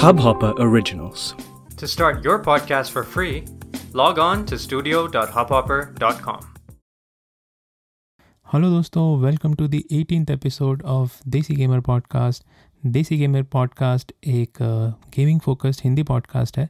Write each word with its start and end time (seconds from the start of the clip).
Hubhopper 0.00 0.54
Originals. 0.58 1.34
To 1.78 1.88
start 1.88 2.22
your 2.22 2.38
podcast 2.38 2.90
for 2.90 3.02
free, 3.02 3.44
log 3.92 4.18
on 4.18 4.44
to 4.46 4.58
studio.hubhopper.com. 4.58 6.40
Hello 8.46 8.70
दोस्तों 8.70 9.18
welcome 9.18 9.54
to 9.54 9.68
the 9.68 9.74
eighteenth 9.92 10.30
episode 10.30 10.82
of 10.82 11.18
Desi 11.28 11.54
gamer 11.54 11.80
podcast 11.80 12.44
Desi 12.86 13.16
gamer 13.16 13.42
podcast 13.42 14.12
एक 14.24 14.58
gaming 15.16 15.40
focused 15.40 15.80
Hindi 15.84 16.02
podcast 16.02 16.58
है 16.58 16.68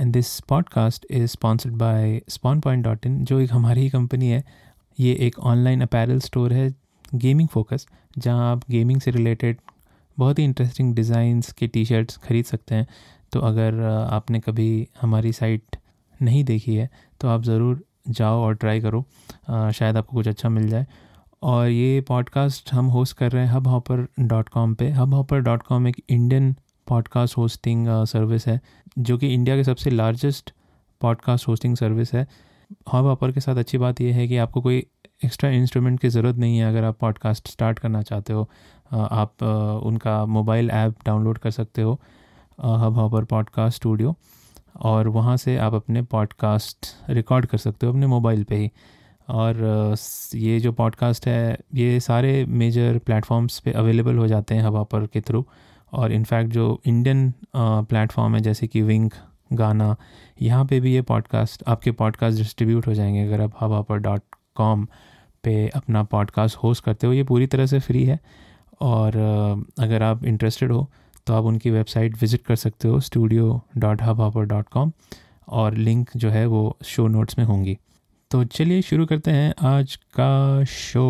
and 0.00 0.12
this 0.12 0.40
podcast 0.40 1.06
is 1.10 1.26
sponsored 1.26 1.74
by 1.74 2.20
Spawn 2.28 2.60
Point 2.60 2.84
dot 2.84 3.06
in 3.06 3.24
जो 3.24 3.40
एक 3.40 3.52
हमारी 3.52 3.80
ही 3.80 3.90
company 3.90 4.28
है 4.28 4.44
ये 5.00 5.14
एक 5.26 5.38
ऑनलाइन 5.38 5.80
अपैरल 5.80 6.18
स्टोर 6.20 6.52
है 6.52 6.74
गेमिंग 7.14 7.48
फोकस 7.48 7.86
जहाँ 8.18 8.50
आप 8.52 8.60
गेमिंग 8.70 9.00
से 9.00 9.10
रिलेटेड 9.10 9.60
बहुत 10.18 10.38
ही 10.38 10.44
इंटरेस्टिंग 10.44 10.94
डिज़ाइंस 10.94 11.52
के 11.52 11.66
टी 11.66 11.84
शर्ट्स 11.84 12.16
ख़रीद 12.18 12.44
सकते 12.44 12.74
हैं। 12.74 12.86
तो 13.32 13.40
अगर 13.40 13.80
आपने 14.12 14.40
कभी 14.40 14.88
हमारी 15.00 15.32
साइट 15.32 15.76
नहीं 16.20 16.42
देखी 16.44 16.74
है 16.74 16.88
तो 17.20 17.28
आप 17.28 17.42
ज़रूर 17.42 17.82
जाओ 18.10 18.40
और 18.42 18.54
ट्राई 18.54 18.80
करो। 18.80 19.04
uh, 19.50 19.70
शायद 19.70 19.96
आपको 19.96 20.16
कुछ 20.16 20.28
अच्छा 20.28 20.48
मिल 20.48 20.68
जाए। 20.68 20.86
और 21.42 21.68
ये 21.68 22.00
पॉडकास्ट 22.00 22.72
हम 22.72 22.86
होस्ट 22.86 23.16
कर 23.16 23.32
रहे 23.32 23.44
हैं 23.44 23.52
हब 23.52 23.66
हॉपर 23.66 24.06
डॉट 24.20 24.48
कॉम 24.48 24.74
पर 24.74 24.90
हब 24.92 25.14
हॉपर 25.14 25.40
डॉट 25.40 25.62
कॉम 25.62 25.86
एक 25.88 25.96
इंडियन 26.08 26.54
पॉडकास्ट 26.86 27.36
होस्टिंग 27.36 27.86
सर्विस 28.06 28.46
है 28.46 28.60
जो 28.98 29.16
कि 29.18 29.32
इंडिया 29.34 29.56
के 29.56 29.64
सबसे 29.64 29.90
लार्जेस्ट 29.90 30.52
पॉडकास्ट 31.00 31.48
होस्टिंग 31.48 31.76
सर्विस 31.76 32.12
है। 32.14 32.26
हब 32.92 33.04
हॉपर 33.04 33.32
के 33.32 33.40
साथ 33.40 33.56
अच्छी 33.56 33.78
बात 33.78 34.00
यह 34.00 34.14
है 34.16 34.26
कि 34.28 34.36
आपको 34.36 34.60
कोई 34.60 34.76
एक्स्ट्रा 35.24 35.50
इंस्ट्रूमेंट 35.50 36.00
की 36.00 36.08
ज़रूरत 36.08 36.36
नहीं 36.36 36.58
है 36.58 36.68
अगर 36.68 36.84
आप 36.84 36.98
पॉडकास्ट 36.98 37.48
स्टार्ट 37.48 37.78
करना 37.78 38.02
चाहते 38.02 38.32
हो। 38.32 38.48
आप 38.92 39.42
उनका 39.84 40.24
मोबाइल 40.26 40.70
ऐप 40.70 40.94
डाउनलोड 41.06 41.38
कर 41.38 41.50
सकते 41.50 41.82
हो 41.82 42.00
हब 42.64 42.94
हॉपर 42.94 43.24
पॉडकास्ट 43.24 43.76
स्टूडियो 43.76 44.14
और 44.80 45.08
वहाँ 45.08 45.36
से 45.36 45.56
आप 45.56 45.74
अपने 45.74 46.02
पॉडकास्ट 46.02 46.86
रिकॉर्ड 47.10 47.46
कर 47.46 47.58
सकते 47.58 47.86
हो 47.86 47.92
अपने 47.92 48.06
मोबाइल 48.06 48.44
पे 48.44 48.56
ही। 48.56 48.70
और 49.28 49.94
ये 50.34 50.58
जो 50.60 50.72
पॉडकास्ट 50.72 51.26
है, 51.26 51.58
ये 51.74 52.00
सारे 52.00 52.44
मेजर 52.44 52.98
प्लेटफॉर्म्स 52.98 53.58
पे 53.58 53.72
अवेलेबल 53.72 54.16
हो 54.18 54.26
जाते 54.26 54.54
हैं 54.54 54.62
हवा 54.62 54.82
पर 54.82 55.06
के 55.06 55.20
थ्रू 55.20 55.44
और 55.92 56.12
इनफैक्ट 56.12 56.50
जो 56.50 56.80
इंडियन 56.86 57.32
प्लेटफॉर्म 57.56 58.34
है, 58.34 58.40
जैसे 58.40 58.66
कि 58.66 58.82
विंक 58.82 59.14
गाना 59.52 59.96
यहाँ 60.42 60.64
पे 60.64 60.80
भी 60.80 60.94
ये 60.94 61.02
पॉडकास्ट 61.02 61.62
आपके 61.68 61.92
पॉडकास्ट 61.92 62.38
डिस्ट्रीब्यूट 62.38 62.86
हो 62.86 62.94
जाएँगे। 62.94 63.24
अगर 63.24 63.40
आप 63.40 63.52
हवा 63.60 63.80
पर 63.82 63.98
डॉट 63.98 64.22
कॉम 64.54 64.86
पे 65.44 65.68
अपना 65.68 66.02
पॉडकास्ट 66.02 66.56
होस्ट 66.56 66.84
करते 66.84 67.06
हो, 67.06 67.12
ये 67.12 67.24
पूरी 67.24 67.46
तरह 67.46 67.66
से 67.66 67.78
फ्री 67.78 68.04
है। 68.04 68.18
और 68.82 69.16
अगर 69.78 70.02
आप 70.02 70.24
इंटरेस्टेड 70.24 70.72
हो 70.72 70.90
तो 71.26 71.34
आप 71.34 71.44
उनकी 71.44 71.70
वेबसाइट 71.70 72.16
विज़िट 72.20 72.42
कर 72.42 72.56
सकते 72.56 72.88
हो 72.88 73.00
studio 73.00 73.60
dot 73.78 74.02
hub 74.02 74.38
dot 74.38 74.68
com 74.68 74.92
और 75.48 75.74
लिंक 75.74 76.10
जो 76.16 76.30
है 76.30 76.46
वो 76.46 76.76
शो 76.84 77.08
नोट्स 77.08 77.38
में 77.38 77.44
होंगी। 77.44 77.78
तो 78.30 78.44
चलिए 78.44 78.82
शुरू 78.82 79.06
करते 79.06 79.30
हैं 79.30 79.54
आज 79.60 79.96
का 79.96 80.64
शो 80.64 81.04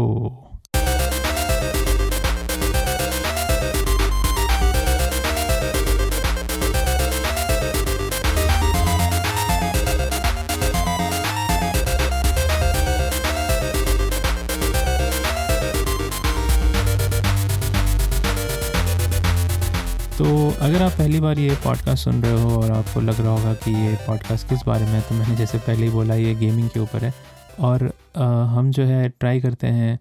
अगर 20.63 20.83
आप 20.83 20.91
पहली 20.91 21.21
बार 21.21 21.39
ये 21.39 21.55
पॉडकास्ट 21.65 22.05
सुन 22.05 22.23
रहे 22.23 22.43
हो 22.43 22.63
और 22.63 22.71
आपको 22.71 23.01
लग 23.01 23.21
रहा 23.21 23.31
होगा 23.31 23.55
कि 23.55 23.71
ये 23.71 23.97
पॉडकास्ट 24.07 24.49
किस 24.49 24.61
बारे 24.67 24.85
में 24.85 24.93
है 24.93 25.01
तो 25.01 25.15
मैंने 25.15 25.37
जैसे 25.37 25.59
पहले 25.59 25.87
ही 25.87 25.91
बोला 25.91 26.15
ये 26.15 26.35
गेमिंग 26.35 26.69
के 26.69 26.81
ऊपर 26.81 27.05
है। 27.05 27.15
और 27.61 27.93
आ, 28.17 28.25
हम 28.45 28.71
जो 28.71 28.85
है 28.85 29.09
ट्राई 29.09 29.41
करते 29.41 29.67
हैं 29.67 29.99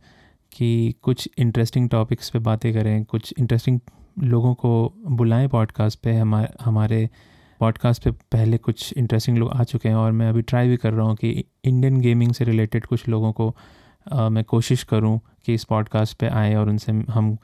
कि 0.52 0.96
कुछ 1.02 1.30
इंटरेस्टिंग 1.38 1.90
टॉपिक्स 1.90 2.30
पे 2.30 2.40
बातें 2.40 2.74
करें 2.74 3.06
कुछ 3.06 3.34
इंटरेस्टिंग 3.40 3.80
लोगों 4.20 4.54
को 4.54 4.94
बुलाएँ 5.08 5.48
पॉडकास्ट 5.48 6.00
पे। 6.00 6.14
हमारे 6.16 6.48
हमारे 6.62 7.10
पॉडकास्ट 7.60 8.04
पे 8.04 8.12
पहले 8.12 8.58
कुछ 8.58 8.94
इंटरेस्टिंग 8.98 9.38
लोग 9.38 9.52
आ 9.52 9.64
चुके 9.64 9.90
हैं 9.90 9.96
और 9.96 10.12
मैं 10.12 10.30
अभी 10.30 10.42
ट्राई 10.42 10.68
भी 10.68 10.78
कर 10.78 10.94
रहा 10.94 11.06
हूँ 11.06 11.16
कि 11.16 11.44
इंडियन 11.66 12.02
गेमिंग 12.02 12.34
से 12.34 12.46
रिलेटेड 12.46 12.86
कुछ 12.86 13.08
लोगों 13.08 13.32
को 13.32 13.56
आ, 14.12 14.30
मैं 14.30 14.44
कोशिश 14.44 14.84
करूँ 14.84 15.20
कि 15.46 15.54
इस 15.54 15.64
पॉडकास्ट 15.64 16.18
पे 16.18 16.28
आए 16.28 16.56
और 16.56 16.70
उनसे 16.70 16.92
हम 17.10 17.38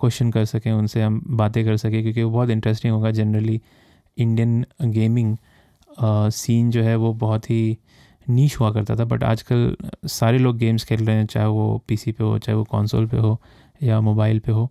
क्वेश्चन 0.00 0.30
कर 0.30 0.44
सकें, 0.44 0.70
उनसे 0.72 1.02
हम 1.02 1.20
बातें 1.28 1.64
कर 1.64 1.76
सकें, 1.76 2.02
क्योंकि 2.02 2.22
वो 2.22 2.30
बहुत 2.30 2.50
इंटरेस्टिंग 2.50 2.94
होगा 2.94 3.10
जनरली 3.12 3.60
इंडियन 4.16 4.64
गेमिंग 4.82 5.36
सीन 6.32 6.70
जो 6.70 6.82
है 6.82 6.94
वो 6.96 7.12
बहुत 7.16 7.50
ही 7.50 7.76
नीच 8.26 8.56
हुआ 8.56 8.70
करता 8.72 8.96
था 8.96 9.04
बट 9.04 9.22
आजकल 9.24 9.76
सारे 10.06 10.38
लोग 10.38 10.56
गेम्स 10.58 10.84
खेल 10.84 11.04
रहे 11.06 11.16
हैं, 11.16 11.26
चाहे 11.26 11.46
वो 11.46 11.82
पीसी 11.88 12.12
पे 12.12 12.24
हो, 12.24 12.38
चाहे 12.38 12.56
वो 12.56 12.64
कंसोल 12.64 13.06
पे 13.06 13.16
हो, 13.16 13.40
या 13.82 14.00
मोबाइल 14.00 14.38
पे 14.38 14.52
हो। 14.52 14.68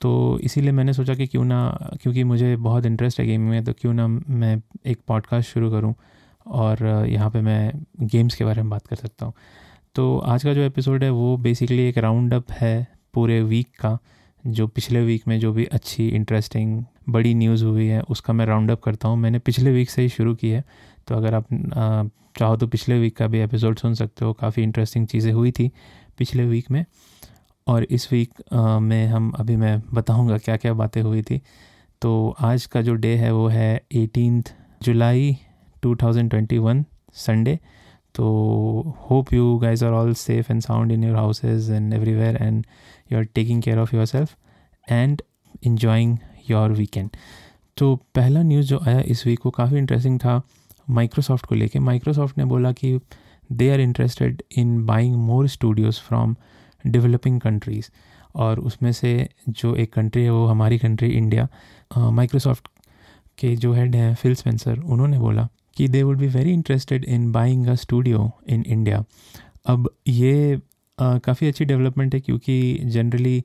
तो 0.00 0.38
इसीलिए 0.42 0.72
मैंने 0.72 0.92
सोचा 0.92 1.14
कि 1.14 1.26
क्यों 1.26 1.44
ना, 1.44 1.98
क्योंकि 2.02 2.24
मुझे 2.24 2.54
बहुत 2.58 2.86
इंटरेस्ट 2.86 3.20
है 3.20 3.26
गेमिंग 3.26 3.50
में 3.50 3.64
तो 3.64 3.72
क्यों 3.72 3.92
ना 3.94 4.06
मैं 4.08 4.60
एक 4.86 4.98
पॉडकास्ट 5.08 5.50
शुरू 5.50 5.70
करूँ, 5.70 5.94
और 6.46 6.84
यहाँ 7.08 7.30
पे 7.30 7.40
मैं 7.40 7.72
गेम्स 8.02 8.34
के 8.34 8.44
बारे 8.44 8.62
में 8.62 8.70
बात 8.70 8.86
कर 8.86 8.96
सकता 8.96 9.26
हूँ। 9.26 9.32
तो 9.94 10.18
आज 10.18 10.42
का 10.44 10.54
जो 10.54 10.62
एपिसोड 10.62 11.04
है, 11.04 11.10
वो 11.10 11.36
बेसिकली 11.36 11.88
एक 11.88 11.98
राउंड 11.98 12.34
अप 12.34 12.50
है 12.52 12.86
पूरे 13.14 13.40
वीक 13.42 13.68
का। 13.80 13.98
जो 14.46 14.66
पिछले 14.66 15.00
वीक 15.04 15.26
में 15.28 15.38
जो 15.40 15.52
भी 15.52 15.64
अच्छी 15.64 16.06
इंटरेस्टिंग 16.08 16.82
बड़ी 17.08 17.34
न्यूज़ 17.34 17.64
हुई 17.64 17.86
है, 17.86 18.00
उसका 18.00 18.32
मैं 18.32 18.46
राउंड 18.46 18.70
अप 18.70 18.82
करता 18.82 19.08
हूँ। 19.08 19.16
मैंने 19.16 19.38
पिछले 19.38 19.70
वीक 19.72 19.90
से 19.90 20.02
ही 20.02 20.08
शुरू 20.08 20.34
की 20.34 20.48
है। 20.50 20.64
तो 21.08 21.14
अगर 21.14 21.34
आप 21.34 22.10
चाहो 22.38 22.56
तो 22.56 22.66
पिछले 22.66 22.98
वीक 22.98 23.16
का 23.16 23.26
भी 23.26 23.40
एपिसोड 23.40 23.78
सुन 23.78 23.94
सकते 23.94 24.24
हो। 24.24 24.32
काफ़ी 24.32 24.62
इंटरेस्टिंग 24.62 25.06
चीज़ें 25.06 25.32
हुई 25.32 25.50
थी 25.50 25.70
पिछले 26.18 26.44
वीक 26.44 26.70
में। 26.70 26.84
और 27.66 27.84
इस 27.84 28.12
वीक 28.12 28.42
में 28.52 29.06
हम, 29.06 29.30
अभी 29.30 29.56
मैं 29.56 29.80
बताऊँगा 29.94 30.38
क्या 30.38 30.56
क्या 30.56 30.72
बातें 30.74 31.00
हुई 31.02 31.22
थी। 31.22 31.40
तो 32.02 32.36
आज 32.40 32.66
का 32.66 32.82
जो 32.82 32.94
डे 32.94 33.14
है 33.16 33.32
वो 33.32 33.46
है 33.48 33.74
एटीनथ 33.94 34.52
जुलाई 34.82 35.36
2021 35.82 36.84
संडे 37.16 37.58
तो 38.14 38.26
hope 39.10 39.32
you 39.32 39.56
guys 39.58 39.84
are 39.84 39.92
all 39.92 40.12
safe 40.14 40.52
and 40.52 40.60
sound 40.62 40.92
in 40.92 41.04
your 41.04 41.16
houses 41.16 41.70
and 41.70 41.92
everywhere 41.94 42.36
and 42.36 42.64
you 43.12 43.18
are 43.18 43.24
taking 43.24 43.62
care 43.62 43.78
of 43.78 43.96
your 43.96 44.06
self 44.06 44.36
and 44.88 45.22
enjoying 45.62 46.16
your 46.50 46.72
weekend 46.72 47.10
तो 47.76 47.94
पहला 48.14 48.42
न्यूज़ 48.42 48.66
जो 48.66 48.78
आया 48.78 49.00
इस 49.06 49.26
वीक 49.26 49.40
वो 49.46 49.50
काफ़ी 49.50 49.78
इंटरेस्टिंग 49.78 50.18
था 50.20 50.40
Microsoft 50.90 51.46
को 51.46 51.54
लेके। 51.54 51.78
माइक्रोसॉफ्ट 51.78 52.38
ने 52.38 52.44
बोला 52.44 52.72
कि 52.72 52.98
they 53.52 53.70
are 53.70 53.80
interested 53.80 54.42
in 54.56 54.84
buying 54.86 55.16
more 55.16 55.48
studios 55.48 56.00
from 56.00 56.36
developing 56.86 57.40
countries 57.40 57.90
और 58.34 58.60
उसमें 58.60 58.92
से 58.92 59.28
जो 59.48 59.74
एक 59.74 59.92
कंट्री 59.92 60.22
है 60.22 60.30
वो 60.30 60.46
हमारी 60.46 60.78
कंट्री 60.78 61.08
इंडिया 61.08 61.48
माइक्रोसॉफ्ट 62.10 62.68
के 63.38 63.54
जो 63.56 63.72
हेड 63.72 63.96
हैं 63.96 64.14
फिल 64.14 64.34
स्पेंसर 64.34 64.78
उन्होंने 64.78 65.18
बोला 65.18 65.48
कि 65.76 65.88
they 65.88 66.02
would 66.02 66.18
be 66.18 66.26
very 66.28 66.52
interested 66.52 67.04
in 67.04 67.30
buying 67.32 67.66
a 67.66 67.74
studio 67.74 68.30
in 68.48 68.64
India 68.66 69.04
अब 69.66 69.88
ये 70.08 70.60
काफ़ी 70.98 71.48
अच्छी 71.48 71.64
डेवलपमेंट 71.64 72.14
है 72.14 72.20
क्योंकि 72.20 72.78
जनरली 72.84 73.42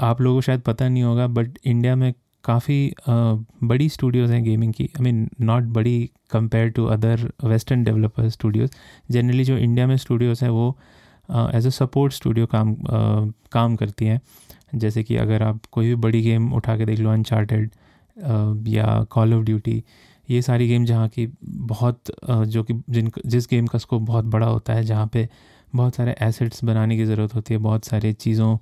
आप 0.00 0.20
लोगों 0.20 0.36
को 0.36 0.40
शायद 0.40 0.60
पता 0.60 0.88
नहीं 0.88 1.02
होगा 1.02 1.26
बट 1.26 1.58
इंडिया 1.64 1.96
में 1.96 2.12
काफ़ी 2.44 2.94
बड़ी 3.08 3.88
स्टूडियोज़ 3.88 4.32
हैं 4.32 4.42
गेमिंग 4.44 4.72
की। 4.72 4.84
आई 4.84 5.02
मीन 5.02 5.28
नॉट 5.40 5.62
बड़ी 5.74 6.10
compare 6.30 6.68
to 6.70 6.84
other 6.86 7.30
western 7.44 7.82
developer 7.84 8.28
studios 8.28 8.70
generally 9.10 9.44
जो 9.44 9.56
इंडिया 9.58 9.86
में 9.86 9.96
स्टूडियोज़ 9.96 10.44
हैं 10.44 10.50
वो 10.50 10.68
एज 11.54 11.66
अ 11.66 11.70
सपोर्ट 11.70 12.12
स्टूडियो 12.12 12.46
काम 12.46 12.74
uh, 12.74 13.32
काम 13.52 13.76
करती 13.76 14.06
हैं। 14.06 14.20
जैसे 14.74 15.02
कि 15.04 15.16
अगर 15.16 15.42
आप 15.42 15.60
कोई 15.72 15.86
भी 15.86 15.94
बड़ी 15.94 16.22
गेम 16.22 16.52
उठा 16.52 16.76
के 16.76 16.84
देख 16.84 16.98
लो 16.98 17.10
अनचार्टेड 17.10 17.70
uh, 17.70 18.68
या 18.68 19.02
कॉल 19.10 19.34
ऑफ़ 19.34 19.44
ड्यूटी 19.44 19.82
ये 20.28 20.42
सारी 20.42 20.68
गेम 20.68 20.84
जहाँ 20.84 21.08
की 21.08 21.26
बहुत 21.42 22.02
uh, 22.30 22.44
जो 22.44 22.62
कि 22.62 22.74
जिन 22.90 23.10
जिस 23.26 23.46
गेम 23.50 23.66
का 23.66 23.78
स्कोप 23.78 24.02
बहुत 24.02 24.24
बड़ा 24.24 24.46
होता 24.46 24.72
है 24.72 24.84
जहाँ 24.84 25.06
पे 25.06 25.28
बहुत 25.76 25.96
सारे 25.96 26.14
एसेट्स 26.22 26.64
बनाने 26.64 26.96
की 26.96 27.04
ज़रूरत 27.04 27.34
होती 27.34 27.54
है, 27.54 27.60
बहुत 27.60 27.84
सारी 27.84 28.12
चीज़ों 28.14 28.56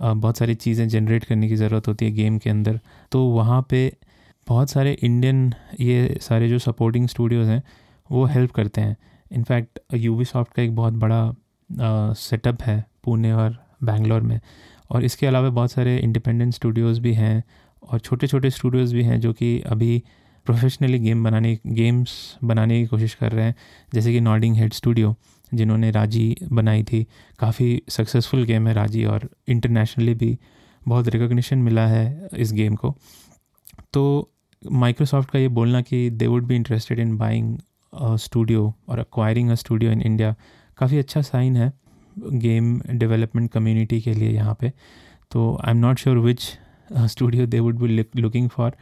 बहुत 0.00 0.38
सारी 0.38 0.54
चीज़ें 0.56 0.88
जनरेट 0.88 1.24
करने 1.24 1.48
की 1.48 1.56
ज़रूरत 1.56 1.86
होती 1.88 2.04
है 2.04 2.10
गेम 2.12 2.36
के 2.38 2.50
अंदर। 2.50 2.78
तो 3.12 3.24
वहाँ 3.26 3.60
पे 3.70 3.80
बहुत 4.46 4.70
सारे 4.70 4.92
इंडियन 4.94 5.52
ये 5.80 6.18
सारे 6.22 6.48
जो 6.48 6.58
सपोर्टिंग 6.58 7.06
स्टूडियोज़ 7.08 7.48
हैं, 7.48 7.62
वो 8.10 8.24
हेल्प 8.26 8.50
करते 8.52 8.80
हैं। 8.80 8.96
इनफैक्ट 9.30 9.78
सॉफ्ट 10.24 10.52
का 10.52 10.62
एक 10.62 10.74
बहुत 10.76 10.94
बड़ा 10.94 12.12
सेटअप 12.14 12.62
है 12.62 12.84
पुणे 13.04 13.32
और 13.32 13.56
बेंगलोर 13.84 14.20
में। 14.22 14.40
और 14.90 15.04
इसके 15.04 15.26
अलावा 15.26 15.48
बहुत 15.50 15.72
सारे 15.72 15.96
इंडिपेंडेंट 15.98 16.54
स्टूडियोज़ 16.54 17.00
भी 17.00 17.12
हैं 17.14 17.42
और 17.82 17.98
छोटे 17.98 18.26
छोटे 18.26 18.50
स्टूडियोज़ 18.50 18.94
भी 18.94 19.04
हैं 19.04 19.20
जो 19.20 19.32
कि 19.32 19.58
अभी 19.66 20.02
प्रोफेशनली 20.46 20.98
गेम 20.98 21.24
बनाने 21.24 21.58
गेम्स 21.68 22.12
बनाने 22.44 22.80
की 22.80 22.86
कोशिश 22.86 23.14
कर 23.14 23.32
रहे 23.32 23.44
हैं। 23.44 23.54
जैसे 23.94 24.12
कि 24.12 24.20
नॉर्डिंग 24.20 24.56
हेड 24.56 24.72
स्टूडियो 24.72 25.14
जिन्होंने 25.52 25.90
राज़ी 25.90 26.36
बनाई 26.52 26.82
थी। 26.82 27.06
काफ़ी 27.38 27.82
सक्सेसफुल 27.88 28.44
गेम 28.44 28.66
है 28.68 28.74
राज़ी 28.74 29.04
और 29.04 29.28
इंटरनेशनली 29.48 30.14
भी 30.14 30.36
बहुत 30.82 31.08
रिकॉग्निशन 31.08 31.58
मिला 31.58 31.86
है 31.86 32.28
इस 32.34 32.52
गेम 32.52 32.74
को। 32.74 32.94
तो 33.92 34.30
माइक्रोसॉफ्ट 34.62 35.30
का 35.30 35.38
ये 35.38 35.48
बोलना 35.50 35.80
कि 35.82 36.08
they 36.10 36.26
would 36.26 36.46
be 36.46 36.56
interested 36.56 36.98
in 36.98 37.16
buying 37.18 37.56
studio 38.18 38.72
और 38.88 38.98
acquiring 38.98 39.50
a 39.50 39.54
studio 39.54 39.92
in 39.92 40.00
India 40.02 40.34
काफ़ी 40.78 40.98
अच्छा 40.98 41.22
साइन 41.22 41.56
है 41.56 41.72
गेम 42.16 42.80
डेवलपमेंट 42.90 43.50
कम्युनिटी 43.52 44.00
के 44.00 44.14
लिए 44.14 44.30
यहाँ 44.30 44.56
पे। 44.60 44.72
तो 45.30 45.56
I 45.64 45.70
am 45.70 45.78
not 45.78 45.98
sure 45.98 46.18
which 46.18 46.42
studio 46.92 47.46
they 47.46 47.60
would 47.60 47.78
be 47.78 48.04
looking 48.16 48.48
for 48.48 48.72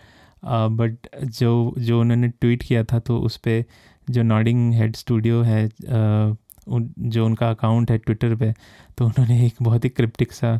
but 0.44 1.08
जो 1.16 1.74
जो 1.78 2.00
उन्होंने 2.00 2.28
ट्वीट 2.30 2.62
किया 2.62 2.84
था 2.84 2.98
तो 2.98 3.18
उस 3.18 3.36
पर 3.36 3.64
जो 4.10 4.22
नॉडिंग 4.22 4.72
हेड 4.74 4.96
स्टूडियो 4.96 5.40
है 5.42 5.66
uh, 5.68 6.36
जो 6.68 7.26
उनका 7.26 7.50
अकाउंट 7.50 7.90
है 7.90 7.98
ट्विटर 7.98 8.34
पे 8.36 8.52
तो 8.98 9.04
उन्होंने 9.06 9.44
एक 9.46 9.54
बहुत 9.62 9.84
ही 9.84 9.88
क्रिप्टिक 9.88 10.32
सा 10.32 10.58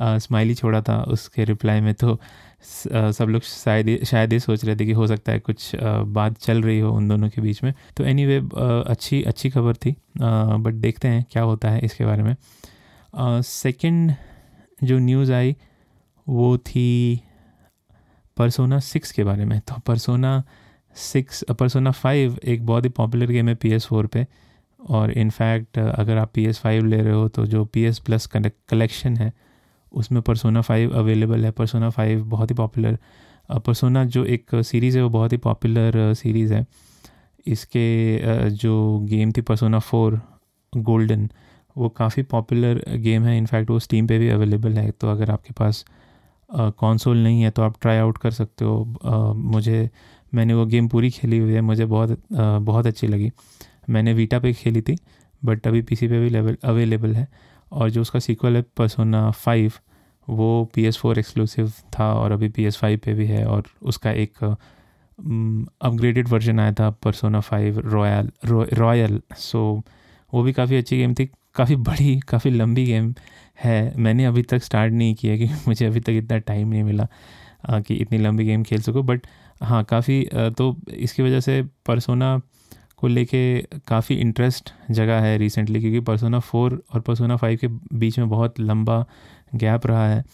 स्माइली 0.00 0.54
छोड़ा 0.54 0.80
था 0.82 1.02
उसके 1.02 1.44
रिप्लाई 1.44 1.80
में। 1.80 1.92
तो 1.94 2.18
सब 3.12 3.26
लोग 3.28 3.42
शायद 3.42 4.04
शायद 4.04 4.32
ये 4.32 4.38
सोच 4.40 4.64
रहे 4.64 4.76
थे 4.76 4.86
कि 4.86 4.92
हो 4.92 5.06
सकता 5.06 5.32
है 5.32 5.38
कुछ 5.38 5.70
बात 5.76 6.38
चल 6.38 6.62
रही 6.62 6.78
हो 6.78 6.92
उन 6.92 7.08
दोनों 7.08 7.28
के 7.28 7.40
बीच 7.40 7.62
में। 7.64 7.72
तो 7.96 8.04
एनी 8.04 8.26
anyway, 8.26 8.52
अच्छी 8.86 9.22
अच्छी 9.22 9.50
खबर 9.50 9.74
थी। 9.76 9.94
बट 10.18 10.74
देखते 10.74 11.08
हैं 11.08 11.24
क्या 11.30 11.42
होता 11.42 11.70
है 11.70 11.80
इसके 11.80 12.04
बारे 12.04 12.22
में। 12.22 12.36
सेकेंड 13.42 14.14
जो 14.84 14.98
न्यूज़ 14.98 15.32
आई 15.32 15.56
वो 16.26 16.56
थी 16.58 17.20
परसोना 18.36 18.78
सिक्स 18.80 19.12
के 19.12 19.24
बारे 19.24 19.44
में। 19.44 19.60
तो 19.60 19.74
परसोना 19.86 20.42
सिक्स 20.96 21.44
परसोना 21.50 21.90
फाइव 21.90 22.38
एक 22.44 22.66
बहुत 22.66 22.84
ही 22.84 22.90
पॉपुलर 22.90 23.26
गेम 23.26 23.48
है 23.48 23.54
पी 23.54 23.70
एस 23.72 23.86
फोर 23.86 24.06
पर 24.06 24.26
और 24.86 25.10
इनफैक्ट 25.12 25.78
अगर 25.78 26.16
आप 26.16 26.30
पी 26.34 26.44
एस 26.46 26.58
फाइव 26.58 26.84
ले 26.84 26.96
रहे 26.96 27.12
हो 27.12 27.28
तो 27.28 27.46
जो 27.46 27.64
पी 27.64 27.82
एस 27.84 27.98
प्लस 27.98 28.26
कलेक्शन 28.26 29.16
है, 29.16 29.32
उसमें 29.92 30.20
परसोना 30.22 30.60
फाइव 30.60 30.92
अवेलेबल 30.98 31.44
है। 31.44 31.50
परसोना 31.50 31.90
फाइव 31.90 32.24
बहुत 32.24 32.50
ही 32.50 32.54
पॉपुलर 32.54 32.98
परसोना 33.66 34.04
जो 34.04 34.24
एक 34.24 34.54
सीरीज़ 34.56 34.96
है, 34.98 35.02
वो 35.02 35.10
बहुत 35.10 35.32
ही 35.32 35.36
पॉपुलर 35.38 36.14
सीरीज़ 36.14 36.54
है। 36.54 36.64
इसके 37.46 38.48
जो 38.50 38.98
गेम 39.02 39.32
थी 39.32 39.40
परसोना 39.40 39.78
फोर 39.80 40.20
गोल्डन 40.72 41.28
वो 41.76 41.88
काफ़ी 41.88 42.22
पॉपुलर 42.22 42.82
गेम 42.98 43.24
है। 43.24 43.36
इनफैक्ट 43.38 43.70
वो 43.70 43.78
स्टीम 43.78 44.06
पे 44.06 44.18
भी 44.18 44.28
अवेलेबल 44.28 44.72
है। 44.72 44.90
तो 44.90 45.08
अगर 45.08 45.30
आपके 45.30 45.52
पास 45.54 45.84
कंसोल 46.50 47.16
नहीं 47.18 47.42
है 47.42 47.50
तो 47.50 47.62
आप 47.62 47.74
ट्राई 47.80 47.98
आउट 47.98 48.18
कर 48.18 48.30
सकते 48.30 48.64
हो। 48.64 49.34
मुझे, 49.34 49.88
मैंने 50.34 50.54
वो 50.54 50.66
गेम 50.66 50.88
पूरी 50.88 51.10
खेली 51.10 51.38
हुई 51.38 51.52
है। 51.52 51.60
मुझे 51.60 51.86
बहुत 51.86 52.18
बहुत 52.32 52.86
अच्छी 52.86 53.06
लगी। 53.06 53.30
मैंने 53.90 54.12
वीटा 54.14 54.38
पे 54.38 54.52
खेली 54.52 54.80
थी 54.82 54.96
बट 55.42 55.66
अभी 55.66 55.82
पीसी 55.82 56.08
पे 56.08 56.20
भी 56.20 56.28
लेवल 56.30 56.56
अवेलेबल 56.64 57.14
है। 57.14 57.28
और 57.72 57.90
जो 57.90 58.00
उसका 58.00 58.18
सीक्वल 58.18 58.56
है 58.56 58.62
परसोना 58.76 59.30
फाइव 59.30 59.72
वो 60.28 60.48
पी 60.74 60.84
एस 60.86 60.96
फोर 60.98 61.18
एक्सक्लूसिव 61.18 61.72
था 61.94 62.12
और 62.14 62.32
अभी 62.32 62.48
पी 62.48 62.64
एस 62.64 62.76
फाइव 62.76 63.00
पे 63.04 63.14
भी 63.14 63.26
है 63.26 63.44
और 63.46 63.64
उसका 63.82 64.10
एक 64.12 64.44
अपग्रेडेड 64.44 66.28
वर्जन 66.28 66.60
आया 66.60 66.72
था 66.80 66.90
Persona 67.04 67.40
five 67.40 67.78
Royal 67.86 68.30
Royal 68.74 69.20
so 69.38 69.62
वो 70.32 70.42
भी 70.42 70.52
काफ़ी 70.52 70.76
अच्छी 70.76 70.96
गेम 70.98 71.14
थी, 71.14 71.26
काफ़ी 71.54 71.76
बड़ी, 71.76 72.18
काफ़ी 72.28 72.50
लंबी 72.50 72.84
गेम 72.86 73.14
है। 73.64 73.94
मैंने 73.96 74.24
अभी 74.24 74.42
तक 74.42 74.62
स्टार्ट 74.62 74.92
नहीं 74.92 75.14
किया 75.14 75.36
कि 75.36 75.46
मुझे 75.68 75.86
अभी 75.86 76.00
तक 76.00 76.12
इतना 76.12 76.38
टाइम 76.38 76.68
नहीं 76.68 76.82
मिला 76.84 77.06
कि 77.80 77.94
इतनी 77.94 78.18
लंबी 78.18 78.44
गेम 78.44 78.62
खेल 78.62 78.80
सकूँ। 78.82 79.02
बट 79.02 79.26
हाँ 79.62 79.82
काफ़ी 79.84 80.22
तो 80.58 80.76
इसकी 80.90 81.22
वजह 81.22 81.40
से 81.40 81.62
परसोना 81.86 82.36
को 82.96 83.08
लेके 83.08 83.62
काफ़ी 83.86 84.14
इंटरेस्ट 84.14 84.72
जगह 84.90 85.20
है 85.20 85.36
रिसेंटली 85.38 85.80
क्योंकि 85.80 86.00
परसोना 86.00 86.38
फोर 86.38 86.82
और 86.94 87.00
परसोना 87.00 87.36
फाइव 87.36 87.58
के 87.60 87.68
बीच 87.98 88.18
में 88.18 88.28
बहुत 88.28 88.60
लंबा 88.60 89.04
गैप 89.54 89.86
रहा 89.86 90.08
है। 90.08 90.24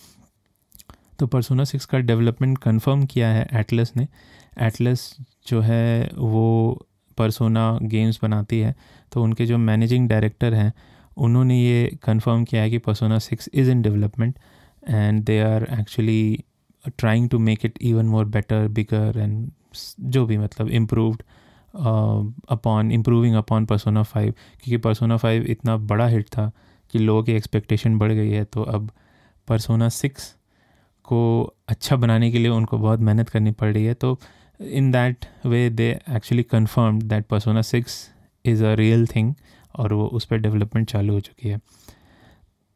तो 1.18 1.26
परसोना 1.26 1.64
सिक्स 1.64 1.84
का 1.86 1.98
डेवलपमेंट 1.98 2.58
कंफर्म 2.58 3.04
किया 3.06 3.28
है 3.28 3.48
एटलस 3.54 3.92
ने। 3.96 4.06
एटलस 4.60 5.16
जो 5.46 5.60
है 5.60 6.10
वो 6.14 6.86
परसोना 7.18 7.78
गेम्स 7.82 8.18
बनाती 8.22 8.60
है। 8.60 8.74
तो 9.12 9.22
उनके 9.22 9.46
जो 9.46 9.58
मैनेजिंग 9.58 10.08
डायरेक्टर 10.08 10.54
हैं, 10.54 10.72
उन्होंने 11.16 11.60
ये 11.60 11.98
कंफर्म 12.02 12.44
किया 12.44 12.62
है 12.62 12.70
कि 12.70 12.78
Persona 12.78 13.18
six 13.18 13.48
is 13.54 13.70
in 13.70 13.82
development 13.82 14.38
and 14.88 15.22
they 15.24 15.40
are 15.40 15.66
actually 15.80 16.44
trying 16.98 17.28
to 17.30 17.38
make 17.38 17.64
it 17.64 17.78
even 17.82 18.06
more 18.06 18.24
better 18.24 18.68
bigger 18.68 19.18
and 19.18 19.50
जो 20.00 20.26
भी 20.26 20.38
मतलब 20.38 20.68
improved 20.68 21.22
upon 21.74 22.92
improving 22.92 23.34
upon 23.34 23.64
Persona 23.66 24.02
five 24.02 24.32
क्योंकि 24.32 24.76
परसोना 24.76 25.16
फाइव 25.16 25.42
इतना 25.44 25.76
बड़ा 25.76 26.06
हिट 26.06 26.26
था 26.28 26.50
कि 26.94 26.98
लोगों 26.98 27.22
की 27.22 27.32
एक्सपेक्टेशन 27.32 27.98
बढ़ 27.98 28.12
गई 28.12 28.30
है 28.30 28.44
तो 28.44 28.62
अब 28.62 28.90
परसोना 29.48 29.88
सिक्स 29.88 30.34
को 31.04 31.42
अच्छा 31.68 31.96
बनाने 31.96 32.30
के 32.30 32.38
लिए 32.38 32.48
उनको 32.48 32.78
बहुत 32.78 33.00
मेहनत 33.00 33.28
करनी 33.28 33.50
पड़ 33.52 33.72
रही 33.72 33.84
है। 33.84 33.94
तो 33.94 34.18
in 34.60 34.90
that 34.92 35.24
way 35.46 35.68
they 35.70 35.90
actually 36.10 36.42
confirm 36.42 37.00
that 37.02 37.26
Persona 37.26 37.62
six 37.62 37.98
is 38.44 38.64
a 38.64 38.74
real 38.74 39.06
thing 39.06 39.34
और 39.74 39.92
वो 39.92 40.06
उस 40.06 40.24
पर 40.24 40.38
डेवलपमेंट 40.38 40.90
चालू 40.90 41.14
हो 41.14 41.20
चुकी 41.20 41.48
है। 41.48 41.60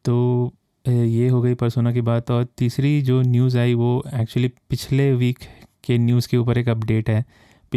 तो 0.04 0.52
ये 0.86 1.28
हो 1.28 1.40
गई 1.42 1.54
परसोना 1.54 1.92
की 1.92 2.00
बात 2.00 2.30
और 2.30 2.44
तीसरी 2.58 3.00
जो 3.02 3.20
न्यूज़ 3.22 3.58
आई, 3.58 3.74
वो 3.74 4.02
एक्चुअली 4.14 4.48
पिछले 4.70 5.12
वीक 5.14 5.38
के 5.84 5.98
न्यूज़ 5.98 6.28
के 6.28 6.36
ऊपर 6.36 6.58
एक 6.58 6.68
अपडेट 6.68 7.10
है। 7.10 7.24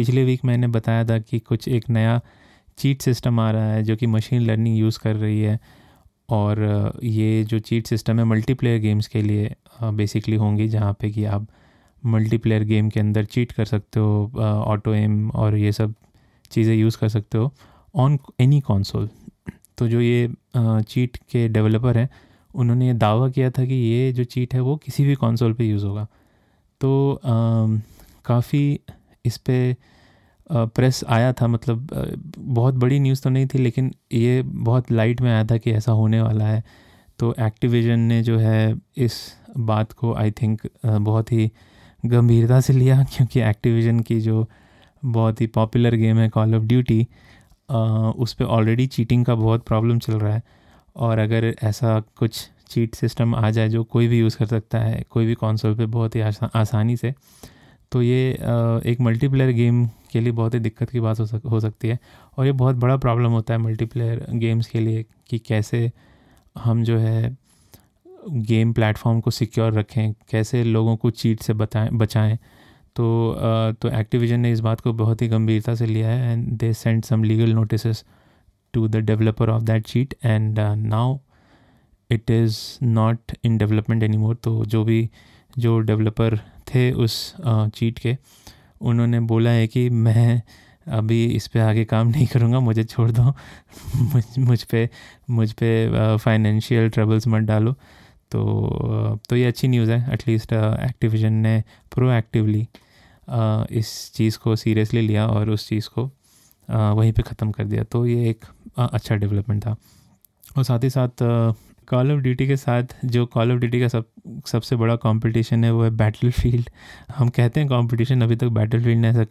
पिछले 0.00 0.24
वीक 0.24 0.44
मैंने 0.44 0.66
बताया 0.66 1.04
था 1.04 1.18
कि 1.18 1.38
कुछ 1.38 1.68
एक 1.68 1.88
नया 1.90 2.20
चीट 2.78 3.02
सिस्टम 3.02 3.40
आ 3.40 3.50
रहा 3.50 3.72
है 3.72 3.82
जो 3.82 3.96
कि 3.96 4.06
मशीन 4.06 4.42
लर्निंग 4.42 4.78
यूज़ 4.78 4.98
कर 4.98 5.16
रही 5.16 5.40
है 5.40 5.58
और 6.30 6.60
ये 7.04 7.42
जो 7.44 7.58
चीट 7.58 7.86
सिस्टम 7.86 8.18
है 8.18 8.24
मल्टीप्लेयर 8.24 8.78
गेम्स 8.80 9.06
के 9.06 9.22
लिए 9.22 9.50
बेसिकली 9.82 10.36
होंगी 10.36 10.68
जहाँ 10.68 10.92
पे 10.92 11.10
कि 11.10 11.24
आप 11.24 11.46
मल्टीप्लेयर 12.02 12.64
गेम 12.64 12.88
के 12.88 13.00
अंदर 13.00 13.24
चीट 13.24 13.52
कर 13.52 13.64
सकते 13.64 14.00
हो 14.00 14.30
ऑटो 14.66 14.94
एम 14.94 15.30
और 15.30 15.56
ये 15.56 15.72
सब 15.72 15.94
चीज़ें 16.50 16.74
यूज़ 16.74 16.98
कर 16.98 17.08
सकते 17.08 17.38
हो 17.38 17.52
ऑन 17.94 18.18
एनी 18.40 18.60
कॉन्सोल 18.60 19.08
तो 19.78 19.88
जो 19.88 20.00
ये 20.00 20.28
चीट 20.56 21.16
के 21.32 21.46
डेवलपर 21.48 21.98
हैं, 21.98 22.08
उन्होंने 22.54 22.86
ये 22.86 22.94
दावा 22.94 23.28
किया 23.28 23.50
था 23.50 23.64
कि 23.64 23.74
ये 23.74 24.12
जो 24.12 24.24
चीट 24.26 24.54
है 24.54 24.60
वो 24.60 24.76
किसी 24.76 25.04
भी 25.04 25.14
कॉन्सोल 25.14 25.52
पे 25.52 25.64
यूज़ 25.64 25.84
होगा। 25.86 26.06
तो 26.80 27.20
काफ़ी 27.24 28.80
इस 29.24 29.36
पर 29.38 29.74
प्रेस 30.50 31.02
आया 31.08 31.32
था 31.32 31.46
मतलब 31.46 31.88
बहुत 32.38 32.74
बड़ी 32.74 32.98
न्यूज़ 33.00 33.22
तो 33.22 33.30
नहीं 33.30 33.46
थी 33.46 33.58
लेकिन 33.58 33.92
ये 34.12 34.42
बहुत 34.42 34.90
लाइट 34.92 35.20
में 35.20 35.30
आया 35.32 35.44
था 35.44 35.56
कि 35.56 35.72
ऐसा 35.72 35.92
होने 35.92 36.20
वाला 36.22 36.46
है। 36.46 36.62
तो 37.18 37.34
एक्टिविजन 37.40 38.00
ने 38.00 38.22
जो 38.22 38.38
है 38.38 38.74
इस 38.96 39.14
बात 39.58 39.92
को 39.92 40.14
आई 40.14 40.30
थिंक 40.30 40.60
बहुत 40.86 41.32
ही 41.32 41.50
गंभीरता 42.06 42.60
से 42.60 42.72
लिया 42.72 43.02
क्योंकि 43.16 43.40
एक्टिविजन 43.40 44.00
की 44.00 44.20
जो 44.20 44.46
बहुत 45.04 45.40
ही 45.40 45.46
पॉपुलर 45.46 45.94
गेम 45.96 46.18
है 46.18 46.28
कॉल 46.28 46.54
ऑफ़ 46.54 46.64
ड्यूटी 46.64 47.06
उस 48.18 48.32
पर 48.34 48.44
ऑलरेडी 48.44 48.86
चीटिंग 48.86 49.24
का 49.24 49.34
बहुत 49.34 49.64
प्रॉब्लम 49.66 49.98
चल 49.98 50.14
रहा 50.14 50.34
है। 50.34 50.42
और 50.96 51.18
अगर 51.18 51.54
ऐसा 51.62 52.00
कुछ 52.16 52.48
चीट 52.70 52.94
सिस्टम 52.94 53.34
आ 53.34 53.50
जाए 53.50 53.68
जो 53.68 53.82
कोई 53.84 54.08
भी 54.08 54.18
यूज़ 54.18 54.36
कर 54.38 54.46
सकता 54.46 54.78
है 54.78 55.02
कोई 55.10 55.26
भी 55.26 55.34
कॉन्सोल 55.34 55.74
पे 55.74 55.86
बहुत 55.86 56.16
ही 56.16 56.20
आसा, 56.20 56.50
आसानी 56.54 56.96
से 56.96 57.14
तो 57.92 58.02
ये 58.02 58.30
एक 58.86 58.96
मल्टीप्लेयर 59.00 59.50
गेम 59.52 59.86
के 60.12 60.20
लिए 60.20 60.32
बहुत 60.32 60.54
ही 60.54 60.58
दिक्कत 60.60 60.90
की 60.90 61.00
बात 61.00 61.20
हो 61.20 61.26
सक, 61.26 61.42
हो 61.46 61.60
सकती 61.60 61.88
है। 61.88 61.98
और 62.38 62.46
ये 62.46 62.52
बहुत 62.52 62.76
बड़ा 62.76 62.96
प्रॉब्लम 62.96 63.30
होता 63.32 63.54
है 63.54 63.60
मल्टीप्लेयर 63.60 64.26
गेम्स 64.34 64.66
के 64.66 64.80
लिए 64.80 65.04
कि 65.28 65.38
कैसे 65.38 65.90
हम 66.56 66.82
जो 66.84 66.98
है 66.98 67.36
गेम 68.28 68.72
प्लेटफॉर्म 68.72 69.20
को 69.20 69.30
सिक्योर 69.30 69.72
रखें, 69.72 70.12
कैसे 70.30 70.62
लोगों 70.64 70.96
को 70.96 71.10
चीट 71.12 71.42
से 71.42 71.52
बताएँ, 71.54 71.90
बचाएँ। 71.92 72.38
तो 72.96 73.36
तो 73.82 73.88
एक्टिविजन 73.90 74.40
ने 74.40 74.52
इस 74.52 74.60
बात 74.60 74.80
को 74.80 74.92
बहुत 74.92 75.22
ही 75.22 75.28
गंभीरता 75.28 75.74
से 75.74 75.86
लिया 75.86 76.08
है 76.08 76.32
and 76.32 76.46
they 76.58 76.72
send 76.72 77.04
some 77.04 77.24
legal 77.24 77.52
notice 77.52 77.86
to 78.74 78.86
the 78.88 78.96
developer 78.96 79.50
of 79.50 79.62
that 79.62 79.86
cheat 79.86 80.14
and 80.24 80.58
now 80.78 81.18
it 82.10 82.30
is 82.30 82.58
not 82.82 83.32
in 83.44 83.58
development 83.58 84.02
any 84.02 84.16
more 84.16 84.34
तो 84.34 84.64
जो 84.64 84.84
भी 84.84 85.08
जो 85.58 85.78
डेवलपर 85.80 86.36
थे 86.68 86.90
उस 86.92 87.34
चीट 87.46 87.98
के, 87.98 88.16
उन्होंने 88.80 89.20
बोला 89.20 89.50
है 89.50 89.66
कि 89.66 89.88
मैं 89.90 90.42
अभी 90.88 91.24
इस 91.26 91.46
पे 91.48 91.60
आगे 91.60 91.84
काम 91.84 92.08
नहीं 92.08 92.26
करूँगा, 92.26 92.60
मुझे 92.60 92.84
छोड़ 92.84 93.10
दो। 93.10 93.22
मुझ 94.14 94.24
मुझ 94.38 94.62
पे 94.64 94.88
मुझ 95.30 95.52
पे 95.52 96.16
फाइनेंशियल 96.16 96.88
ट्रबल्स 96.88 97.26
मत 97.28 97.42
डालो। 97.42 97.72
तो 98.32 99.20
तो 99.28 99.36
ये 99.36 99.46
अच्छी 99.46 99.68
न्यूज़ 99.68 99.90
है 99.90 100.12
एटलीस्ट 100.14 100.52
एक्टिविजन 100.52 101.32
ने 101.32 101.62
प्रोएक्टिवली 101.94 102.66
इस 103.78 104.12
चीज़ 104.14 104.38
को 104.38 104.56
सीरियसली 104.56 105.00
लिया 105.00 105.26
और 105.26 105.50
उस 105.50 105.68
चीज़ 105.68 105.88
को 105.88 106.10
वहीं 106.68 107.12
पे 107.12 107.22
ख़त्म 107.22 107.50
कर 107.50 107.64
दिया। 107.64 107.84
तो 107.84 108.06
ये 108.06 108.30
एक 108.30 108.44
अच्छा 108.78 109.14
डेवलपमेंट 109.16 109.62
था। 109.66 109.76
और 110.58 110.64
साथ 110.64 110.84
ही 110.84 110.90
साथ 110.90 111.22
कॉल 111.90 112.12
ऑफ़ 112.12 112.20
ड्यूटी 112.20 112.46
के 112.46 112.56
साथ 112.56 112.94
जो 113.06 113.24
कॉल 113.26 113.52
ऑफ़ 113.52 113.58
ड्यूटी 113.60 113.80
का 113.80 113.88
सब, 113.88 114.06
सबसे 114.46 114.76
बड़ा 114.76 114.96
कंपटीशन 114.96 115.64
है 115.64 115.70
वो 115.72 115.82
है 115.84 115.90
बैटल 115.96 116.30
फ़ील्ड 116.30 116.68
हम 117.16 117.28
कहते 117.28 117.60
हैं 117.60 117.68
कंपटीशन 117.68 118.20
अभी 118.22 118.36
तक 118.36 118.48
बैटल 118.58 118.82
फ़ील्ड 118.82 119.00
ने 119.00 119.08
ऐसा, 119.08 119.24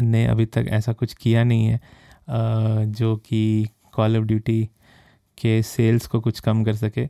ने 0.00 0.24
अभी 0.26 0.46
तक 0.46 0.66
ऐसा 0.70 0.92
कुछ 0.92 1.14
किया 1.14 1.44
नहीं 1.44 1.66
है। 1.66 1.80
जो 2.92 3.14
कि 3.26 3.68
कॉल 3.94 4.16
ऑफ़ 4.18 4.24
ड्यूटी 4.24 4.62
के 5.38 5.62
सेल्स 5.62 6.06
को 6.06 6.20
कुछ 6.20 6.40
कम 6.40 6.62
कर 6.64 6.74
सके। 6.74 7.08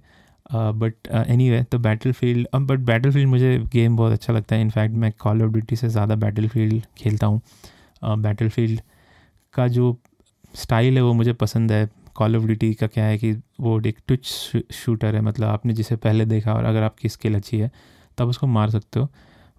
बट 0.53 1.09
एनी 1.17 1.49
वे 1.51 1.63
तो 1.73 1.79
battle 1.79 2.13
field 2.13 2.47
but 2.63 2.79
battle 2.87 3.11
field 3.13 3.29
मुझे 3.29 3.57
गेम 3.73 3.97
बहुत 3.97 4.13
अच्छा 4.13 4.33
लगता 4.33 4.57
है। 4.57 4.63
इनफैक्ट 4.63 4.95
मैं 4.95 5.13
कॉल 5.21 5.43
ऑफ़ 5.43 5.51
ड्यूटी 5.53 5.77
से 5.77 5.89
ज़्यादा 5.89 6.15
बैटल 6.17 6.49
फ़ील्ड 6.49 6.83
खेलता 6.99 7.27
हूँ। 7.27 7.41
बैटल 8.05 8.49
फ़ील्ड 8.49 8.81
का 9.55 9.69
जो 9.69 9.97
स्टाइल 10.55 10.97
है 10.97 11.03
वो 11.03 11.13
मुझे 11.15 11.33
पसंद 11.35 11.73
है। 11.73 11.89
कॉल 12.17 12.37
ऑफ़ 12.37 12.45
ड्यूटी 12.45 12.73
का 12.75 12.87
क्या 12.87 13.05
है 13.05 13.19
कि 13.19 13.33
वो 13.61 13.81
एक 13.87 13.99
टच 14.09 14.27
शूटर 14.75 15.15
है 15.15 15.21
मतलब 15.23 15.47
आपने 15.49 15.73
जिसे 15.75 15.97
पहले 15.99 16.25
देखा 16.27 16.55
और 16.55 16.65
अगर 16.65 16.83
आपकी 16.83 17.09
स्किल 17.09 17.35
अच्छी 17.35 17.59
है, 17.59 17.71
तब 18.19 18.29
उसको 18.29 18.47
मार 18.49 18.71
सकते 18.71 19.01
हो। 19.01 19.09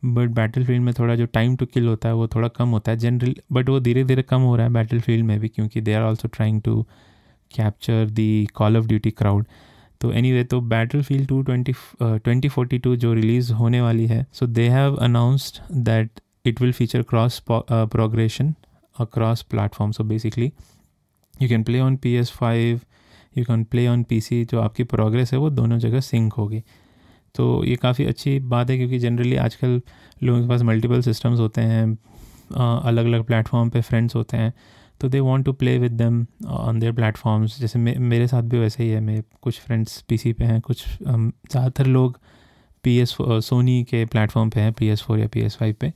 बट 0.04 0.30
बैटल 0.32 0.66
फ़ील्ड 0.66 0.84
में 0.84 0.94
थोड़ा 0.94 1.16
जो 1.16 1.26
टाइम 1.28 1.56
टू 1.56 1.66
किल 1.66 1.88
होता 1.88 2.10
है, 2.10 2.16
वो 2.16 2.28
थोड़ा 2.28 2.48
कम 2.50 2.70
होता 2.70 2.92
है 2.92 2.98
जनरल 2.98 3.36
बट 3.52 3.70
वो 3.70 3.80
धीरे 3.80 4.04
धीरे 4.04 4.22
कम 4.24 4.42
हो 4.42 4.56
रहा 4.56 4.66
है 4.68 4.74
बैटल 4.74 5.00
फ़ील्ड 5.00 5.26
में 5.26 5.40
भी, 5.40 5.48
क्योंकि 5.48 5.82
they 5.82 5.94
are 5.94 6.04
also 6.04 6.28
trying 6.28 6.62
to 6.62 6.82
capture 7.52 8.10
the 8.10 8.48
Call 8.56 8.78
of 8.78 8.86
Duty 8.88 9.12
crowd 9.12 9.46
तो 10.02 10.12
एनी 10.12 10.32
वे 10.32 10.44
तो 10.44 10.60
Battlefield 11.04 11.28
two 11.28 11.42
twenty 11.42 11.74
twenty 12.02 12.50
forty 12.50 12.78
two 12.80 12.96
जो 12.96 13.14
रिलीज़ 13.14 13.52
होने 13.54 13.82
वाली 13.82 14.06
है 14.08 14.26
so 14.34 14.48
they 14.48 14.68
have 14.70 14.96
announced 14.96 15.76
that 15.84 16.20
it 16.46 16.62
will 16.62 16.72
feature 16.72 17.02
cross 17.02 17.42
progression 17.52 18.54
across 18.96 19.42
platform 19.42 19.92
so 19.92 20.04
basically 20.04 20.52
you 21.42 21.50
can 21.50 21.63
play 21.63 21.80
on 21.80 21.96
P 21.96 22.13
S 22.15 22.32
five 22.32 22.80
you 23.38 23.44
can 23.46 23.63
play 23.63 23.88
on 23.88 24.04
P 24.04 24.20
C 24.22 24.44
जो 24.46 24.60
आपकी 24.62 24.84
progress 24.86 25.34
है 25.34 25.39
वो 25.39 25.50
दोनों 25.50 25.77
जगह 25.80 26.00
सिंक 26.01 26.34
होगी। 26.34 26.63
तो 27.36 27.63
ये 27.65 27.75
काफ़ी 27.75 28.06
अच्छी 28.06 28.39
बात 28.42 28.70
है 28.70 28.77
क्योंकि 28.77 29.00
जनरली 29.00 29.36
आजकल 29.36 29.82
लोगों 30.24 30.42
के 30.42 30.48
पास 30.50 30.62
मल्टीपल 30.62 31.01
सिस्टम्स 31.01 31.39
होते 31.39 31.62
हैं 31.62 31.86
अलग 32.56 33.06
अलग 33.06 33.24
प्लेटफॉर्म 33.24 33.70
पे 33.70 33.82
फ्रेंड्स 33.82 34.15
होते 34.15 34.38
हैं 34.38 34.54
तो 35.01 35.10
they 35.10 35.20
want 35.20 35.46
to 35.46 35.54
play 35.54 35.77
with 35.77 35.92
them 35.92 36.25
on 36.48 36.80
their 36.80 36.94
platforms 36.94 37.60
जैसे 37.60 37.80
मे, 37.80 37.94
मेरे 37.94 38.27
साथ 38.27 38.44
भी 38.44 38.60
वैसे 38.60 38.84
ही 38.84 38.89
है 38.89 39.00
मैं 39.00 39.22
कुछ 39.42 39.60
फ्रेंड्स 39.60 40.01
पीसी 40.01 40.34
पे 40.34 40.46
हैं 40.46 40.60
कुछ 40.62 40.86
ज़्यादातर 41.01 41.86
लोग 41.88 42.20
पी 42.84 42.98
एस 42.98 43.15
सोनी 43.20 43.84
के 43.84 44.06
प्लेटफॉर्म 44.06 44.50
पे 44.50 44.60
हैं 44.60 44.74
पी 44.74 44.88
एस 44.88 45.01
फोर 45.01 45.20
या 45.20 45.27
पी 45.27 45.42
एस 45.42 45.56
फाइव 45.56 45.75
पे। 45.80 45.92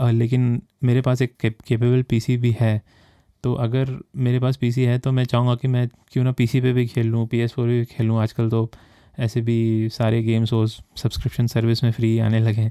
uh, 0.00 0.10
लेकिन 0.10 0.62
मेरे 0.84 1.00
पास 1.00 1.22
एक 1.22 1.36
केपेबल 1.40 2.02
पीसी 2.02 2.36
भी 2.36 2.54
है 2.60 2.82
तो 3.46 3.52
अगर 3.54 3.98
मेरे 4.16 4.38
पास 4.40 4.56
पीसी 4.56 4.82
है 4.82 4.98
तो 4.98 5.12
मैं 5.12 5.24
चाहूँगा 5.24 5.54
कि 5.54 5.68
मैं 5.68 5.88
क्यों 6.12 6.24
ना 6.24 6.32
पीसी 6.32 6.60
पे 6.60 6.72
भी 6.72 6.86
खेल 6.86 7.06
लूँ 7.06 7.26
पी 7.26 7.38
एस 7.38 7.52
फोर 7.52 7.68
भी 7.68 7.84
खेल 7.84 8.06
लूँ 8.06 8.18
आजकल 8.20 8.48
तो 8.50 8.70
ऐसे 9.18 9.40
भी 9.40 9.88
सारे 9.88 10.22
गेम्स 10.22 10.52
वो 10.52 10.66
सब्सक्रिप्शन 10.66 11.46
सर्विस 11.46 11.84
में 11.84 11.90
फ्री 11.92 12.18
आने 12.18 12.40
लगे 12.40 12.68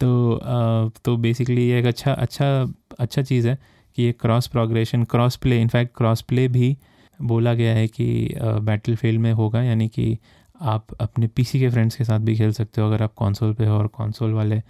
तो 0.00 0.36
आ, 0.36 0.88
तो 1.04 1.16
बेसिकली 1.16 1.68
ये 1.68 1.78
एक 1.78 1.86
अच्छा 1.86 2.12
अच्छा 2.12 2.74
अच्छा 2.98 3.22
चीज़ 3.22 3.48
है 3.48 3.58
कि 3.96 4.02
ये 4.02 4.12
cross 4.12 4.46
progression 4.46 5.04
cross 5.04 5.36
play 5.36 5.60
in fact 5.60 5.96
cross 5.96 6.22
play 6.22 6.48
भी 6.48 6.76
बोला 7.22 7.54
गया 7.54 7.74
है 7.74 7.88
कि 7.88 8.34
बैटल 8.40 8.96
फ़ील्ड 8.96 9.20
में 9.20 9.32
होगा 9.32 9.62
यानी 9.62 9.88
कि 9.88 10.18
आप 10.60 10.86
अपने 11.00 11.26
पीसी 11.26 11.60
के 11.60 11.70
फ्रेंड्स 11.70 11.96
के 11.96 12.04
साथ 12.04 12.20
भी 12.20 12.36
खेल 12.36 12.52
सकते 12.52 12.80
हो 12.80 12.86
अगर 12.88 13.02
आप 13.02 13.12
कंसोल 13.12 13.54
पे 13.54 13.66
हो 13.66 13.74
और 13.74 13.86
कंसोल 13.86 14.32
वाले 14.32 14.62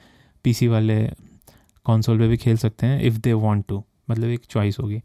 पीसी 0.45 0.69
वाले 0.69 1.03
कंसोल 1.87 2.19
पे 2.19 2.29
भी 2.29 2.37
खेल 2.37 2.57
सकते 2.57 2.87
हैं 2.87 3.03
इफ़ 3.03 3.19
दे 3.19 3.33
वांट 3.33 3.65
टू 3.69 3.85
मतलब 4.11 4.29
एक 4.29 4.41
चॉइस 4.51 4.79
होगी। 4.79 5.03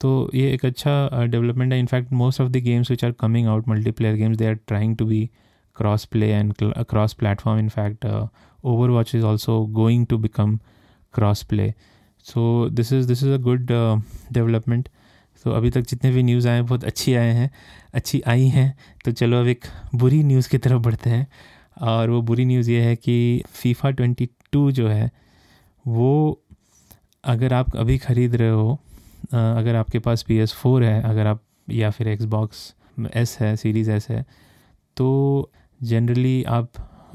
तो 0.00 0.30
ये 0.34 0.52
एक 0.52 0.64
अच्छा 0.66 1.24
डेवलपमेंट 1.24 1.72
है। 1.72 1.78
In fact 1.78 2.12
most 2.12 2.40
of 2.40 2.48
the 2.48 2.56
games 2.56 2.90
which 2.90 3.04
are 3.04 3.12
coming 3.12 3.46
out 3.48 3.68
multiplayer 3.68 4.16
games 4.16 4.36
they 4.36 4.46
are 4.46 4.54
trying 4.54 4.96
to 4.96 5.06
be 5.06 5.30
cross 5.76 6.04
play 6.04 6.30
and 6.30 6.54
cross 6.62 7.12
platform 7.12 7.58
in fact 7.58 8.06
Overwatch 8.90 9.14
is 9.14 9.24
also 9.24 9.64
going 9.66 10.06
to 10.06 10.18
become 10.18 10.58
cross 11.14 11.42
play 11.42 11.74
so 12.24 12.68
this 12.68 12.92
is 12.92 13.08
this 13.08 13.22
is 13.22 13.30
a 13.30 13.36
good 13.36 13.70
uh, 13.72 14.00
development. 14.32 14.88
तो 15.44 15.50
अभी 15.50 15.70
तक 15.70 15.80
जितने 15.80 16.10
भी 16.10 16.22
news 16.22 16.48
आए 16.48 16.62
बहुत 16.62 16.84
अच्छी 16.84 17.14
आए 17.14 17.32
हैं 17.32 17.50
अच्छी 17.94 18.20
आई 18.20 18.46
हैं। 18.46 18.74
तो 19.04 19.12
चलो 19.12 19.40
अब 19.40 19.46
एक 19.46 19.64
बुरी 19.94 20.22
न्यूज़ 20.22 20.48
की 20.50 20.58
तरफ़ 20.58 20.82
बढ़ते 20.82 21.10
हैं। 21.10 21.26
और 21.80 22.10
वो 22.10 22.22
बुरी 22.22 22.44
न्यूज़ 22.44 22.70
ये 22.70 22.80
है 22.80 22.96
कि 22.96 23.42
फीफा 23.48 23.90
ट्वेंटी 23.90 24.28
टू 24.52 24.70
जो 24.72 24.88
है 24.88 25.10
वो 25.86 26.42
अगर 27.24 27.52
आप 27.52 27.76
अभी 27.76 27.98
ख़रीद 27.98 28.34
रहे 28.36 28.50
हो 28.50 28.80
अगर 29.32 29.76
आपके 29.76 29.98
पास 29.98 30.22
पी 30.22 30.36
एस 30.38 30.52
फोर 30.52 30.84
है, 30.84 31.02
अगर 31.02 31.26
आप, 31.26 31.42
या 31.70 31.90
फिर 31.90 32.08
एक्स 32.08 32.24
बॉक्स 32.26 32.74
एस 33.14 33.36
है 33.40 33.54
सीरीज़ 33.56 33.90
एस 33.90 34.08
है 34.10 34.24
तो 34.96 35.50
जनरली 35.80 36.42
आप 36.44 36.68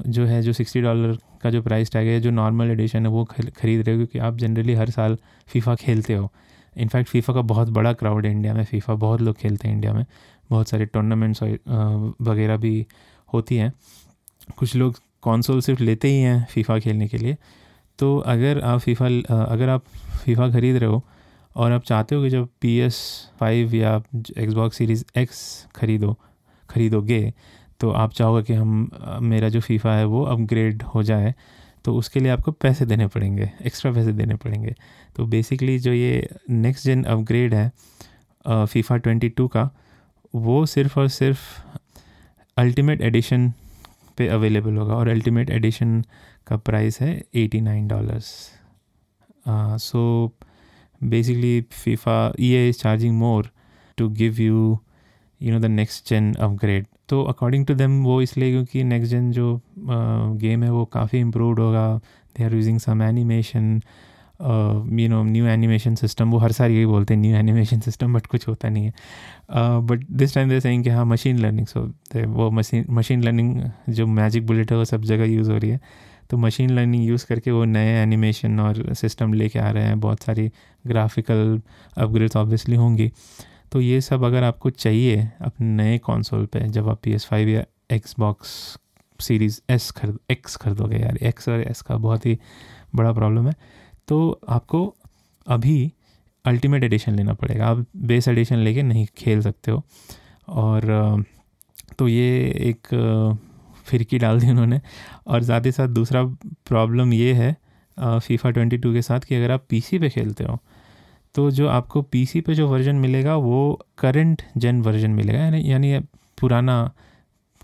जो 0.06 0.24
है, 0.26 0.42
जो 0.42 0.52
सिक्सटी 0.52 0.80
डॉलर 0.82 1.16
का 1.42 1.50
जो 1.50 1.62
प्राइस 1.62 1.90
टैग 1.92 2.06
है, 2.08 2.20
जो 2.20 2.30
नॉर्मल 2.30 2.70
एडिशन 2.70 3.06
है, 3.06 3.08
वो 3.08 3.24
ख़रीद 3.24 3.86
रहे 3.86 3.94
हो 3.94 3.98
क्योंकि 3.98 4.18
आप 4.18 4.36
जनरली 4.38 4.74
हर 4.74 4.90
साल 4.90 5.16
फीफा 5.48 5.74
खेलते 5.74 6.14
हो। 6.14 6.30
इनफैक्ट 6.76 7.08
फ़ीफ़ा 7.08 7.34
का 7.34 7.40
बहुत 7.42 7.68
बड़ा 7.70 7.92
क्राउड 7.92 8.26
है 8.26 8.32
इंडिया 8.32 8.54
में 8.54 8.64
फ़ीफ़ा 8.64 8.94
बहुत 8.96 9.20
लोग 9.20 9.36
खेलते 9.36 9.68
हैं 9.68 9.74
इंडिया 9.74 9.92
में। 9.92 10.04
बहुत 10.50 10.68
सारे 10.68 10.86
टूर्नामेंट्स 10.86 11.42
वगैरह 11.42 12.56
भी 12.56 12.86
होती 13.28 13.56
हैं। 13.56 13.72
कुछ 14.58 14.74
लोग 14.76 14.96
कौनसोल 15.22 15.60
सिर्फ़ 15.60 15.82
लेते 15.82 16.08
ही 16.08 16.20
हैं 16.20 16.44
फ़ीफ़ा 16.46 16.78
खेलने 16.78 17.08
के 17.08 17.18
लिए। 17.18 17.36
तो 17.98 18.16
अगर 18.18 18.60
आप 18.62 18.80
फ़ीफ़ा 18.80 19.06
अगर 19.44 19.68
आप 19.68 19.84
फ़ीफ़ा 20.24 20.50
ख़रीद 20.50 20.76
रहे 20.76 20.90
हो 20.90 21.02
और 21.56 21.72
आप 21.72 21.82
चाहते 21.84 22.14
हो 22.14 22.22
कि 22.22 22.30
जब 22.30 22.48
पी 22.60 22.76
एस 22.78 22.96
फाइव 23.40 23.74
या 23.74 23.96
एक्सबॉक्स 24.38 24.76
सीरीज़ 24.76 25.04
एक्स 25.18 25.66
खरीदो, 25.76 26.16
खरीदोगे 26.70 27.32
तो 27.80 27.90
आप 27.92 28.12
चाहोगे 28.12 28.42
कि 28.42 28.52
हम, 28.52 28.90
मेरा 29.22 29.48
जो 29.48 29.60
फीफा 29.60 29.94
है 29.94 30.04
वो 30.04 30.22
अपग्रेड 30.24 30.82
हो 30.84 31.02
जाए 31.02 31.34
तो 31.84 31.94
उसके 31.94 32.20
लिए 32.20 32.30
आपको 32.30 32.52
पैसे 32.52 32.86
देने 32.86 33.06
पड़ेंगे 33.06 33.50
एक्स्ट्रा 33.66 33.92
पैसे 33.92 34.12
देने 34.12 34.34
पड़ेंगे। 34.36 34.74
तो 35.16 35.26
बेसिकली 35.26 35.78
जो 35.78 35.92
ये 35.92 36.28
नेक्स्ट 36.50 36.84
जेन 36.84 37.04
अपग्रेड 37.04 37.54
है 37.54 37.70
फीफा 38.66 38.96
ट्वेंटी 38.96 39.28
टू 39.28 39.46
का, 39.48 39.68
वो 40.34 40.64
सिर्फ़ 40.66 40.98
और 41.00 41.08
सिर्फ़ 41.08 41.40
अल्टीमेट 42.56 43.02
एडिशन 43.02 43.52
पे 44.18 44.28
अवेलेबल 44.28 44.76
होगा 44.76 44.94
और 44.94 45.08
अल्टीमेट 45.08 45.50
एडिशन 45.50 46.02
का 46.46 46.56
प्राइस 46.56 47.00
है 47.00 47.22
eighty 47.34 47.60
nine 47.60 47.86
dollars 47.88 48.26
so 49.82 50.02
basically 51.00 51.60
FIFA 51.72 52.32
E 52.40 52.68
is 52.68 52.78
charging 52.78 53.18
more 53.18 53.50
to 53.98 54.08
give 54.20 54.40
you 54.40 54.78
you 55.40 55.52
know 55.52 55.58
the 55.60 55.70
next 55.70 56.08
gen 56.10 56.32
upgrade 56.34 56.86
तो 57.08 57.22
अकॉर्डिंग 57.22 57.66
टू 57.66 57.74
देम 57.74 58.02
वो 58.04 58.20
इसलिए 58.22 58.50
क्योंकि 58.50 58.84
नेक्स्ट 58.84 59.10
जेन 59.10 59.30
जो 59.32 59.60
गेम 59.78 60.62
है 60.64 60.70
वो 60.72 60.84
काफ़ी 60.92 61.18
इम्प्रूवड 61.18 61.58
होगा। 61.60 61.86
They 62.36 62.44
are 62.44 62.54
using 62.54 62.78
some 62.80 63.02
animation 63.02 63.80
you 64.40 65.08
know 65.08 65.22
new 65.24 65.46
animation 65.46 65.94
system 65.94 66.30
वो 66.30 66.38
हर 66.38 66.52
साल 66.52 66.70
यही 66.70 66.86
बोलते 66.86 67.14
हैं 67.14 67.20
न्यू 67.20 67.36
एनिमेशन 67.36 67.80
सिस्टम 67.80 68.14
बट 68.14 68.26
कुछ 68.26 68.46
होता 68.48 68.68
नहीं 68.68 68.84
है। 68.84 68.92
But 69.86 70.04
this 70.12 70.34
time 70.34 70.48
they 70.48 70.60
saying 70.60 70.84
कि 70.84 70.90
हाँ 70.90 71.04
मशीन 71.04 71.38
लर्निंग 71.38 71.66
सो 71.66 71.80
वो 72.16 72.50
मशीन 72.50 72.84
मशीन 72.90 73.22
लर्निंग 73.22 73.62
जो 73.90 74.06
मैजिक 74.06 74.46
बुलेट 74.46 74.72
है, 74.72 74.78
वो 74.78 74.84
सब 74.84 75.02
जगह 75.04 75.24
यूज़ 75.24 75.50
हो 75.50 75.58
रही 75.58 75.70
है। 75.70 75.80
तो 76.34 76.38
मशीन 76.38 76.70
लर्निंग 76.70 77.04
यूज़ 77.04 77.24
करके 77.26 77.50
वो 77.50 77.64
नए 77.64 77.90
एनिमेशन 78.02 78.60
और 78.60 78.94
सिस्टम 78.94 79.32
लेके 79.32 79.58
आ 79.58 79.70
रहे 79.70 79.82
हैं। 79.84 79.98
बहुत 80.00 80.22
सारी 80.22 80.50
ग्राफिकल 80.86 81.60
अपग्रेड्स 81.98 82.36
ऑब्वियसली 82.36 82.76
होंगी। 82.76 83.10
तो 83.72 83.80
ये 83.80 84.00
सब 84.00 84.24
अगर 84.24 84.42
आपको 84.42 84.70
चाहिए 84.70 85.28
अपने 85.40 85.66
नए 85.66 85.98
कॉन्सोल 85.98 86.46
पे, 86.46 86.60
जब 86.68 86.88
आप 86.88 87.00
पी 87.02 87.12
एस 87.12 87.26
फाइव 87.26 87.48
या 87.48 87.64
एक्स 87.90 88.14
बॉक्स 88.18 88.78
सीरीज़ 89.20 89.60
एस 89.70 89.90
खरीद 89.90 90.18
एक्स 90.30 90.56
खरीदोगे 90.56 90.96
यार 90.96 91.16
एक्स 91.22 91.48
और 91.48 91.60
एस 91.60 91.82
का 91.82 91.96
बहुत 91.96 92.26
ही 92.26 92.38
बड़ा 92.94 93.12
प्रॉब्लम 93.12 93.48
है। 93.48 93.54
तो 94.08 94.40
आपको 94.48 94.84
अभी 95.46 95.92
अल्टीमेट 96.44 96.84
एडिशन 96.84 97.14
लेना 97.14 97.34
पड़ेगा। 97.34 97.66
आप 97.66 97.86
बेस 97.96 98.28
एडिशन 98.28 98.56
लेके 98.56 98.82
नहीं 98.82 99.06
खेल 99.16 99.40
सकते 99.42 99.70
हो। 99.70 99.82
और 100.48 101.24
तो 101.98 102.08
ये 102.08 102.28
एक 102.70 102.96
फिरकी 103.84 104.18
डाल 104.18 104.40
दी 104.40 104.50
उन्होंने। 104.50 104.80
और 105.26 105.42
साथ 105.42 105.66
ही 105.66 105.72
साथ 105.72 105.88
दूसरा 105.90 106.24
प्रॉब्लम 106.68 107.12
ये 107.12 107.32
है 107.34 107.56
फीफा 107.98 108.50
ट्वेंटी 108.50 108.78
टू 108.78 108.92
के 108.92 109.02
साथ 109.02 109.20
कि 109.20 109.34
अगर 109.34 109.50
आप 109.50 109.64
पीसी 109.70 109.98
पे 109.98 110.08
खेलते 110.10 110.44
हो 110.44 110.58
तो 111.34 111.50
जो 111.50 111.68
आपको 111.68 112.02
पीसी 112.02 112.40
पे 112.40 112.54
जो 112.54 112.68
वर्जन 112.68 112.96
मिलेगा, 112.96 113.34
वो 113.36 113.86
करंट 113.98 114.42
जेन 114.56 114.80
वर्जन 114.82 115.10
मिलेगा। 115.10 115.38
यानी 115.38 115.70
यानी 115.70 115.98
पुराना 116.38 116.76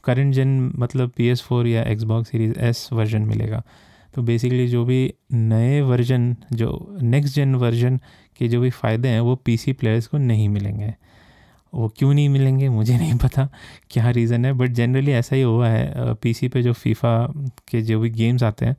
करंट 0.04 0.34
जेन 0.34 0.72
मतलब 0.78 1.10
पी 1.16 1.26
एस 1.28 1.42
फोर 1.42 1.66
या 1.66 1.82
एक्सबॉक्स 1.82 2.30
सीरीज़ 2.30 2.58
एस 2.60 2.88
वर्जन 2.92 3.22
मिलेगा। 3.22 3.62
तो 4.14 4.22
बेसिकली 4.22 4.66
जो 4.68 4.84
भी 4.84 5.12
नए 5.32 5.80
वर्जन 5.82 6.34
जो 6.52 6.96
नेक्स्ट 7.02 7.34
जेन 7.34 7.54
वर्जन 7.54 7.98
के 8.38 8.48
जो 8.48 8.60
भी 8.60 8.70
फ़ायदे 8.70 9.08
हैं, 9.08 9.20
वो 9.20 9.34
पीसी 9.36 9.72
प्लेयर्स 9.72 10.06
को 10.06 10.18
नहीं 10.18 10.48
मिलेंगे। 10.48 10.94
वो 11.74 11.88
क्यों 11.88 12.14
नहीं 12.14 12.28
मिलेंगे 12.28 12.68
मुझे 12.68 12.96
नहीं 12.98 13.14
पता 13.14 13.48
क्या 13.90 14.10
रीज़न 14.10 14.44
है 14.44 14.52
बट 14.52 14.70
जनरली 14.70 15.12
ऐसा 15.12 15.36
ही 15.36 15.42
हुआ 15.42 15.68
है 15.68 16.14
पीसी 16.14 16.48
पे 16.48 16.62
जो 16.62 16.72
फीफा 16.72 17.32
के 17.68 17.82
जो 17.82 18.00
भी 18.00 18.10
गेम्स 18.10 18.42
आते 18.42 18.66
हैं 18.66 18.76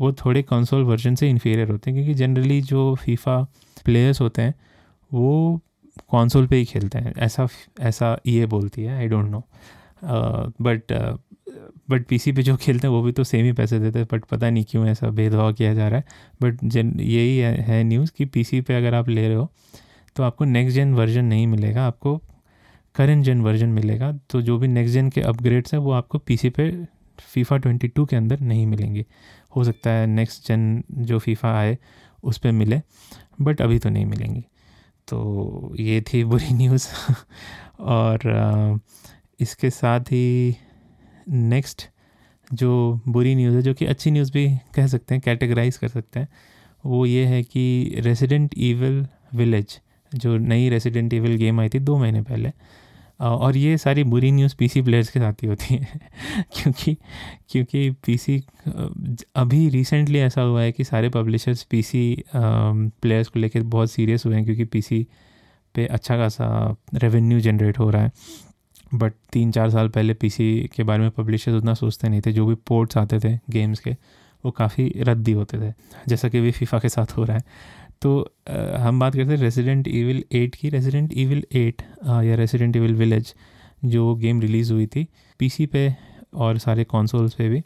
वो 0.00 0.12
थोड़े 0.12 0.42
कंसोल 0.42 0.82
वर्जन 0.82 1.14
से 1.14 1.30
इन्फीरियर 1.30 1.70
होते 1.70 1.90
हैं 1.90 1.98
क्योंकि 1.98 2.14
जनरली 2.14 2.60
जो 2.62 2.94
फीफा 2.94 3.42
प्लेयर्स 3.84 4.20
होते 4.20 4.42
हैं 4.42 4.54
वो 5.12 5.60
कंसोल 6.12 6.46
पे 6.46 6.56
ही 6.56 6.64
खेलते 6.64 6.98
हैं। 6.98 7.14
ऐसा 7.18 7.48
ऐसा 7.80 8.18
ये 8.26 8.46
बोलती 8.46 8.82
है 8.82 8.96
I 8.96 9.06
don't 9.06 9.30
know 9.30 9.44
but 10.62 10.92
but 11.90 12.06
PC 12.06 12.32
पे 12.32 12.42
जो 12.42 12.56
खेलते 12.56 12.86
हैं 12.86 12.94
वो 12.94 13.02
भी 13.02 13.12
तो 13.12 13.24
सेम 13.24 13.44
ही 13.44 13.52
पैसे 13.52 13.78
देते 13.78 13.98
हैं 13.98 14.08
बट 14.12 14.24
पता 14.24 14.50
नहीं 14.50 14.64
क्यों 14.64 14.86
ऐसा 14.86 15.08
भेदभाव 15.10 15.52
किया 15.52 15.74
जा 15.74 15.88
रहा 15.88 15.98
है। 15.98 16.04
बट 16.42 16.58
जन 16.64 17.00
यही 17.00 17.38
है, 17.38 17.54
है 17.62 17.84
न्यूज़ 17.84 18.10
कि 18.16 18.24
पीसी 18.24 18.60
पे 18.60 18.74
अगर 18.74 18.94
आप 18.94 19.08
ले 19.08 19.26
रहे 19.28 19.36
हो 19.36 19.50
तो 20.18 20.22
आपको 20.22 20.44
नेक्स्ट 20.44 20.74
जेन 20.74 20.94
वर्जन 20.94 21.24
नहीं 21.24 21.46
मिलेगा, 21.46 21.86
आपको 21.86 22.22
करेंट 22.94 23.24
जेन 23.24 23.40
वर्जन 23.40 23.68
मिलेगा। 23.68 24.12
तो 24.30 24.42
जो 24.42 24.58
भी 24.58 24.68
नेक्स्ट 24.68 24.94
जेन 24.94 25.10
के 25.10 25.20
अपग्रेड्स 25.20 25.74
हैं, 25.74 25.80
वो 25.80 25.92
आपको 25.92 26.18
पीसी 26.18 26.50
पे 26.50 26.86
फीफा 27.20 27.56
ट्वेंटी 27.56 27.88
टू 27.88 28.04
के 28.04 28.16
अंदर 28.16 28.40
नहीं 28.40 28.66
मिलेंगे। 28.66 29.04
हो 29.56 29.64
सकता 29.64 29.90
है 29.90 30.06
नेक्स्ट 30.06 30.48
जेन 30.48 30.84
जो 30.92 31.18
फीफा 31.18 31.58
आए, 31.58 31.78
उस 32.22 32.38
पर 32.38 32.52
मिले 32.52 32.80
बट 33.40 33.62
अभी 33.62 33.78
तो 33.78 33.90
नहीं 33.90 34.06
मिलेंगी। 34.06 34.44
तो 35.08 35.76
ये 35.80 36.00
थी 36.00 36.24
बुरी 36.24 36.54
न्यूज़ 36.54 36.88
और 37.80 38.80
इसके 39.40 39.70
साथ 39.70 40.00
ही 40.00 40.56
नेक्स्ट 41.28 41.82
जो 42.52 43.00
बुरी 43.08 43.34
न्यूज़ 43.34 43.56
है, 43.56 43.62
जो 43.62 43.74
कि 43.74 43.86
अच्छी 43.86 44.10
न्यूज़ 44.10 44.32
भी 44.32 44.48
कह 44.74 44.86
सकते 44.86 45.14
हैं 45.14 45.22
कैटेगराइज 45.24 45.76
कर 45.76 45.88
सकते 45.88 46.20
हैं, 46.20 46.28
वो 46.86 47.06
ये 47.06 47.26
है 47.26 47.42
कि 47.42 47.94
रेसिडेंट 47.98 48.54
ईवल 48.58 49.06
विलेज 49.34 49.80
जो 50.14 50.38
नई 50.38 50.68
रेसिडेंट 50.68 51.14
ईवल 51.14 51.34
गेम 51.36 51.60
आई 51.60 51.68
थी 51.68 51.78
दो 51.78 51.98
महीने 51.98 52.22
पहले। 52.22 52.52
और 53.20 53.56
ये 53.56 53.78
सारी 53.78 54.04
बुरी 54.04 54.32
न्यूज़ 54.32 54.56
पीसी 54.58 54.82
प्लेयर्स 54.82 55.10
के 55.10 55.20
साथ 55.20 55.32
ही 55.32 55.48
होती 55.48 55.74
है। 55.74 55.88
क्योंकि 56.40 56.96
क्योंकि 57.48 57.90
पीसी 57.90 58.44
अभी 59.36 59.68
रिसेंटली 59.68 60.18
ऐसा 60.18 60.42
हुआ 60.42 60.62
है 60.62 60.72
कि 60.72 60.84
सारे 60.84 61.08
पब्लिशर्स 61.08 61.62
पीसी 61.62 62.24
प्लेयर्स 62.36 63.28
को 63.28 63.40
लेकर 63.40 63.62
बहुत 63.62 63.90
सीरियस 63.90 64.26
हुए 64.26 64.36
हैं 64.36 64.44
क्योंकि 64.44 64.64
पीसी 64.64 65.06
पे 65.74 65.86
अच्छा 65.86 66.16
खासा 66.16 66.76
रेवेन्यू 66.94 67.40
जनरेट 67.40 67.78
हो 67.78 67.90
रहा 67.90 68.02
है। 68.02 68.10
बट 68.94 69.12
तीन 69.32 69.50
चार 69.52 69.70
साल 69.70 69.88
पहले 69.88 70.14
पीसी 70.14 70.70
के 70.76 70.82
बारे 70.82 71.00
में 71.00 71.10
पब्लिशर्स 71.10 71.56
उतना 71.56 71.74
सोचते 71.74 72.08
नहीं 72.08 72.20
थे। 72.26 72.32
जो 72.32 72.46
भी 72.46 72.54
पोर्ट्स 72.54 72.96
आते 72.96 73.18
थे 73.18 73.38
गेम्स 73.50 73.80
के, 73.80 73.90
वो 74.44 74.50
काफ़ी 74.50 74.94
रद्दी 74.98 75.32
होते 75.32 75.70
थे। 75.70 75.74
जैसा 76.08 76.28
कि 76.28 76.40
भी 76.40 76.50
फीफा 76.50 76.78
के 76.78 76.88
साथ 76.88 77.06
हो 77.06 77.24
रहा 77.24 77.36
है। 77.36 77.42
तो 78.02 78.20
आ, 78.48 78.76
हम 78.78 79.00
बात 79.00 79.14
करते 79.14 79.30
हैं 79.30 79.38
रेसिडेंट 79.38 79.88
ईविल 79.88 80.22
एट 80.32 80.54
की। 80.54 80.68
रेसिडेंट 80.68 81.12
ईविल 81.16 81.44
एट 81.56 81.82
या 82.24 82.34
रेसिडेंट 82.36 82.76
ईविल 82.76 82.94
विलेज 82.94 83.34
जो 83.84 84.14
गेम 84.16 84.40
रिलीज़ 84.40 84.72
हुई 84.72 84.86
थी 84.86 85.06
पीसी 85.40 85.66
पे 85.66 85.94
और 86.36 86.58
सारे 86.58 86.84
कॉन्सोल्स 86.84 87.34
पे 87.34 87.48
भी। 87.48 87.62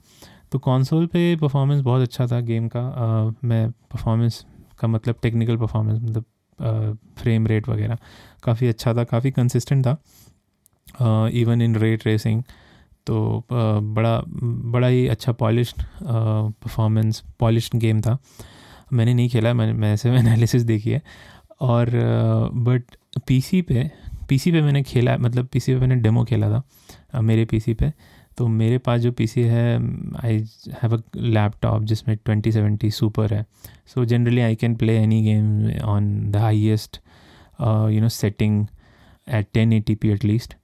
तो 0.52 0.58
कॉन्सोल 0.58 1.06
पे 1.06 1.34
परफॉर्मेंस 1.36 1.80
बहुत 1.82 2.02
अच्छा 2.02 2.26
था 2.26 2.40
गेम 2.42 2.68
का। 2.68 2.80
आ, 2.80 3.30
मैं 3.44 3.70
परफॉर्मेंस 3.70 4.44
का 4.80 4.88
मतलब 4.88 5.16
टेक्निकल 5.22 5.56
परफॉर्मेंस 5.56 6.02
मतलब 6.02 6.24
फ्रेम 7.18 7.46
रेट 7.46 7.68
वगैरह 7.68 7.98
काफ़ी 8.42 8.68
अच्छा 8.68 8.94
था 8.94 9.04
काफ़ी 9.04 9.30
कंसिस्टेंट 9.30 9.86
था। 9.86 9.96
इवन 11.34 11.62
इन 11.62 11.76
रेट 11.76 12.06
रेसिंग 12.06 12.42
तो 13.06 13.38
आ, 13.38 13.78
बड़ा 13.80 14.20
बड़ा 14.26 14.86
ही 14.86 15.06
अच्छा 15.08 15.32
पॉलिश 15.34 15.74
परफॉर्मेंस 16.02 17.22
पॉलिश 17.40 17.70
गेम 17.74 18.00
था। 18.00 18.18
मैंने 18.92 19.14
नहीं 19.14 19.28
खेला, 19.28 19.54
मैंने, 19.54 19.72
मैं 19.72 19.92
ऐसे 19.94 20.10
एनालिसिस 20.18 20.62
देखी 20.62 20.90
है। 20.90 21.02
और 21.60 21.90
बट 22.54 22.84
पीसी 23.26 23.62
पे 23.62 23.90
पीसी 24.28 24.52
पे 24.52 24.60
मैंने 24.62 24.82
खेला 24.82 25.16
मतलब 25.18 25.46
पीसी 25.46 25.74
पे 25.74 25.80
मैंने 25.80 25.96
डेमो 25.96 26.24
खेला 26.24 26.48
था 26.50 27.20
मेरे 27.20 27.44
पीसी 27.44 27.74
पे। 27.74 27.92
तो 28.38 28.46
मेरे 28.48 28.78
पास 28.78 29.00
जो 29.00 29.12
पीसी 29.12 29.40
है 29.40 29.76
आई 30.24 30.44
हैव 30.82 30.96
अ 30.96 31.00
लैपटॉप 31.16 31.82
जिसमें 31.82 32.16
ट्वेंटी 32.24 32.52
सेवेंटी 32.52 32.90
सुपर 32.90 33.34
है। 33.34 33.44
So 33.86 34.04
generally 34.04 34.40
I 34.40 34.54
can 34.54 34.74
play 34.74 34.96
any 34.98 35.22
game 35.22 35.70
on 35.84 36.30
the 36.30 36.36
highest 36.36 37.00
you 37.62 38.00
know 38.00 38.08
setting 38.08 38.66
at 39.34 39.46
ten 39.54 39.72
eighty 39.72 39.94
P 39.94 40.10
at least 40.10 40.54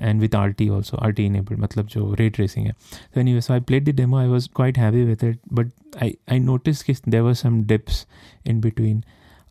and 0.00 0.20
with 0.20 0.34
R 0.34 0.52
T 0.52 0.68
also 0.68 0.96
R 0.96 1.12
T 1.12 1.24
enabled 1.26 1.60
मतलब 1.60 1.86
जो 1.86 2.12
ray 2.14 2.40
tracing 2.40 2.66
है। 2.66 2.72
तो 3.14 3.20
anyways 3.34 3.50
I 3.50 3.60
played 3.60 3.84
the 3.84 3.94
demo 3.96 4.16
I 4.16 4.26
was 4.26 4.48
quite 4.56 4.78
happy 4.78 5.04
with 5.04 5.24
it 5.24 5.38
but 5.52 5.70
I 6.02 6.16
I 6.32 6.38
notice 6.40 6.82
कि 6.82 6.94
there 7.08 7.20
were 7.20 7.34
some 7.34 7.60
dips 7.64 8.06
in 8.46 8.60
between 8.60 9.02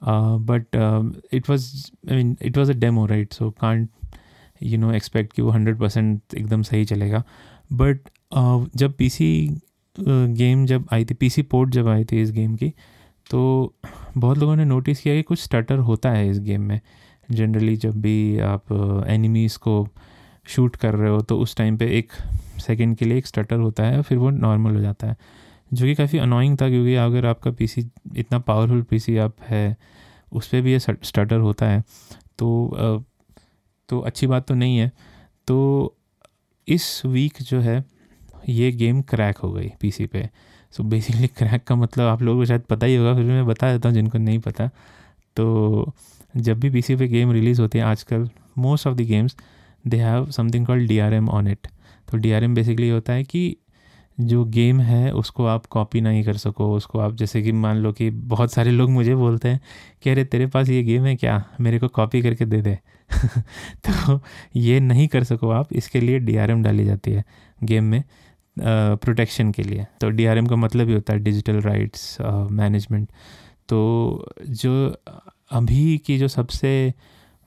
but 0.04 0.66
it 1.34 1.50
was 1.50 1.74
I 2.12 2.16
mean 2.16 2.38
it 2.42 2.58
was 2.58 2.72
a 2.72 2.76
demo 2.76 3.06
right 3.06 3.34
so 3.34 3.50
can't 3.52 3.90
you 4.62 4.78
know 4.78 4.92
expect 4.94 5.34
कि 5.34 5.42
वो 5.42 5.50
hundred 5.50 5.80
percent 5.80 6.22
एकदम 6.38 6.62
सही 6.62 6.86
चलेगा। 6.86 7.24
But 7.74 8.00
uh, 8.38 8.68
जब 8.76 8.94
P 8.94 9.10
C 9.10 9.58
game 9.98 10.66
जब 10.66 10.86
आई 10.94 11.06
थी 11.06 11.14
पी 11.14 11.30
सी 11.30 11.42
पोर्ट 11.42 11.70
जब 11.70 11.88
आई 11.88 12.04
थी 12.04 12.22
इस 12.22 12.32
गेम 12.32 12.56
की 12.56 12.70
तो 13.30 13.42
बहुत 14.18 14.38
लोगों 14.38 14.56
ने 14.56 14.66
नोटिस 14.66 15.02
किया 15.02 15.16
कि 15.16 15.22
कुछ 15.22 15.40
स्टटर 15.40 15.78
होता 15.80 16.12
है 16.12 16.30
इस 16.30 16.40
गेम 16.40 16.62
में। 16.62 16.80
जनरली 17.32 17.76
जब 17.78 18.02
भी 18.02 18.40
आप 18.40 18.72
एनिमीज़ 19.08 19.54
uh, 19.54 19.60
को 19.60 19.88
शूट 20.46 20.76
कर 20.76 20.96
रहे 20.96 21.10
हो 21.10 21.22
तो 21.22 21.38
उस 21.40 21.56
टाइम 21.56 21.78
पे 21.78 21.86
एक 21.98 22.12
सेकंड 22.62 22.96
के 22.98 23.06
लिए 23.06 23.18
एक 23.18 23.28
स्टटर 23.28 23.58
होता 23.58 23.84
है, 23.84 24.02
फिर 24.02 24.18
वो 24.18 24.30
नॉर्मल 24.30 24.76
हो 24.76 24.82
जाता 24.82 25.08
है। 25.08 25.16
जो 25.74 25.86
कि 25.86 25.96
काफ़ी 25.96 26.20
अनोइंग 26.20 26.58
था, 26.62 26.70
क्योंकि 26.70 26.96
अगर 26.96 27.26
आपका 27.26 27.52
पीसी 27.52 27.82
इतना 28.16 28.40
पावरफुल 28.40 28.82
पीसी 28.82 29.18
आप 29.18 29.36
है, 29.42 29.76
उस 30.32 30.48
पर 30.48 30.62
भी 30.62 30.72
ये 30.72 30.80
स्टटर 30.80 31.38
होता 31.38 31.66
है 31.66 31.84
तो 32.40 33.04
तो 33.90 34.00
अच्छी 34.02 34.28
बात 34.28 34.48
तो 34.48 34.54
नहीं 34.54 34.78
है। 34.78 34.92
तो 35.48 35.96
इस 36.68 37.02
वीक 37.06 37.42
जो 37.42 37.60
है, 37.60 37.84
ये 38.50 38.72
गेम 38.72 39.02
क्रैक 39.04 39.38
हो 39.38 39.52
गई 39.52 39.72
पीसी 39.82 40.06
पे। 40.06 40.30
सो 40.74 40.84
बेसिकली 40.84 41.28
क्रैक 41.30 41.64
का 41.64 41.76
मतलब 41.76 42.08
आप 42.08 42.22
लोगों 42.22 42.40
को 42.40 42.46
शायद 42.46 42.62
पता 42.62 42.86
ही 42.86 42.96
होगा, 42.96 43.14
फिर 43.16 43.24
मैं 43.24 43.46
बता 43.46 43.72
देता 43.74 43.90
हूँ 43.90 43.96
जिनको 43.96 44.18
नहीं 44.18 44.40
पता। 44.40 44.70
तो 45.38 45.94
जब 46.38 46.60
भी 46.60 46.70
पीसी 46.70 46.96
पे 46.96 47.08
गेम 47.08 47.32
रिलीज़ 47.32 47.62
होती 47.62 47.78
है, 47.78 47.84
आजकल 47.86 48.30
most 48.58 48.88
of 48.88 48.96
the 48.96 49.02
games 49.02 49.36
they 49.88 49.98
have 49.98 50.32
something 50.32 50.66
called 50.68 50.88
D 50.88 51.00
R 51.00 51.14
M 51.14 51.30
on 51.30 51.48
it 51.48 51.68
तो 52.12 52.18
डी 52.18 52.32
आर 52.32 52.44
एम 52.44 52.56
बेसिकली 52.56 52.90
होता 52.90 53.14
है 53.14 53.24
कि 53.24 53.56
जो 54.20 54.44
गेम 54.46 54.80
है, 54.80 55.12
उसको 55.12 55.46
आप 55.46 55.66
कॉपी 55.66 56.02
नहीं 56.02 56.24
कर 56.24 56.38
सको। 56.38 56.74
उसको 56.76 57.00
आप 57.00 57.16
जैसे 57.16 57.42
कि 57.42 57.52
मान 57.52 57.78
लो 57.78 57.92
कि 57.92 58.10
बहुत 58.10 58.52
सारे 58.54 58.72
लोग 58.72 58.90
मुझे 58.90 59.16
बोलते 59.16 59.50
हैं 59.50 59.60
कि 60.04 60.10
अरे, 60.10 60.24
तेरे 60.26 60.48
पास 60.48 60.70
ये 60.70 60.84
गेम 60.84 61.06
है 61.06 61.16
क्या? 61.16 61.44
मेरे 61.62 61.80
को 61.80 61.88
कॉपी 61.88 62.22
करके 62.22 62.46
दे 62.46 62.62
दे। 62.62 62.80
तो 63.88 64.20
ये 64.56 64.80
नहीं 64.80 65.08
कर 65.08 65.24
सको 65.24 65.50
आप, 65.50 65.74
इसके 65.74 66.02
लिए 66.02 66.20
डी 66.20 66.36
आर 66.36 66.52
एम 66.52 66.64
डाली 66.64 66.86
जाती 66.86 67.12
है 67.12 67.24
गेम 67.64 67.84
में 67.84 68.04
प्रोटेक्शन 68.60 69.52
के 69.52 69.64
लिए। 69.64 69.86
तो 70.02 70.10
डी 70.10 70.26
आर 70.26 70.38
एम 70.38 70.46
का 70.46 70.56
मतलब 70.56 70.88
ही 70.88 70.94
होता 70.94 71.14
है 71.14 71.20
डिजिटल 71.20 71.62
राइट्स 71.62 72.18
मैनेजमेंट 72.52 73.10
तो 73.70 73.80
जो 74.50 74.96
अभी 75.52 75.98
की 75.98 76.18
जो 76.18 76.28
सबसे 76.28 76.94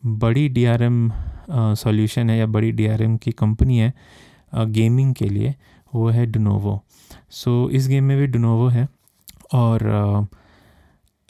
बड़ी 0.07 0.49
डी 0.49 0.65
आर 0.65 0.83
एम 0.83 1.11
सॉल्यूशन 1.51 2.31
है 2.31 2.39
या 2.39 2.47
बड़ी 2.47 2.73
डीआरएम 2.73 3.17
की 3.17 3.33
कंपनी 3.33 3.79
है 3.79 3.93
गेमिंग 4.55 5.15
के 5.15 5.29
लिए 5.29 5.55
वो 5.95 6.09
है 6.09 6.27
डोनोवो 6.27 6.83
सो 7.31 7.67
so, 7.67 7.75
इस 7.75 7.89
गेम 7.89 8.05
में 8.05 8.19
भी 8.19 8.27
डोनोवो 8.27 8.69
है 8.69 8.89
और 9.55 10.29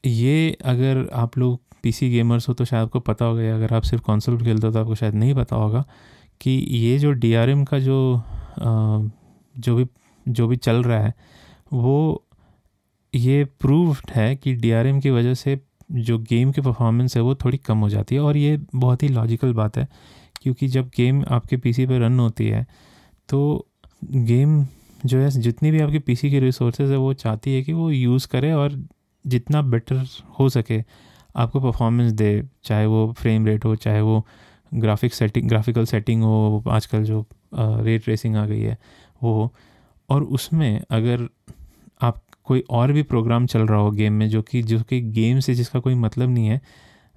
ये 0.06 0.58
अगर 0.64 1.08
आप 1.12 1.38
लोग 1.38 1.60
पीसी 1.82 2.10
गेमर्स 2.10 2.48
हो 2.48 2.54
तो 2.54 2.64
शायद 2.64 2.82
आपको 2.82 3.00
पता 3.00 3.24
होगा 3.24 3.54
अगर 3.54 3.74
आप 3.74 3.82
सिर्फ़ 3.82 4.04
कंसोल 4.04 4.44
खेलते 4.44 4.66
हो 4.66 4.72
तो 4.72 4.80
आपको 4.80 4.94
शायद 4.94 5.14
नहीं 5.14 5.34
पता 5.34 5.56
होगा 5.56 5.84
कि 6.40 6.50
ये 6.50 6.98
जो 6.98 7.12
डीआरएम 7.12 7.64
का 7.64 7.78
जो 7.78 8.22
जो 9.56 9.76
भी 9.76 9.86
जो 10.28 10.48
भी 10.48 10.56
चल 10.56 10.82
रहा 10.82 11.00
है 11.00 11.14
वो 11.72 12.24
ये 13.14 13.44
प्रूव्ड 13.44 14.10
है 14.10 14.36
कि 14.36 14.54
डीआरएम 14.54 15.00
की 15.00 15.10
वजह 15.10 15.34
से 15.34 15.60
जो 15.90 16.18
गेम 16.18 16.52
की 16.52 16.60
परफॉर्मेंस 16.60 17.16
है 17.16 17.22
वो 17.22 17.34
थोड़ी 17.34 17.58
कम 17.58 17.78
हो 17.78 17.88
जाती 17.88 18.14
है 18.14 18.20
और 18.20 18.36
ये 18.36 18.58
बहुत 18.74 19.02
ही 19.02 19.08
लॉजिकल 19.08 19.52
बात 19.52 19.76
है 19.78 19.88
क्योंकि 20.42 20.68
जब 20.68 20.88
गेम 20.96 21.24
आपके 21.28 21.56
पीसी 21.56 21.86
पे 21.86 21.98
रन 21.98 22.18
होती 22.20 22.46
है 22.48 22.66
तो 23.28 23.66
गेम 24.04 24.66
जो 25.06 25.18
है, 25.18 25.30
जितनी 25.30 25.70
भी 25.70 25.80
आपके 25.80 25.98
पीसी 25.98 26.30
की 26.30 26.40
रिसोर्सेज 26.40 26.90
है 26.90 26.96
वो 26.96 27.12
चाहती 27.14 27.54
है 27.54 27.62
कि 27.62 27.72
वो 27.72 27.90
यूज़ 27.90 28.26
करे 28.28 28.52
और 28.52 28.82
जितना 29.24 29.62
बेटर 29.62 30.04
हो 30.38 30.48
सके 30.48 30.82
आपको 31.36 31.60
परफॉर्मेंस 31.60 32.12
दे, 32.12 32.42
चाहे 32.64 32.86
वो 32.86 33.12
फ्रेम 33.18 33.46
रेट 33.46 33.64
हो, 33.64 33.74
चाहे 33.76 34.00
वो 34.00 34.26
ग्राफिक 34.74 35.14
सेटिंग 35.14 35.48
ग्राफिकल 35.48 35.84
सेटिंग 35.84 36.22
हो, 36.22 36.62
आजकल 36.68 37.04
जो 37.04 37.24
रेट 37.54 38.08
रेसिंग 38.08 38.36
आ 38.36 38.46
गई 38.46 38.60
है, 38.60 38.78
वो 39.22 39.52
और 40.08 40.22
उसमें 40.22 40.80
अगर 40.90 41.28
आप 42.02 42.22
कोई 42.46 42.64
और 42.70 42.92
भी 42.92 43.02
प्रोग्राम 43.02 43.46
चल 43.46 43.60
रहा 43.60 43.78
हो 43.78 43.90
गेम 43.90 44.12
में 44.12 44.28
जो 44.28 44.42
कि 44.42 44.62
जो 44.62 44.80
कि 44.80 45.00
गेम 45.12 45.38
से 45.40 45.54
जिसका 45.54 45.80
कोई 45.80 45.94
मतलब 45.94 46.30
नहीं 46.30 46.46
है 46.46 46.60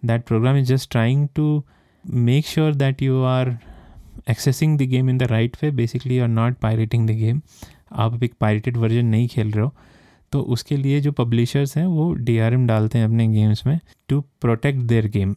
that 0.06 0.24
program 0.24 0.58
is 0.58 0.66
just 0.66 0.92
trying 0.92 1.28
to 1.36 1.64
make 2.06 2.46
sure 2.46 2.76
that 2.76 3.02
you 3.02 3.22
are 3.24 3.58
accessing 4.30 4.78
the 4.80 4.82
game 4.82 5.10
in 5.10 5.18
the 5.18 5.24
right 5.24 5.58
way 5.64 5.72
basically 5.72 6.18
you 6.18 6.24
are 6.24 6.30
not 6.30 6.58
pirating 6.58 7.08
the 7.08 7.12
game 7.12 7.42
आप 7.92 8.24
एक 8.24 8.34
पायरेटेड 8.40 8.78
वर्जन 8.78 9.06
नहीं 9.06 9.28
खेल 9.28 9.52
रहे 9.52 9.64
हो। 9.64 9.74
तो 10.32 10.42
उसके 10.54 10.78
लिए 10.78 11.00
जो 11.02 11.12
पब्लिशर्स 11.12 11.78
हैं, 11.78 11.86
वो 11.86 12.14
डीआरएम 12.14 12.66
डालते 12.68 12.98
हैं 12.98 13.06
अपने 13.06 13.28
गेम्स 13.28 13.66
में 13.66 13.80
टू 14.10 14.22
प्रोटेक्ट 14.42 14.80
देयर 14.80 15.08
गेम 15.08 15.36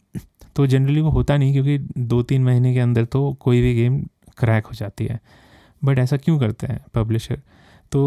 तो 0.55 0.67
जनरली 0.67 1.01
वो 1.01 1.09
होता 1.09 1.37
नहीं 1.37 1.53
क्योंकि 1.53 1.77
दो 1.97 2.21
तीन 2.23 2.43
महीने 2.43 2.73
के 2.73 2.79
अंदर 2.79 3.05
तो 3.05 3.21
कोई 3.33 3.61
भी 3.61 3.73
गेम 3.75 3.99
क्रैक 4.37 4.65
हो 4.65 4.75
जाती 4.75 5.05
है। 5.05 5.19
बट 5.83 5.99
ऐसा 5.99 6.17
क्यों 6.17 6.39
करते 6.39 6.67
हैं 6.67 6.79
पब्लिशर 6.93 7.41
तो 7.91 8.01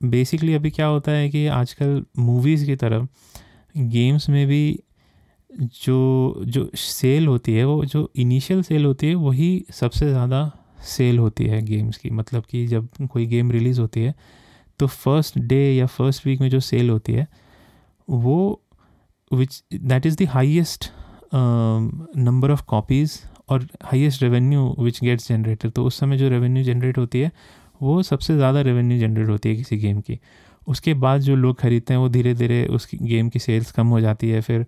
बेसिकली 0.00 0.54
अभी 0.54 0.70
क्या 0.70 0.86
होता 0.86 1.12
है 1.12 1.28
कि 1.30 1.46
आजकल 1.48 2.02
मूवीज़ 2.18 2.64
की 2.66 2.76
तरफ़ 2.76 3.06
गेम्स 3.74 4.28
में 4.30 4.46
भी 4.46 4.80
जो 5.76 6.42
जो 6.46 6.68
सेल 6.76 7.26
होती 7.26 7.54
है, 7.54 7.64
वो 7.64 7.84
जो 7.84 8.10
इनिशियल 8.16 8.62
सेल 8.62 8.84
होती 8.84 9.06
है, 9.06 9.14
वही 9.14 9.64
सबसे 9.70 10.08
ज़्यादा 10.08 10.50
सेल 10.86 11.18
होती 11.18 11.44
है 11.44 11.60
गेम्स 11.62 11.96
की। 11.98 12.10
मतलब 12.10 12.44
कि 12.50 12.66
जब 12.66 12.88
कोई 13.12 13.26
गेम 13.26 13.50
रिलीज़ 13.52 13.80
होती 13.80 14.02
है 14.02 14.14
तो 14.80 14.86
फ़र्स्ट 14.86 15.38
डे 15.38 15.62
या 15.74 15.86
फ़र्स्ट 15.88 16.26
वीक 16.26 16.40
में 16.40 16.48
जो 16.50 16.60
सेल 16.60 16.90
होती 16.90 17.12
है, 17.12 17.26
वो 18.08 18.62
which 19.30 19.62
that 19.74 20.06
is 20.06 20.16
the 20.16 20.28
highest 20.28 20.90
number 21.34 22.50
of 22.50 22.62
copies 22.68 23.18
और 23.48 23.66
highest 23.82 24.22
revenue 24.22 24.74
which 24.78 25.00
gets 25.00 25.28
generated 25.28 25.70
तो 25.72 25.84
उस 25.84 25.98
समय 26.00 26.16
जो 26.16 26.28
रेवेन्यू 26.28 26.62
जनरेट 26.64 26.98
होती 26.98 27.20
है 27.20 27.30
वो 27.80 28.02
सबसे 28.04 28.36
ज़्यादा 28.36 28.60
रेवेन्यू 28.62 28.98
जनरेट 28.98 29.28
होती 29.28 29.48
है 29.48 29.56
किसी 29.56 29.76
गेम 29.78 30.00
की। 30.00 30.18
उसके 30.66 30.94
बाद 30.96 31.20
जो 31.20 31.36
लोग 31.36 31.58
ख़रीदते 31.60 31.94
हैं, 31.94 32.00
वो 32.00 32.08
धीरे 32.08 32.34
धीरे 32.34 32.64
उस 32.68 32.88
गेम 32.94 33.28
की 33.28 33.38
सेल्स 33.38 33.70
कम 33.72 33.86
हो 33.88 34.00
जाती 34.00 34.30
है, 34.30 34.40
फिर 34.40 34.66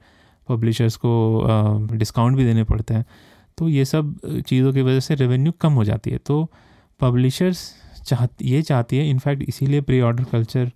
पब्लिशर्स 0.48 0.96
को 0.96 1.88
डिस्काउंट 1.92 2.37
भी 2.37 2.44
देने 2.44 2.64
पड़ते 2.64 2.94
हैं। 2.94 3.05
तो 3.59 3.68
ये 3.68 3.85
सब 3.85 4.42
चीज़ों 4.46 4.72
की 4.72 4.83
वजह 4.83 5.01
से 5.01 5.14
रेवेन्यू 5.16 5.53
कम 5.61 5.72
हो 5.72 5.85
जाती 5.85 6.11
है। 6.11 6.18
तो 6.18 6.48
पब्लिशर्स 7.01 7.72
चाह 8.07 8.27
ये 8.42 8.62
चाहती 8.62 8.96
है 8.96 9.09
इनफैक्ट 9.11 9.42
इसीलिए 9.42 9.81
प्री 9.83 10.01
ऑर्डर 10.03 10.25
कल्चर 10.33 10.70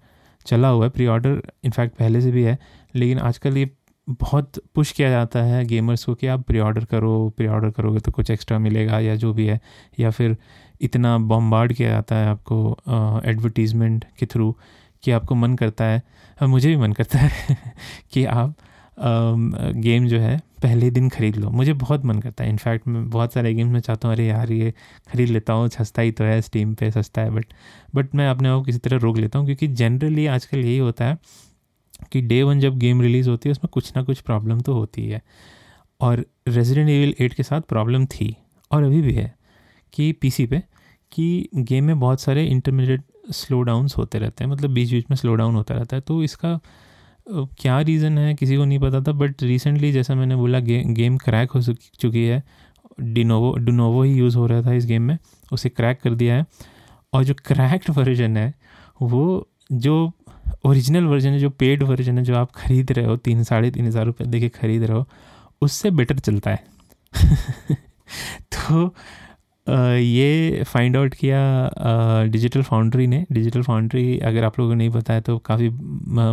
चला 0.47 0.69
हुआ 0.69 0.85
है। 0.85 0.91
प्री 0.91 1.07
ऑर्डर 1.07 1.43
इनफैक्ट 1.65 1.97
पहले 1.97 2.21
से 2.21 2.31
भी 2.31 2.43
है, 2.43 2.59
लेकिन 2.95 3.19
आजकल 3.21 3.57
ये 3.57 3.71
बहुत 4.09 4.59
पुश 4.75 4.91
किया 4.93 5.09
जाता 5.11 5.43
है 5.43 5.65
गेमर्स 5.67 6.05
को 6.05 6.15
कि 6.15 6.27
आप 6.27 6.43
प्री 6.47 6.59
ऑर्डर 6.61 6.85
करो 6.85 7.29
प्री 7.37 7.47
ऑर्डर 7.49 7.71
करोगे 7.71 8.01
तो 8.01 8.13
कुछ 8.13 8.31
एक्स्ट्रा 8.31 8.59
मिलेगा 8.59 9.01
या 9.01 9.15
जो 9.17 9.33
भी 9.33 9.47
है, 9.47 9.61
या 9.99 10.11
फिर 10.11 10.37
इतना 10.81 11.17
बॉम्बार्ड 11.19 11.73
किया 11.73 11.91
जाता 11.91 12.17
है 12.17 12.27
आपको 12.29 13.23
एडवर्टीज़मेंट 13.27 14.05
के 14.19 14.27
थ्रू 14.27 14.55
कि 15.03 15.11
आपको 15.11 15.35
मन 15.35 15.55
करता 15.55 15.85
है 15.85 16.03
मुझे 16.43 16.69
भी 16.69 16.77
मन 16.77 16.93
करता 16.93 17.19
है 17.19 17.57
कि 18.13 18.25
आप 18.25 18.55
गेम 18.99 20.07
जो 20.09 20.19
है 20.19 20.37
पहले 20.63 20.91
दिन 20.91 21.09
ख़रीद 21.09 21.37
लो। 21.37 21.51
मुझे 21.51 21.73
बहुत 21.75 22.05
मन 22.05 22.19
करता 22.21 22.45
है। 22.45 22.51
इनफैक्ट 22.51 22.87
मैं 22.89 23.09
बहुत 23.11 23.33
सारे 23.33 23.53
गेम्स 23.55 23.73
में 23.73 23.81
चाहता 23.81 24.09
हूँ, 24.09 24.15
अरे 24.17 24.27
यार, 24.27 24.53
ये 24.53 24.73
ख़रीद 25.09 25.29
लेता 25.29 25.53
हूँ, 25.53 25.69
सस्ता 25.69 26.03
ही 26.03 26.13
तो 26.13 26.25
है 26.25 26.41
स्टीम 26.43 26.75
पे 26.75 26.91
सस्ता 26.91 27.23
है। 27.23 27.31
बट 27.31 27.47
बट 27.95 28.15
मैं 28.15 28.29
अपने 28.29 28.49
आप 28.49 28.65
किसी 28.67 28.79
तरह 28.79 28.99
रोक 28.99 29.19
लेता 29.19 29.39
हूँ, 29.39 29.47
क्योंकि 29.47 29.67
जनरली 29.69 30.27
आजकल 30.29 30.59
यही 30.59 30.79
होता 30.79 31.05
है 31.05 31.19
कि 32.13 32.21
डे 32.23 32.43
वन 32.43 32.61
जब 32.61 32.79
गेम 32.79 33.03
रिलीज़ 33.03 33.29
होती 33.31 33.49
है, 33.49 33.53
उसमें 33.53 33.69
कुछ 33.73 33.93
ना 33.97 34.03
कुछ 34.03 34.21
प्रॉब्लम 34.21 34.61
तो 34.61 34.75
होती 34.75 35.07
है 35.09 35.23
और 36.01 36.25
रेजिडेंट 36.49 36.89
एविल 36.89 37.15
एट 37.21 37.35
के 37.35 37.43
साथ 37.43 37.61
प्रॉब्लम 37.69 38.07
थी, 38.07 38.35
और 38.71 38.83
अभी 38.85 39.01
भी 39.03 39.15
है। 39.15 39.35
कि 39.93 40.13
पीसी 40.13 40.47
पे 40.47 40.63
कि 41.13 41.49
गेम 41.57 41.85
में 41.85 41.99
बहुत 41.99 42.21
सारे 42.21 42.45
इंटरमीडिएट 42.47 43.03
स्लो 43.33 43.61
डाउन्स 43.63 43.97
होते 43.97 44.19
रहते 44.19 44.45
हैं 44.45 44.51
मतलब 44.51 44.71
बीच 44.71 44.91
बीच 44.91 45.07
में 45.11 45.17
स्लो 45.17 45.35
डाउन 45.35 45.55
होता 45.55 45.75
रहता 45.75 45.97
है। 45.97 46.03
तो 46.03 46.23
इसका 46.23 46.59
क्या 47.29 47.81
रीज़न 47.81 48.19
है 48.19 48.35
किसी 48.35 48.57
को 48.57 48.65
नहीं 48.65 48.79
पता 48.79 49.01
था 49.01 49.13
बट 49.15 49.43
रिसेंटली 49.43 49.93
जैसा 49.93 50.15
मैंने 50.15 50.37
बोला 50.37 50.61
गे, 50.61 50.83
गेम 50.85 51.17
क्रैक 51.19 51.51
हो 51.51 51.63
चुकी 51.63 52.25
है। 52.25 52.43
डिनोवो 53.01 53.55
डिनोवो 53.57 54.03
ही 54.03 54.15
यूज़ 54.15 54.37
हो 54.37 54.47
रहा 54.47 54.63
था 54.63 54.73
इस 54.73 54.87
गेम 54.87 55.03
में 55.03 55.17
उसे 55.53 55.69
क्रैक 55.69 56.01
कर 56.01 56.15
दिया 56.15 56.35
है। 56.35 56.47
और 57.13 57.25
जो 57.25 57.35
क्रैक्ड 57.47 57.91
वर्जन 57.97 58.37
है 58.37 58.53
वो 59.03 59.49
जो 59.73 60.13
ओरिजिनल 60.67 61.05
वर्जन 61.05 61.31
है 61.31 61.39
जो 61.39 61.51
पेड 61.53 61.83
वर्जन 61.83 62.19
है 62.19 62.25
जो 62.25 62.35
आप 62.37 62.51
ख़रीद 62.57 62.93
रहे 62.93 63.07
हो 63.07 63.17
तीन 63.19 63.43
साढ़े 63.45 63.71
तीन 63.71 63.87
हज़ार 63.87 64.05
रुपये 64.07 64.27
दे 64.29 64.49
ख़रीद 64.51 64.83
रहे 64.83 64.97
हो 64.97 65.07
उससे 65.63 65.91
बेटर 65.91 66.19
चलता 66.19 66.51
है। 66.51 66.65
तो 68.53 68.95
ये 69.67 70.63
फाइंड 70.65 70.97
आउट 70.97 71.15
किया 71.15 71.39
डिजिटल 72.33 72.63
फाउंड्री 72.63 73.07
ने। 73.07 73.25
डिजिटल 73.33 73.63
फाउंड्री 73.63 74.19
अगर 74.21 74.45
आप 74.45 74.59
लोगों 74.59 74.71
को 74.71 74.77
नहीं 74.77 74.91
पता 74.91 75.15
है 75.15 75.21
तो 75.21 75.39
काफ़ी 75.47 75.69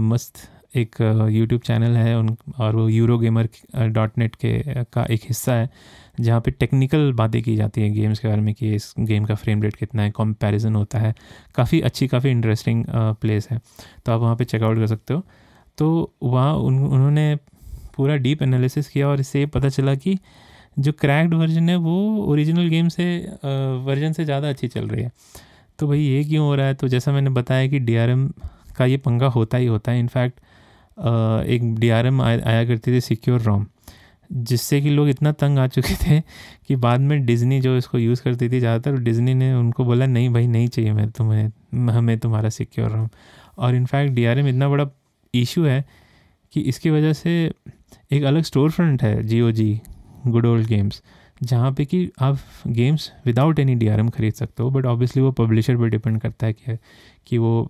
मस्त 0.02 0.48
एक 0.76 0.96
यूट्यूब 1.32 1.62
चैनल 1.62 1.96
है। 1.98 2.18
उन, 2.20 2.36
और 2.60 2.76
वो 2.76 2.88
यूरो 2.90 3.18
गेमर 3.18 3.50
डॉट 3.88 4.18
नेट 4.18 4.36
के 4.36 4.84
का 4.94 5.06
एक 5.06 5.22
हिस्सा 5.24 5.54
है, 5.54 5.70
जहाँ 6.20 6.40
पे 6.42 6.52
टेक्निकल 6.52 7.12
बातें 7.14 7.42
की 7.44 7.56
जाती 7.56 7.82
हैं 7.82 7.94
गेम्स 7.94 8.20
के 8.20 8.28
बारे 8.28 8.42
में 8.42 8.54
कि 8.54 8.74
इस 8.76 8.94
गेम 9.00 9.26
का 9.26 9.36
फ्रेम 9.36 9.62
रेट 9.64 9.76
कितना 9.76 10.04
है 10.04 10.12
कंपैरिजन 10.12 10.76
होता 10.76 11.00
है। 11.00 11.14
काफ़ी 11.56 11.82
अच्छी, 11.82 12.08
काफ़ी 12.08 12.30
इंटरेस्टिंग 12.32 12.86
प्लेस 12.90 13.48
है। 13.52 13.60
तो 14.06 14.12
आप 14.12 14.22
वहाँ 14.22 14.36
पे 14.36 14.46
चेकआउट 14.46 14.78
कर 14.78 14.88
सकते 14.88 15.14
हो। 15.14 15.24
तो 15.78 16.14
वहाँ 16.24 16.54
उन, 16.56 16.80
उन्होंने 16.80 17.36
पूरा 17.98 18.16
डीप 18.18 18.42
एनालिसिस 18.44 18.88
किया 18.90 19.08
और 19.08 19.20
इससे 19.20 19.46
पता 19.48 19.70
चला 19.70 19.96
कि 19.96 20.18
जो 20.78 20.92
क्रैक्ड 20.92 21.34
वर्जन 21.34 21.70
है, 21.70 21.76
वो 21.76 22.26
ओरिजिनल 22.26 22.68
गेम 22.70 22.88
से 22.90 23.06
वर्जन 23.86 24.14
से 24.14 24.26
ज़्यादा 24.26 24.50
अच्छी 24.50 24.68
चल 24.68 24.88
रही 24.88 25.04
है। 25.04 25.12
तो 25.80 25.88
भाई 25.88 26.00
ये 26.00 26.24
क्यों 26.24 26.46
हो 26.46 26.56
रहा 26.56 26.66
है? 26.68 26.74
तो 26.74 26.88
जैसा 26.88 27.12
मैंने 27.12 27.30
बताया 27.32 27.68
कि 27.68 27.80
डीआरएम 27.82 28.28
का 28.78 28.86
ये 28.86 28.98
पंगा 29.00 29.28
होता 29.30 29.58
ही 29.58 29.66
होता 29.66 29.92
है। 29.92 30.00
इनफैक्ट 30.00 30.40
एक 31.48 31.74
डीआरएम 31.76 32.22
आया 32.22 32.64
करती 32.66 32.92
थी 32.92 33.02
सिक्योर 33.02 33.42
रोम 33.42 33.66
जिससे 34.30 34.80
कि 34.82 34.90
लोग 34.90 35.10
इतना 35.10 35.32
तंग 35.32 35.60
आ 35.60 35.66
चुके 35.68 35.96
थे 35.96 36.20
कि 36.68 36.76
बाद 36.76 37.00
में 37.00 37.26
डिज़नी 37.26 37.60
जो 37.62 37.76
इसको 37.78 37.98
यूज़ 37.98 38.22
करती 38.24 38.50
थी 38.50 38.60
ज़्यादातर 38.60 38.98
डिज़नी 39.00 39.34
ने 39.34 39.54
उनको 39.54 39.86
बोला, 39.86 40.06
नहीं 40.06 40.30
भाई, 40.30 40.48
नहीं 40.48 40.68
चाहिए 40.68 40.94
मैं 40.94 41.10
तुम्हें, 41.12 41.52
हमें 41.92 42.18
तुम्हारा 42.20 42.50
सिक्योर 42.50 42.92
रोम 42.92 43.10
और 43.58 43.76
इनफैक्ट 43.76 44.14
डी 44.14 44.26
आर 44.26 44.40
इतना 44.40 44.70
बड़ा 44.70 44.90
इशू 45.34 45.64
है 45.64 45.84
कि 46.54 46.62
इसकी 46.62 46.90
वजह 46.90 47.14
से 47.14 47.32
एक 48.12 48.24
अलग 48.24 48.44
स्टोर 48.44 48.72
फ्रंट 48.72 49.04
है 49.04 49.22
जी 49.24 49.82
गुड 50.28 50.46
ओल्ड 50.46 50.68
गेम्स 50.68 51.02
जहाँ 51.44 51.72
पे 51.72 51.86
कि 51.86 52.10
आप 52.22 52.38
गेम्स 52.68 53.12
विदाउट 53.26 53.60
एनी 53.60 53.76
डीआरएम 53.76 54.10
खरीद 54.10 54.34
सकते 54.34 54.64
हो 54.64 54.70
बट 54.72 54.86
ऑब्वियसली 54.86 55.24
वो 55.24 55.32
पब्लिशर 55.32 55.78
पर 55.78 55.90
डिपेंड 55.90 56.20
करता 56.22 56.48
है 56.48 56.54
कि 56.54 56.78
कि 57.28 57.38
वो 57.38 57.68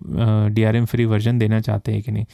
डीआरएम 0.50 0.84
फ्री 0.84 1.04
वर्जन 1.04 1.38
देना 1.38 1.60
चाहते 1.60 1.92
हैं 1.92 2.02
कि 2.02 2.12
नहीं। 2.12 2.24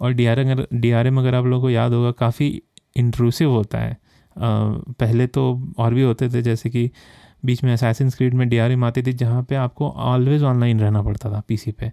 और 0.00 0.12
डी 0.12 0.26
आर 0.26 0.38
अगर 0.38 0.66
डीआरएम 0.74 1.18
अगर 1.18 1.34
आप 1.34 1.44
लोगों 1.44 1.62
को 1.62 1.70
याद 1.70 1.92
होगा, 1.92 2.10
काफ़ी 2.10 2.62
इंट्रूसिव 2.96 3.50
होता 3.50 3.78
है। 3.78 3.96
पहले 4.36 5.26
तो 5.26 5.72
और 5.78 5.94
भी 5.94 6.02
होते 6.02 6.28
थे, 6.28 6.42
जैसे 6.42 6.70
कि 6.70 6.90
बीच 7.44 7.62
में 7.64 7.72
असैसिन 7.72 8.10
स्क्रीड 8.10 8.34
में 8.34 8.48
डी 8.48 8.58
आती 8.58 9.02
थी, 9.02 9.12
जहाँ 9.12 9.42
पे 9.42 9.54
आपको 9.56 9.90
ऑलवेज़ 9.90 10.44
ऑनलाइन 10.44 10.80
रहना 10.80 11.02
पड़ता 11.02 11.32
था 11.32 11.42
पीसी 11.48 11.72
पे। 11.72 11.90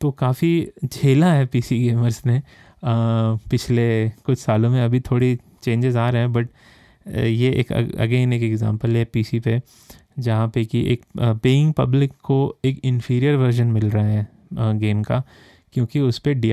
तो 0.00 0.10
काफ़ी 0.10 0.68
झेला 0.84 1.32
है 1.32 1.46
पीसी 1.46 1.78
गेमर्स 1.80 2.24
ने 2.26 2.40
पिछले 2.84 4.08
कुछ 4.24 4.38
सालों 4.38 4.70
में। 4.70 4.82
अभी 4.84 5.00
थोड़ी 5.00 5.38
चेंजेस 5.62 5.96
आ 5.96 6.08
रहे 6.10 6.22
हैं 6.22 6.32
बट 6.32 6.48
ये 7.06 7.50
एक 7.50 7.72
अगेन 7.72 8.32
एक 8.32 8.42
एग्ज़ाम्पल 8.42 8.96
है 8.96 9.04
पीसी 9.04 9.40
पे, 9.40 9.60
जहाँ 10.18 10.48
पे 10.48 10.64
कि 10.64 10.80
एक 10.92 11.04
पेइंग 11.18 11.72
पब्लिक 11.72 12.12
को 12.24 12.56
एक 12.64 12.80
इन्फीरियर 12.84 13.36
वर्जन 13.36 13.66
मिल 13.68 13.90
रहा 13.90 14.04
है 14.04 14.28
गेम 14.78 15.02
का, 15.02 15.22
क्योंकि 15.74 16.00
उस 16.00 16.18
पर 16.18 16.32
डी 16.34 16.52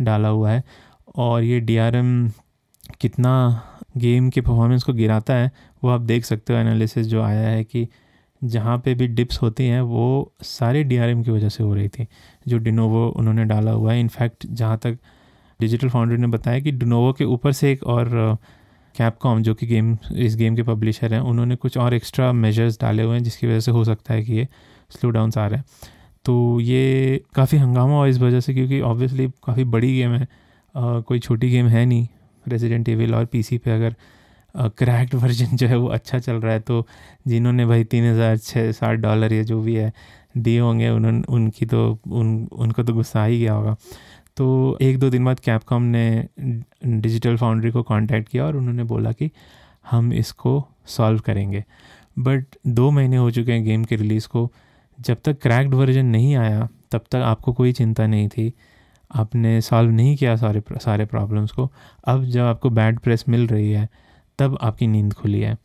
डाला 0.00 0.28
हुआ 0.28 0.50
है 0.50 0.62
और 1.16 1.42
ये 1.42 1.60
डीआरएम 1.60 2.28
कितना 3.00 3.32
गेम 3.96 4.28
के 4.30 4.40
परफॉर्मेंस 4.40 4.82
को 4.82 4.92
गिराता 4.92 5.34
है, 5.34 5.50
वो 5.82 5.90
आप 5.90 6.00
देख 6.00 6.24
सकते 6.24 6.52
हो 6.52 6.58
एनालिसिस 6.58 7.06
जो 7.06 7.22
आया 7.22 7.48
है 7.48 7.64
कि 7.64 7.86
जहाँ 8.42 8.76
पे 8.78 8.94
भी 8.94 9.06
डिप्स 9.08 9.40
होती 9.42 9.64
हैं, 9.64 9.80
वो 9.80 10.32
सारे 10.42 10.82
डीआरएम 10.84 11.22
की 11.22 11.30
वजह 11.30 11.48
से 11.48 11.64
हो 11.64 11.74
रही 11.74 11.88
थी, 11.88 12.06
जो 12.48 12.58
डिनोवो 12.58 13.06
उन्होंने 13.08 13.44
डाला 13.44 13.70
हुआ 13.70 13.92
है। 13.92 14.00
इनफैक्ट 14.00 14.46
जहाँ 14.46 14.78
तक 14.78 14.98
डिजिटल 15.60 15.88
फाउंड्री 15.88 16.18
ने 16.18 16.26
बताया 16.26 16.60
कि 16.60 16.72
डिनोवो 16.72 17.12
के 17.12 17.24
ऊपर 17.26 17.52
से 17.52 17.72
एक 17.72 17.82
और 17.84 18.36
कैपकॉम 18.94 19.42
जो 19.42 19.54
कि 19.54 19.66
गेम 19.66 19.96
इस 20.16 20.36
गेम 20.36 20.56
के 20.56 20.62
पब्लिशर 20.64 21.14
हैं 21.14 21.20
उन्होंने 21.22 21.56
कुछ 21.56 21.76
और 21.78 21.94
एक्स्ट्रा 21.94 22.32
मेजर्स 22.34 22.80
डाले 22.80 23.02
हुए 23.02 23.14
हैं 23.14 23.22
जिसकी 23.24 23.46
वजह 23.46 23.60
से 23.60 23.70
हो 23.70 23.84
सकता 23.84 24.14
है 24.14 24.24
कि 24.24 24.32
ये 24.34 24.48
स्लो 24.90 25.10
डाउन्स 25.10 25.38
आ 25.38 25.46
रहे 25.46 25.58
हैं। 25.58 25.64
तो 26.24 26.60
ये 26.60 27.20
काफ़ी 27.34 27.58
हंगामा 27.58 27.94
हुआ 27.94 28.06
इस 28.06 28.18
वजह 28.18 28.40
से 28.40 28.54
क्योंकि 28.54 28.80
ऑब्वियसली 28.82 29.28
काफ़ी 29.46 29.64
बड़ी 29.66 29.94
गेम 29.96 30.14
है। 30.14 30.22
आ, 30.74 31.00
कोई 31.00 31.18
छोटी 31.18 31.50
गेम 31.50 31.66
है 31.68 31.84
नहीं 31.86 32.06
रेजिडेंट 32.44 32.88
एविल 32.88 33.14
और 33.14 33.24
पीसी 33.26 33.58
पे 33.58 33.70
अगर 33.70 33.94
क्रैक्ड 34.78 35.14
वर्जन 35.14 35.56
जो 35.56 35.66
है 35.66 35.76
वो 35.76 35.88
अच्छा 35.88 36.18
चल 36.18 36.34
रहा 36.34 36.52
है 36.52 36.60
तो 36.60 36.86
जिन्होंने 37.28 37.66
भाई 37.66 37.84
तीन 37.84 38.04
हज़ार 38.04 38.36
छः 38.38 38.70
साठ 38.72 38.98
डॉलर 38.98 39.32
या 39.32 39.42
जो 39.42 39.60
भी 39.62 39.74
है 39.74 39.92
दिए 40.36 40.60
होंगे 40.60 40.88
उन्होंने 40.88 41.22
उनकी 41.28 41.66
तो 41.66 41.98
उन 42.10 42.48
उनको 42.52 42.82
तो 42.82 42.94
गुस्सा 42.94 43.24
ही 43.24 43.38
गया 43.40 43.52
होगा। 43.52 43.76
तो 44.38 44.78
एक 44.82 44.98
दो 44.98 45.10
दिन 45.10 45.24
बाद 45.24 45.40
कैपकॉम 45.40 45.82
ने 45.82 46.28
डिजिटल 46.86 47.36
फाउंड्री 47.36 47.70
को 47.70 47.82
कांटेक्ट 47.82 48.28
किया 48.28 48.44
और 48.44 48.56
उन्होंने 48.56 48.84
बोला 48.84 49.12
कि 49.12 49.30
हम 49.90 50.12
इसको 50.12 50.68
सॉल्व 50.86 51.20
करेंगे। 51.20 51.64
बट 52.18 52.44
दो 52.66 52.90
महीने 52.90 53.16
हो 53.16 53.30
चुके 53.30 53.52
हैं 53.52 53.64
गेम 53.64 53.84
के 53.84 53.96
रिलीज़ 53.96 54.28
को। 54.28 54.52
जब 55.00 55.16
तक 55.24 55.40
क्रैक्ड 55.40 55.74
वर्जन 55.74 56.06
नहीं 56.06 56.36
आया, 56.36 56.68
तब 56.90 57.00
तक 57.10 57.16
आपको 57.16 57.52
कोई 57.52 57.72
चिंता 57.72 58.06
नहीं 58.06 58.28
थी। 58.28 58.52
आपने 59.14 59.60
सॉल्व 59.60 59.90
नहीं 59.90 60.16
किया 60.16 60.36
सारे 60.36 60.62
सारे 60.72 61.04
प्रॉब्लम्स 61.04 61.52
को। 61.52 61.72
अब 62.04 62.24
जब 62.24 62.40
आपको 62.40 62.70
बैड 62.70 62.98
प्रेस 62.98 63.24
मिल 63.28 63.46
रही 63.46 63.70
है, 63.72 63.88
तब 64.38 64.58
आपकी 64.62 64.86
नींद 64.86 65.12
खुली 65.14 65.40
है। 65.40 65.56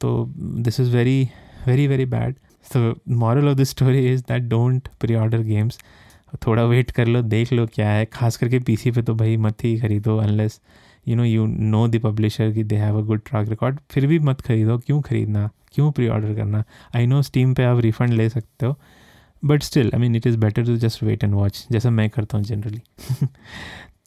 तो 0.00 0.32
this 0.38 0.80
is 0.80 0.90
very 0.90 1.28
very 1.66 1.86
very 1.86 2.06
bad 2.06 2.34
so 2.64 2.94
moral 3.08 3.48
of 3.48 3.54
the 3.54 3.64
story 3.64 4.12
is 4.12 4.22
that 4.22 4.42
don't 4.42 4.88
pre 5.00 5.14
order 5.14 5.42
games 5.42 5.78
थोड़ा 6.46 6.64
वेट 6.64 6.90
कर 6.90 7.06
लो, 7.06 7.22
देख 7.22 7.52
लो 7.52 7.66
क्या 7.66 7.90
है। 7.90 8.04
खास 8.12 8.36
करके 8.36 8.58
पीसी 8.60 8.90
पे 8.90 9.02
तो 9.02 9.14
भाई 9.14 9.36
मत 9.38 9.64
ही 9.64 9.78
खरीदो 9.80 10.16
unless 10.18 10.60
you 11.06 11.16
know 11.16 11.24
you 11.24 11.46
know 11.46 11.86
the 11.88 11.98
publisher 12.00 12.52
कि 12.52 12.64
they 12.64 12.76
have 12.76 12.98
a 12.98 13.02
good 13.06 13.20
track 13.26 13.48
record 13.48 13.78
फिर 13.90 14.06
भी 14.06 14.18
मत 14.20 14.40
खरीदो, 14.40 14.78
क्यों 14.78 15.00
खरीदना? 15.00 15.48
क्यों 15.74 15.90
प्री 15.92 16.08
ऑर्डर 16.08 16.34
करना? 16.34 16.62
आई 16.96 17.06
नो 17.06 17.22
स्टीम 17.22 17.54
पे 17.54 17.64
आप 17.64 17.78
रिफ़ंड 17.80 18.12
ले 18.12 18.28
सकते 18.28 18.66
हो 18.66 18.76
but 19.42 19.62
still 19.62 19.90
I 19.94 20.00
mean 20.00 20.16
it 20.16 20.26
is 20.26 20.36
better 20.38 20.64
to 20.64 20.76
just 20.76 21.02
wait 21.02 21.24
and 21.24 21.34
watch 21.34 21.66
जैसा 21.72 21.90
मैं 21.90 22.08
करता 22.10 22.38
हूँ 22.38 22.44
जनरली 22.44 22.80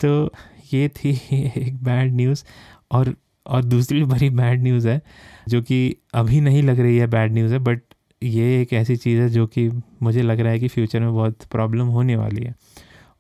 तो 0.02 0.32
ये 0.74 0.88
थी 0.90 1.10
एक 1.58 1.84
बैड 1.84 2.14
न्यूज़ 2.16 2.44
और 2.92 3.16
और 3.46 3.64
दूसरी 3.64 4.04
बड़ी 4.04 4.30
बैड 4.30 4.62
न्यूज़ 4.62 4.88
है, 4.88 5.02
जो 5.50 5.62
कि 5.62 5.96
अभी 6.14 6.40
नहीं 6.42 6.62
लग 6.64 6.80
रही 6.80 6.98
है 6.98 7.08
बैड 7.08 7.34
न्यूज़ 7.34 7.54
है 7.54 7.60
बट 7.60 7.82
ये 8.22 8.62
एक 8.62 8.74
ऐसी 8.74 8.96
चीज़ 8.96 9.20
है 9.22 9.30
जो 9.30 9.46
कि 9.48 9.70
मुझे 10.04 10.22
लग 10.22 10.40
रहा 10.40 10.52
है 10.52 10.60
कि 10.60 10.68
फ्यूचर 10.68 11.00
में 11.00 11.14
बहुत 11.14 11.44
प्रॉब्लम 11.52 11.88
होने 11.88 12.16
वाली 12.16 12.44
है। 12.44 12.56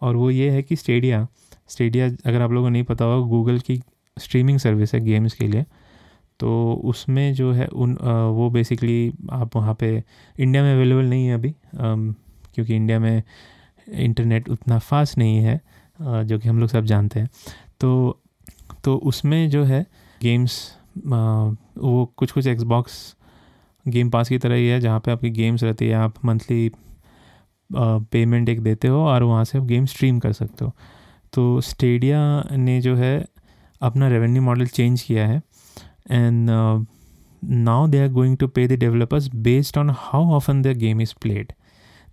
और 0.02 0.16
वो 0.16 0.30
ये 0.32 0.50
है 0.50 0.62
कि 0.64 0.76
स्टेडिया 0.76 1.28
स्टेडिया 1.70 2.08
अगर 2.26 2.42
आप 2.42 2.52
लोगों 2.52 2.66
को 2.66 2.70
नहीं 2.70 2.84
पता 2.84 3.06
होगा, 3.06 3.28
गूगल 3.28 3.60
की 3.60 3.82
स्ट्रीमिंग 4.18 4.60
सर्विस 4.60 4.94
है 4.94 5.00
गेम्स 5.06 5.34
के 5.34 5.48
लिए। 5.48 5.66
तो 6.40 6.74
उसमें 6.86 7.34
जो 7.34 7.52
है 7.52 7.68
उन 7.68 7.94
वो 8.36 8.50
बेसिकली 8.50 9.14
आप 9.32 9.56
वहाँ 9.56 9.76
पे 9.80 9.92
इंडिया 10.40 10.64
में 10.64 10.74
अवेलेबल 10.74 11.06
नहीं 11.06 11.28
है 11.28 11.34
अभी 11.34 11.54
क्योंकि 11.76 12.76
इंडिया 12.76 13.00
में 13.00 13.24
इंटरनेट 13.88 14.50
उतना 14.50 14.80
फास्ट 14.80 15.18
नहीं 15.18 15.38
है 15.38 15.60
जो 16.00 16.40
कि 16.40 16.50
हम 16.50 16.60
लोग 16.60 16.70
सब 16.70 16.86
जानते 16.86 17.20
हैं। 17.20 17.30
तो 17.80 18.20
तो 18.84 18.96
उसमें 19.04 19.50
जो 19.50 19.64
है 19.64 19.86
गेम्स 20.22 20.58
वो 20.98 22.06
कुछ 22.18 22.32
कुछ 22.32 22.48
एक्सबॉक्स 22.48 23.16
गेम 23.86 24.10
पास 24.10 24.30
की 24.30 24.38
तरह 24.38 24.56
ही 24.56 24.67
है, 24.67 24.80
जहाँ 24.80 25.00
पे 25.00 25.12
आपकी 25.12 25.30
गेम्स 25.30 25.63
रहती 25.63 25.88
है, 25.88 25.93
आप 25.93 26.26
मंथली 26.26 26.69
पेमेंट 27.69 28.50
एक 28.50 28.62
देते 28.62 28.88
हो 28.88 29.06
और 29.06 29.24
वहाँ 29.24 29.43
से 29.45 29.58
आप 29.58 29.65
गेम 29.65 29.86
स्ट्रीम 29.86 30.19
कर 30.19 30.34
सकते 30.34 30.65
हो। 30.65 30.71
तो 31.34 31.62
स्टेडिया 31.62 32.19
ने 32.52 32.80
जो 32.82 32.95
है 32.95 33.26
अपना 33.82 34.08
रेवेन्यू 34.08 34.41
मॉडल 34.41 34.67
चेंज 34.67 35.02
किया 35.02 35.28
है 35.28 35.41
and 36.12 36.50
now 37.43 37.88
they 37.88 38.00
are 38.00 38.08
going 38.10 38.38
to 38.38 38.48
pay 38.48 38.67
the 38.67 38.80
developers 38.80 39.28
based 39.36 39.78
on 39.78 39.89
how 39.98 40.32
often 40.34 40.62
the 40.62 40.78
game 40.78 41.02
is 41.02 41.13
played 41.21 41.52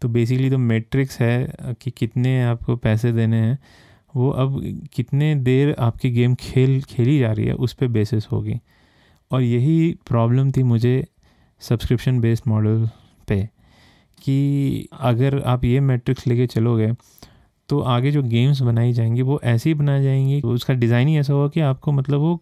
तो 0.02 0.08
बेसिकली 0.08 0.50
तो 0.50 0.58
मेट्रिक्स 0.58 1.20
है 1.20 1.74
कि 1.80 1.90
कितने 1.90 2.42
आपको 2.42 2.76
पैसे 2.76 3.12
देने 3.12 3.37
हैं, 3.37 3.58
वो 4.14 4.30
अब 4.30 4.61
कितने 4.94 5.35
देर 5.35 5.74
आपकी 5.78 6.11
गेम 6.11 6.35
खेल, 6.35 6.80
खेली 6.82 7.18
जा 7.18 7.30
रही 7.32 7.46
है, 7.46 7.52
उस 7.54 7.72
पर 7.72 7.88
बेसिस 7.88 8.26
होगी। 8.26 8.58
और 9.30 9.42
यही 9.42 9.94
प्रॉब्लम 10.08 10.50
थी 10.50 10.62
मुझे 10.62 11.04
सब्सक्रिप्शन 11.62 12.20
बेस्ड 12.20 12.48
मॉडल 12.48 12.88
पे 13.29 13.42
कि 14.22 14.88
अगर 15.01 15.40
आप 15.42 15.64
ये 15.64 15.81
मैट्रिक्स 15.81 16.27
लेके 16.27 16.46
चलोगे 16.46 16.92
तो 17.68 17.79
आगे 17.81 18.11
जो 18.11 18.22
गेम्स 18.22 18.61
बनाई 18.62 18.92
जाएँगी, 18.92 19.22
वो 19.22 19.40
ऐसे 19.44 19.70
ही 19.70 19.75
बनाई 19.75 20.03
जाएँगी 20.03 20.40
तो 20.40 20.51
उसका 20.51 20.75
डिज़ाइन 20.75 21.09
ही 21.09 21.16
ऐसा 21.18 21.33
होगा 21.33 21.48
कि 21.48 21.61
आपको 21.61 21.92
मतलब 21.92 22.20
वो 22.20 22.40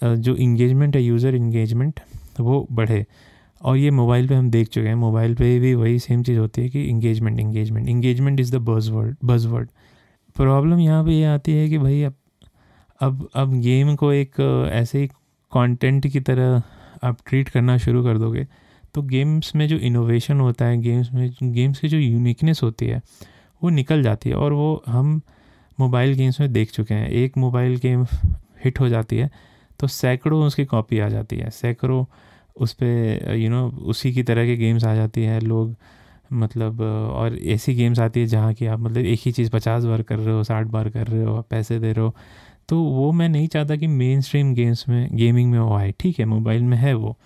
जो 0.00 0.34
इंगेजमेंट 0.36 0.96
है 0.96 1.02
यूज़र 1.02 1.34
इंगेजमेंट 1.34 2.00
वो 2.40 2.66
बढ़े। 2.72 3.04
और 3.60 3.76
ये 3.76 3.90
मोबाइल 3.90 4.28
पे 4.28 4.34
हम 4.34 4.50
देख 4.50 4.68
चुके 4.68 4.88
हैं 4.88 4.94
मोबाइल 4.94 5.34
पे 5.34 5.58
भी 5.58 5.74
वही 5.74 5.98
सेम 5.98 6.22
चीज़ 6.22 6.38
होती 6.38 6.62
है 6.62 6.68
कि 6.68 6.82
engagement 6.82 7.40
engagement 7.40 7.88
engagement 7.88 8.40
is 8.40 8.56
the 8.56 8.60
buzzword 8.90 9.16
buzzword 9.46 9.68
problem 10.36 10.80
यहाँ 10.80 11.04
पे 11.04 11.10
ये 11.10 11.24
आती 11.24 11.52
है 11.52 11.68
कि 11.68 11.78
भाई 11.78 12.02
अब 12.02 12.14
अब 13.00 13.28
अब 13.34 13.54
गेम 13.54 13.94
को 13.94 14.12
एक 14.12 14.40
ऐसे 14.72 14.98
ही 14.98 15.06
कंटेंट 15.52 16.06
की 16.06 16.20
तरह 16.20 16.62
आप 17.02 17.18
ट्रीट 17.26 17.48
करना 17.48 17.76
शुरू 17.78 18.04
कर 18.04 18.18
दोगे 18.18 18.46
तो 18.94 19.02
गेम्स 19.02 19.54
में 19.56 19.66
जो 19.68 19.76
इनोवेशन 19.78 20.40
होता 20.40 20.64
है, 20.64 20.80
गेम्स 20.82 21.12
में, 21.12 21.30
गेम्स 21.42 21.78
की 21.80 21.88
जो 21.88 21.98
यूनिकनेस 21.98 22.60
होती 22.62 22.86
है, 22.86 23.00
वो 23.62 23.70
निकल 23.70 24.02
जाती 24.02 24.30
है। 24.30 24.36
और 24.36 24.52
वो 24.52 24.82
हम 24.88 25.20
मोबाइल 25.78 26.14
गेम्स 26.14 26.40
में 26.40 26.52
देख 26.52 26.70
चुके 26.72 26.94
हैं। 26.94 27.08
एक 27.08 27.38
मोबाइल 27.38 27.76
गेम 27.76 28.04
हिट 28.64 28.80
हो 28.80 28.88
जाती 28.88 29.16
है 29.16 29.30
तो 29.80 29.86
सैकड़ों 29.86 30.42
उसकी 30.46 30.64
कॉपी 30.64 30.98
आ 30.98 31.08
जाती 31.08 31.36
है। 31.36 31.50
सैकड़ों 31.50 32.04
उस 32.56 32.72
पर 32.72 33.34
यू 33.36 33.50
नो 33.50 33.66
उसी 33.68 34.12
की 34.12 34.22
तरह 34.22 34.46
के 34.46 34.56
गेम्स 34.56 34.84
आ 34.84 34.94
जाती 34.94 35.22
है। 35.22 35.40
लोग 35.40 35.74
मतलब 36.32 36.80
और 36.80 37.38
ऐसी 37.38 37.74
गेम्स 37.74 37.98
आती 37.98 38.20
है 38.20 38.26
जहाँ 38.26 38.52
की 38.54 38.66
आप 38.66 38.80
मतलब 38.80 39.04
एक 39.06 39.20
ही 39.24 39.32
चीज़ 39.32 39.50
पचास 39.50 39.84
बार 39.84 40.02
कर 40.02 40.18
रहे 40.18 40.34
हो, 40.34 40.44
साठ 40.44 40.66
बार 40.66 40.88
कर 40.90 41.06
रहे 41.06 41.24
हो 41.24 41.40
पैसे 41.50 41.78
दे 41.78 41.92
रहे 41.92 42.04
हो। 42.04 42.14
तो 42.72 42.82
वो 42.82 43.10
मैं 43.12 43.28
नहीं 43.28 43.48
चाहता 43.48 43.76
कि 43.76 43.86
मेन 43.86 44.20
स्ट्रीम 44.20 44.52
गेम्स 44.54 44.88
में 44.88 45.08
गेमिंग 45.12 45.50
में 45.50 45.58
वो 45.58 45.74
आए। 45.74 45.90
ठीक 46.00 46.18
है 46.18 46.24
मोबाइल 46.24 46.62
में 46.62 46.76
है 46.76 46.92
वो। 46.94 47.16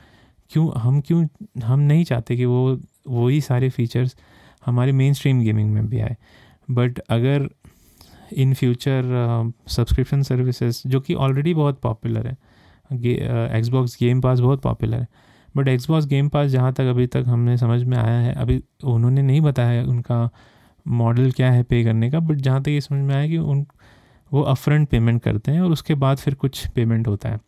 क्यों, 0.50 0.70
हम 0.74 1.00
क्यों, 1.00 1.26
हम 1.64 1.80
नहीं 1.80 2.04
चाहते 2.04 2.36
कि 2.36 2.44
वो, 2.44 2.78
वही 3.08 3.40
सारे 3.40 3.68
फीचर्स 3.70 4.16
हमारे 4.66 4.92
मेन 4.92 5.12
स्ट्रीम 5.12 5.40
गेमिंग 5.40 5.70
में 5.72 5.86
भी 5.88 6.00
आए। 6.00 6.16
बट 6.70 6.98
अगर 6.98 7.48
इन 8.34 8.54
फ्यूचर 8.54 9.52
सब्सक्रिप्शन 9.68 10.22
सर्विसेज़ 10.22 10.82
जो 10.86 11.00
कि 11.00 11.14
ऑलरेडी 11.14 11.54
बहुत 11.54 11.80
पॉपुलर 11.80 12.26
है 12.26 12.36
एक्सबॉक्स 13.58 13.96
गेम 14.00 14.20
पास 14.20 14.40
बहुत 14.40 14.62
पॉपुलर 14.62 15.00
है 15.00 15.08
बट 15.56 15.68
एक्सबॉक्स 15.68 16.06
गेम 16.06 16.28
पास 16.28 16.50
जहाँ 16.50 16.72
तक 16.72 16.84
अभी 16.86 17.06
तक 17.06 17.24
हमने 17.26 17.56
समझ 17.56 17.82
में 17.82 17.96
आया 17.98 18.18
है, 18.18 18.34
अभी 18.34 18.62
उन्होंने 18.84 19.22
नहीं 19.22 19.40
बताया 19.40 19.84
उनका 19.84 20.28
मॉडल 20.86 21.30
क्या 21.30 21.52
है 21.52 21.62
पे 21.62 21.84
करने 21.84 22.10
का 22.10 22.20
बट 22.20 22.36
जहाँ 22.36 22.62
तक 22.62 22.68
ये 22.68 22.80
समझ 22.80 23.04
में 23.04 23.14
आया 23.14 23.28
कि 23.28 23.38
उन 23.38 23.66
वो 24.30 24.42
अपफ्रंट 24.42 24.88
पेमेंट 24.88 25.22
करते 25.22 25.52
हैं 25.52 25.60
और 25.60 25.72
उसके 25.72 25.94
बाद 25.96 26.18
फिर 26.18 26.34
कुछ 26.34 26.66
पेमेंट 26.68 27.08
होता 27.08 27.28
है। 27.28 27.40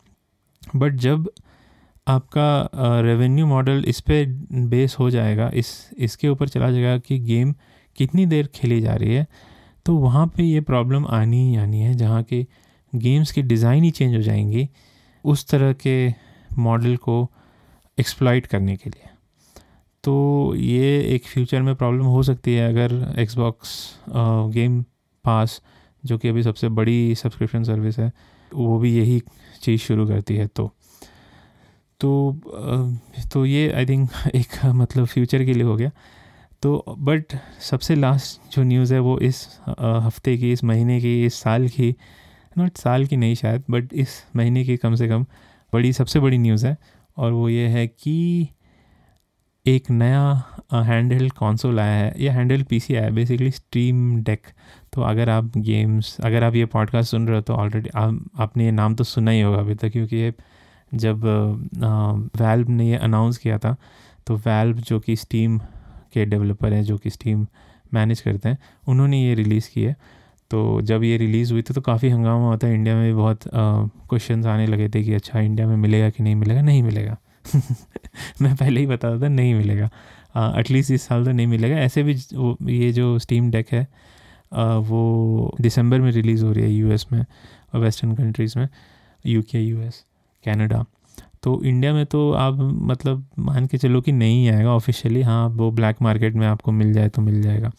बट 0.77 0.95
जब 0.97 1.31
आपका 2.07 3.01
रेवेन्यू 3.03 3.47
मॉडल 3.47 3.85
इस 3.89 4.01
पर 4.01 4.25
बेस 4.69 4.97
हो 4.99 5.11
जाएगा, 5.11 5.51
इस, 5.55 5.91
इसके 5.99 6.29
ऊपर 6.29 6.49
चला 6.49 6.71
जाएगा 6.71 6.97
कि 6.99 7.19
गेम 7.21 7.55
कितनी 7.99 8.27
देर 8.27 8.47
खेली 8.55 8.81
जा 8.81 8.95
रही 8.95 9.15
है 9.15 9.27
तो 9.87 9.97
वहाँ 9.97 10.27
पे 10.27 10.43
ये 10.43 10.61
प्रॉब्लम 10.63 11.07
आनी 11.07 11.49
ही 11.49 11.57
आनी 11.57 11.81
है, 11.81 11.95
जहाँ 11.95 12.23
के 12.23 12.47
गेम्स 12.93 13.33
की 13.33 13.43
डिज़ाइन 13.43 13.85
ही 13.85 13.91
चेंज 13.91 14.15
हो 14.17 14.21
जाएँगी 14.23 14.69
उस 15.25 15.47
तरह 15.49 15.73
के 15.77 16.09
मॉडल 16.59 16.97
को 16.97 17.31
एक्सप्लाइट 17.99 18.47
करने 18.47 18.77
के 18.77 18.91
लिए। 18.91 19.09
तो 20.05 20.55
ये 20.57 21.01
एक 21.15 21.27
फ्यूचर 21.27 21.63
में 21.63 21.75
प्रॉब्लम 21.75 22.05
हो 22.07 22.23
सकती 22.23 22.55
है, 22.55 22.69
अगर 22.69 23.21
एक्सबॉक्स 23.21 23.71
गेम 24.09 24.83
पास 25.25 25.61
जो 26.05 26.19
कि 26.19 26.29
अभी 26.29 26.43
सबसे 26.43 26.69
बड़ी 26.69 27.15
सब्सक्रिप्शन 27.15 27.63
सर्विस 27.63 27.99
है, 27.99 28.13
वो 28.55 28.79
भी 28.79 28.99
यही 28.99 29.23
चीज़ 29.63 29.81
शुरू 29.81 30.07
करती 30.07 30.37
है 30.37 30.47
तो। 30.47 30.71
तो 32.01 32.41
तो 33.33 33.47
ये 33.47 33.73
आई 33.73 33.87
थिंक 33.87 34.11
एक 34.35 34.65
मतलब 34.67 35.05
फ्यूचर 35.05 35.45
के 35.45 35.55
लिए 35.55 35.63
हो 35.63 35.77
गया। 35.77 35.91
तो 36.63 36.85
बट 36.99 37.25
सबसे 37.61 37.95
लास्ट 37.95 38.57
जो 38.57 38.63
न्यूज़ 38.63 38.95
है, 38.95 39.01
वो 39.01 39.19
इस 39.19 39.61
हफ़्ते 39.81 40.37
की, 40.37 40.53
इस 40.53 40.65
महीने 40.65 41.01
की, 41.01 41.27
इस 41.27 41.35
साल 41.35 41.69
की 41.69 41.97
नॉट 42.59 42.77
साल 42.77 43.07
की 43.07 43.17
नहीं 43.17 43.35
शायद 43.35 43.65
बट 43.71 43.93
इस 43.93 44.09
महीने 44.37 44.65
की 44.65 44.77
कम 44.77 44.95
से 44.95 45.09
कम 45.09 45.27
बड़ी, 45.73 45.93
सबसे 45.93 46.21
बड़ी 46.21 46.39
न्यूज़ 46.39 46.67
है। 46.67 46.77
और 47.17 47.33
वो 47.33 47.49
ये 47.49 47.69
है 47.69 47.87
कि 47.87 48.49
एक 49.67 49.91
नया 49.91 50.45
हैंडल 50.75 51.31
कॉन्सोल 51.31 51.81
आया 51.81 51.95
है। 51.95 52.15
या 52.25 52.33
हैंडल 52.33 52.63
पीसी 52.63 52.95
आया 52.95 53.05
है 53.05 53.11
बेसिकली 53.11 53.51
स्ट्रीम 53.51 54.23
डेक 54.23 54.47
तो 54.99 55.03
अगर 55.03 55.29
आप 55.31 55.57
गेम्स 55.57 56.17
अगर 56.21 56.45
आप 56.45 56.55
ये 56.55 56.65
पॉडकास्ट 56.67 57.11
सुन 57.11 57.27
रहे 57.27 57.37
हो 57.37 57.43
तो 57.43 57.55
ऑलरेडी 57.55 57.91
आप, 57.95 58.25
आपने 58.39 58.65
ये 58.65 58.71
नाम 58.71 58.95
तो 58.95 59.05
सुना 59.05 59.31
ही 59.31 59.41
होगा 59.41 59.59
अभी 59.59 59.75
तक, 59.75 59.89
क्योंकि 59.89 60.17
ये 60.17 60.33
जब 60.95 61.25
वैल्व 62.37 62.69
ने 62.69 62.89
ये 62.89 62.97
अनाउंस 62.97 63.39
किया 63.39 63.59
था 63.59 63.75
तो 64.27 64.37
वैल्व 64.37 64.77
जो 64.79 64.99
कि 65.01 65.17
स्टीम 65.17 65.59
के 66.15 66.25
डेवलपर 66.25 66.73
हैं, 66.73 66.83
जो 66.83 66.97
कि 66.99 67.11
स्टीम 67.11 67.47
मैनेज 67.95 68.21
करते 68.21 68.49
हैं, 68.49 68.59
उन्होंने 68.89 69.23
ये 69.23 69.35
रिलीज़ 69.35 69.71
की 69.75 69.83
है। 69.83 69.95
तो 70.51 70.81
जब 70.83 71.05
ये 71.05 71.17
रिलीज़ 71.17 71.53
हुई 71.53 71.63
थी 71.63 71.75
तो 71.75 71.81
काफ़ी 71.81 72.09
हंगामा 72.09 72.49
होता 72.49 72.67
है 72.67 72.75
इंडिया 72.75 72.95
में 72.97 73.07
भी 73.07 73.15
बहुत 73.15 73.49
क्वेश्चन 73.55 74.45
आने 74.47 74.67
लगे 74.67 74.89
थे 74.89 75.05
कि 75.05 75.15
अच्छा 75.15 75.41
इंडिया 75.41 75.67
में 75.67 75.77
मिलेगा 75.77 76.11
कि 76.11 76.23
नहीं 76.23 76.35
मिलेगा? 76.35 76.63
नहीं 76.63 76.83
मिलेगा। 76.83 77.17
मैं 78.43 78.55
पहले 78.57 78.81
ही 78.81 78.87
बता 78.87 79.19
था 79.21 79.29
नहीं 79.29 79.55
मिलेगा। 79.55 79.91
एटलीस्ट 80.59 80.91
इस 80.91 81.03
साल 81.03 81.25
तो 81.25 81.33
नहीं 81.33 81.47
मिलेगा। 81.47 81.77
ऐसे 81.77 82.03
भी 82.03 82.13
ये 82.75 82.93
जो 82.93 83.19
स्टीम 83.19 83.51
डेक 83.51 83.73
है 83.73 83.87
वो 84.53 85.57
दिसंबर 85.61 86.01
में 86.01 86.11
रिलीज़ 86.13 86.45
हो 86.45 86.53
रही 86.53 86.65
है 86.65 86.71
यूएस 86.71 87.07
में 87.13 87.21
और 87.21 87.81
वेस्टर्न 87.81 88.15
कंट्रीज़ 88.15 88.59
में, 88.59 88.69
यूके, 89.25 89.61
यूएस, 89.61 90.05
कनाडा। 90.45 90.85
तो 91.43 91.63
इंडिया 91.65 91.93
में 91.95 92.05
तो 92.07 92.31
आप 92.33 92.59
मतलब 92.61 93.25
मान 93.39 93.67
के 93.67 93.79
चलो 93.79 94.01
कि 94.01 94.13
नहीं 94.13 94.49
आएगा 94.51 94.71
ऑफिशियली 94.71 95.23
हाँ 95.23 95.49
वो 95.49 95.71
ब्लैक 95.71 95.97
मार्केट 96.03 96.35
में 96.35 96.47
आपको 96.47 96.73
मिल 96.73 96.93
जाए 96.93 97.09
तो 97.09 97.23
मिल 97.23 97.41
जाएगा। 97.43 97.71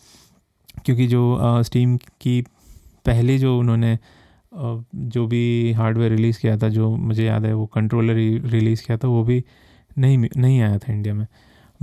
क्योंकि 0.86 1.08
जो 1.08 1.38
स्टीम 1.64 1.98
की 2.22 2.42
पहले 3.06 3.38
जो 3.38 3.58
उन्होंने 3.60 3.98
जो 4.54 5.26
भी 5.28 5.72
हार्डवेयर 5.74 6.12
रिलीज़ 6.12 6.40
किया 6.40 6.58
था, 6.58 6.70
जो 6.70 6.96
मुझे 6.98 7.26
याद 7.26 7.46
है 7.46 7.54
वो 7.54 7.66
कंट्रोलर 7.66 8.16
रिलीज़ 8.50 8.86
किया 8.86 8.98
था, 8.98 9.08
वो 9.08 9.24
भी 9.24 9.44
नहीं 9.98 10.18
नहीं 10.18 10.62
आया 10.62 10.78
था 10.78 10.94
इंडिया 10.94 11.14
में। 11.14 11.28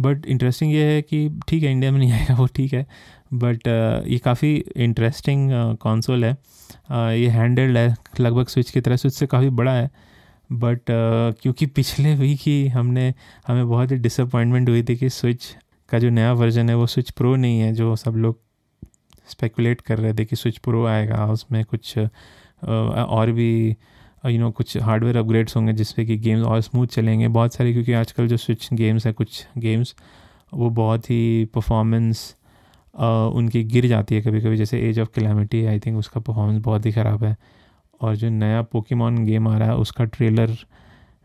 बट 0.01 0.27
इंटरेस्टिंग 0.27 0.73
ये 0.73 0.85
है 0.85 1.03
कि 1.03 1.29
ठीक 1.49 1.63
है 1.63 1.71
इंडिया 1.73 1.91
में 1.93 1.99
नहीं 1.99 2.13
आएगा 2.13 2.35
वो 2.35 2.47
ठीक 2.55 2.73
है. 2.75 2.87
बट 3.35 3.67
ये 4.09 4.19
काफ़ी 4.19 4.55
इंटरेस्टिंग 4.77 5.51
कंसोल 5.83 6.25
है. 6.25 6.37
ये 7.15 7.29
हैंडल्ड 7.29 7.77
है 7.77 7.95
लगभग 8.21 8.47
स्विच 8.49 8.71
की 8.71 8.81
तरह. 8.81 8.97
स्विच 8.97 9.15
से 9.15 9.27
काफ़ी 9.27 9.49
बड़ा 9.51 9.73
है. 9.73 9.91
बट 10.53 10.79
uh, 10.79 11.41
क्योंकि 11.43 11.67
पिछले 11.67 12.15
वीक 12.15 12.41
ही 12.41 12.67
हमने 12.69 13.13
हमें 13.47 13.69
बहुत 13.69 13.91
ही 13.93 13.97
डिसअपॉइंटमेंट 13.97 14.69
हुई 14.69 14.83
थी 14.83 14.97
कि 14.97 15.09
स्विच 15.11 15.45
का 15.89 15.99
जो 15.99 16.11
नया 16.11 16.33
वर्जन 16.33 16.69
है 16.69 16.75
वो 16.77 16.87
स्विच 16.87 17.11
प्रो 17.11 17.35
नहीं 17.37 17.61
है 17.61 17.73
जो 17.75 17.95
सब 17.97 18.17
लोग 18.17 18.39
स्पेकुलेट 19.29 19.81
कर 19.81 19.99
रहे 19.99 20.13
थे 20.15 20.25
कि 20.25 20.37
स्विच 20.37 20.59
प्रो 20.59 20.85
आएगा. 20.87 21.27
उसमें 21.27 21.65
कुछ 21.65 21.99
uh, 21.99 22.09
और 22.63 23.33
भी 23.33 23.77
यू 24.25 24.39
नो 24.39 24.51
कुछ 24.51 24.77
हार्डवेयर 24.77 25.17
अपग्रेड्स 25.17 25.57
होंगे 25.57 25.73
जिससे 25.73 26.05
कि 26.05 26.17
गेम्स 26.17 26.45
और 26.47 26.61
स्मूथ 26.61 26.87
चलेंगे। 26.87 27.29
बहुत 27.29 27.55
सारे, 27.55 27.73
क्योंकि 27.73 27.93
आजकल 27.93 28.29
जो 28.29 28.37
स्विच 28.37 28.69
गेम्स 28.73 29.07
हैं, 29.07 29.15
कुछ 29.15 29.47
गेम्स 29.59 29.95
वो 30.55 30.71
बहुत 30.71 31.11
ही 31.11 31.45
परफॉर्मेंस 31.55 32.35
उनकी 32.95 33.63
गिर 33.65 33.87
जाती 33.87 34.15
है 34.15 34.21
कभी 34.23 34.41
कभी 34.41 34.57
जैसे 34.57 34.79
Age 34.81 35.01
of 35.01 35.09
Calamity 35.15 35.65
I 35.67 35.79
think 35.81 35.99
उसका 35.99 36.21
परफॉर्मेंस 36.21 36.63
बहुत 36.65 36.87
ही 36.87 36.93
ख़राब 36.93 37.25
है। 37.25 37.37
और 38.01 38.17
जो 38.17 38.29
नया 38.31 38.63
पोकेमॉन 38.63 39.25
गेम 39.25 39.49
आ 39.49 39.57
रहा 39.59 39.69
है, 39.69 39.77
उसका 39.77 40.05
ट्रेलर 40.05 40.57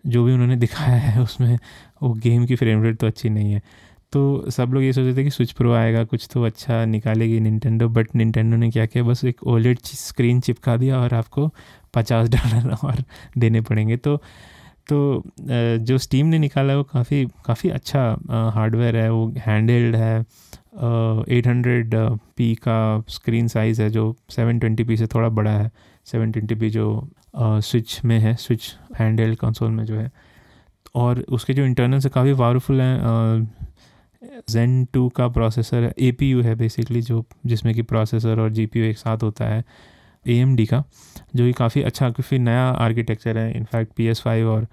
जो 0.06 0.24
भी 0.26 0.34
उन्होंने 0.34 0.56
दिखाया 0.66 0.98
है, 0.98 1.22
उसमें 1.22 1.58
वो 2.04 2.14
गेम 2.14 2.46
की 2.46 2.56
फ्रेम 2.56 2.84
रेट 2.84 2.98
तो 2.98 3.08
अच्छी 3.08 3.30
नहीं 3.30 3.54
है। 3.54 3.62
तो 4.14 4.50
सब 4.52 4.72
लोग 4.74 4.84
ये 4.84 4.94
सोचते 4.94 5.18
थे 5.18 5.24
कि 5.24 5.30
स्विच 5.30 5.52
प्रो 5.52 5.74
आएगा, 5.74 6.04
कुछ 6.04 6.28
तो 6.34 6.44
अच्छा 6.44 6.84
निकालेगी 6.86 7.40
निन्टेंडो 7.40 7.88
बट 7.90 8.16
निन्टेंडो 8.16 8.58
ने 8.58 8.70
क्या 8.72 8.86
किया? 8.86 9.04
बस 9.04 9.24
एक 9.26 9.44
ओलेड 9.48 9.80
स्क्रीन 9.86 10.40
चिपका 10.40 10.76
दिया 10.78 11.00
और 11.00 11.14
आपको 11.14 11.50
पचास 11.94 12.30
डॉलर 12.30 12.74
और 12.84 13.04
देने 13.38 13.62
पड़ेंगे। 13.62 13.98
तो 13.98 14.18
तो 14.90 15.24
जो 15.40 15.98
स्टीम 15.98 16.26
ने 16.28 16.40
निकाला 16.40 16.74
है 16.74 16.78
वो 16.78 16.84
काफ़ी 16.84 17.26
काफ़ी 17.46 17.70
अच्छा 17.70 18.52
हार्डवेयर 18.56 18.96
है, 18.98 19.10
वो 19.12 19.34
हैंडल्ड 19.38 19.96
है 19.96 20.20
एट 21.38 21.48
हंड्रेड 21.48 21.96
पी 22.38 22.54
का 22.68 23.04
स्क्रीन 23.10 23.48
साइज़ 23.48 23.82
है 23.82 23.90
जो 23.90 24.16
सेवन 24.30 24.60
ट्वेंटी 24.60 24.84
पी 24.84 24.98
से 24.98 25.08
थोड़ा 25.08 25.30
बड़ा 25.30 25.52
है। 25.52 25.72
सेवन 26.08 26.32
ट्वेंटी 26.32 26.56
पी 26.56 26.70
जो 26.70 26.86
स्विच 27.38 28.00
में 28.06 28.18
है 28.20 28.36
स्विच 28.36 28.72
हैंडल्ड 29.00 29.38
कंसोल 29.38 29.72
में 29.72 29.84
जो 29.86 29.96
है। 29.96 30.12
और 30.96 31.20
उसके 31.30 31.54
जो 31.54 31.66
इंटरनल 31.66 32.00
से 32.00 32.10
काफ़ी 32.10 32.34
पावरफुल 32.34 32.82
हैं 32.82 33.48
जेन 34.22 34.84
टू 34.94 35.08
का 35.10 35.28
प्रोसेसर 35.28 35.94
ए 36.00 36.12
है 36.44 36.56
बेसिकली 36.56 37.02
जो, 37.02 37.24
जिसमें 37.46 37.74
कि 37.76 37.82
प्रोसेसर 37.82 38.40
और 38.40 38.50
जी 38.52 38.66
पी 38.66 38.80
यू 38.80 38.86
एक 38.86 38.98
साथ 38.98 39.24
होता 39.24 39.46
है 39.46 39.64
ए 40.26 40.36
एम 40.36 40.56
डी 40.56 40.66
का, 40.66 40.84
जो 41.36 41.46
कि 41.46 41.54
काफ़ी 41.54 41.82
अच्छा 41.82 42.10
काफ़ी 42.10 42.40
नया 42.40 42.64
आर्किटेक्चर 42.64 43.38
है। 43.38 43.52
In fact 43.58 43.94
P 43.94 44.06
S 44.08 44.22
five 44.22 44.50
और 44.50 44.68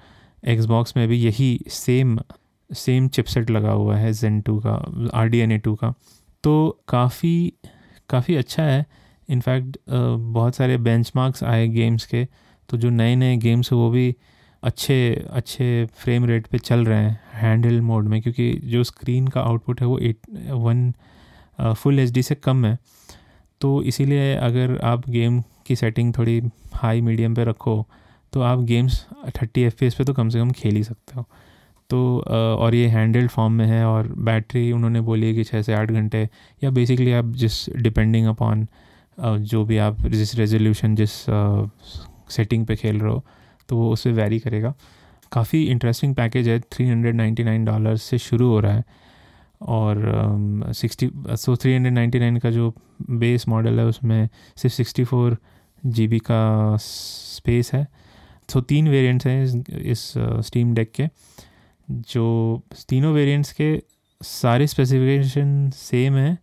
एक्सबॉक्स 0.45 0.97
में 0.97 1.07
भी 1.09 1.17
यही 1.17 1.59
सेम 1.69 2.19
सेम 2.71 3.09
चिपसेट 3.09 3.51
लगा 3.51 3.71
हुआ 3.71 3.97
है 3.97 4.13
जेन 4.13 4.41
टू 4.41 4.59
का 4.67 4.73
R 5.15 5.29
D 5.29 5.39
N 5.39 5.53
A 5.53 5.59
two 5.59 5.75
का। 5.75 5.93
तो 6.45 6.83
काफ़ी 6.89 7.53
काफ़ी 8.11 8.37
अच्छा 8.37 8.63
है। 8.63 8.85
इनफैक्ट 9.29 9.77
बहुत 9.89 10.55
सारे 10.55 10.77
बेंचमार्क्स 10.79 11.43
आए 11.45 11.67
गेम्स 11.69 12.07
के 12.07 12.27
तो 12.69 12.77
जो 12.77 12.91
नए 12.91 13.17
नए 13.17 13.37
गेम्स 13.37 13.73
वो 13.73 13.89
भी 13.91 14.15
अच्छे 14.63 15.27
अच्छे 15.31 15.87
फ्रेम 15.97 16.25
रेट 16.27 16.47
पे 16.47 16.59
चल 16.59 16.85
रहे 16.85 16.99
हैं 16.99 17.21
हैंडल 17.35 17.81
मोड 17.81 18.09
में, 18.09 18.21
क्योंकि 18.23 18.53
जो 18.65 18.85
स्क्रीन 18.85 19.29
का 19.29 19.41
आउटपुट 19.41 19.81
है 19.81 19.87
वो 19.87 19.99
एट 20.01 20.19
वन 20.51 20.93
फुल 21.75 21.99
एच 21.99 22.19
से 22.21 22.35
कम 22.35 22.65
है। 22.65 22.77
तो 23.61 23.83
इसीलिए 23.83 24.35
अगर 24.37 24.79
आप 24.85 25.09
गेम 25.11 25.41
की 25.67 25.77
सेटिंग 25.77 26.13
थोड़ी 26.19 26.41
हाई 26.75 27.01
मीडियम 27.01 27.35
पे 27.35 27.45
रखो 27.45 27.85
तो 28.33 28.41
आप 28.43 28.59
गेम्स 28.65 29.05
थर्टी 29.37 29.63
एफ़ 29.63 29.75
पे 29.81 30.05
तो 30.05 30.13
कम 30.15 30.29
से 30.29 30.39
कम 30.39 30.51
खेल 30.53 30.77
ही 30.77 30.83
सकते 30.85 31.15
हो। 31.15 31.25
तो 31.91 32.19
और 32.27 32.75
ये 32.75 32.87
हैंडल्ड 32.89 33.31
फॉर्म 33.31 33.53
में 33.53 33.67
है 33.67 33.85
और 33.87 34.09
बैटरी 34.21 34.71
उन्होंने 34.73 35.01
बोली 35.01 35.27
है 35.27 35.35
कि 35.35 35.45
छः 35.45 35.63
से 35.63 35.75
आठ 35.75 35.91
घंटे, 35.91 36.29
या 36.63 36.71
बेसिकली 36.71 37.13
आप 37.13 37.33
जिस 37.35 37.65
डिपेंडिंग 37.77 38.27
अपॉन 38.27 38.67
जो 39.19 39.65
भी 39.65 39.79
आप 39.79 40.07
जिस 40.09 40.35
रेजोल्यूशन 40.35 40.95
जिस 40.95 41.11
सेटिंग 42.31 42.67
पे 42.67 42.77
खेल 42.77 43.01
रहे 43.01 43.13
हो 43.13 43.25
तो 43.69 43.77
वो 43.77 43.93
उससे 43.93 44.13
वेरी 44.13 44.39
करेगा। 44.39 44.75
काफ़ी 45.33 45.63
इंटरेस्टिंग 45.65 46.15
पैकेज 46.15 46.49
है। 46.49 46.59
Three 46.61 46.89
hundred 46.89 47.15
ninety 47.15 47.45
nine 47.45 47.65
dollar 47.65 47.97
से 47.97 48.19
शुरू 48.19 48.49
हो 48.49 48.61
रहा 48.61 48.75
है। 48.75 48.85
और 49.63 50.73
sixty 50.77 51.11
so 51.15 51.57
three 51.57 51.75
hundred 51.75 51.95
ninety 51.95 52.19
nine 52.19 52.37
का 52.39 52.51
जो 52.51 52.75
बेस 53.11 53.49
मॉडल 53.49 53.79
है 53.79 53.85
उसमें 53.87 54.29
सिर्फ़ 54.57 54.77
सिक्सटी 54.77 55.05
फोर 55.05 55.37
जी 55.87 56.07
बी 56.09 56.19
का 56.19 56.77
स्पेस 56.77 57.73
है। 57.75 57.87
सो 58.49 58.61
so, 58.61 58.67
तीन 58.67 58.89
वेरिएंट्स 58.89 59.27
हैं 59.27 59.45
इस, 59.45 59.55
इस 59.71 60.13
स्टीम 60.47 60.75
डेक 60.75 60.93
के 60.93 61.09
जो 61.91 62.63
तीनों 62.89 63.13
वेरिएंट्स 63.15 63.53
के 63.53 63.83
सारे 64.21 64.67
स्पेसिफिकेशन 64.67 65.71
सेम 65.71 66.15
हैं 66.15 66.39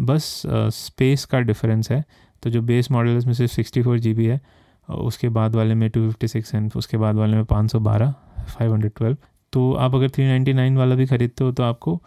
बस 0.00 0.42
स्पेस 0.74 1.24
का 1.24 1.40
डिफरेंस 1.40 1.90
है। 1.90 2.04
तो 2.42 2.50
जो 2.50 2.62
बेस 2.62 2.90
मॉडल 2.90 3.10
है 3.10 3.16
उसमें 3.16 3.34
सिर्फ़ 3.34 3.52
सिक्सटी 3.52 3.82
फोर 3.82 3.98
जी 3.98 4.14
बी 4.14 4.26
है। 4.26 4.40
उसके 4.90 5.28
बाद 5.28 5.56
वाले 5.56 5.74
में 5.74 5.88
टू 5.90 6.06
फिफ्टी 6.06 6.28
सिक्स 6.28 6.54
एंड 6.54 6.72
उसके 6.76 6.96
बाद 6.96 7.16
वाले 7.16 7.36
में 7.36 7.44
पाँच 7.46 7.70
सौ 7.72 7.80
बारह 7.80 8.14
फाइव 8.48 8.72
हंड्रेड 8.72 8.92
ट्वेल्व 8.96 9.16
तो 9.52 9.72
आप 9.74 9.94
अगर 9.94 10.10
थ्री 10.10 10.24
नाइन्टी 10.24 10.52
नाइन 10.52 10.76
वाला 10.76 10.94
भी 10.94 11.06
ख़रीदते 11.06 11.44
हो 11.44 11.52
तो 11.52 11.62
आपको 11.62 12.00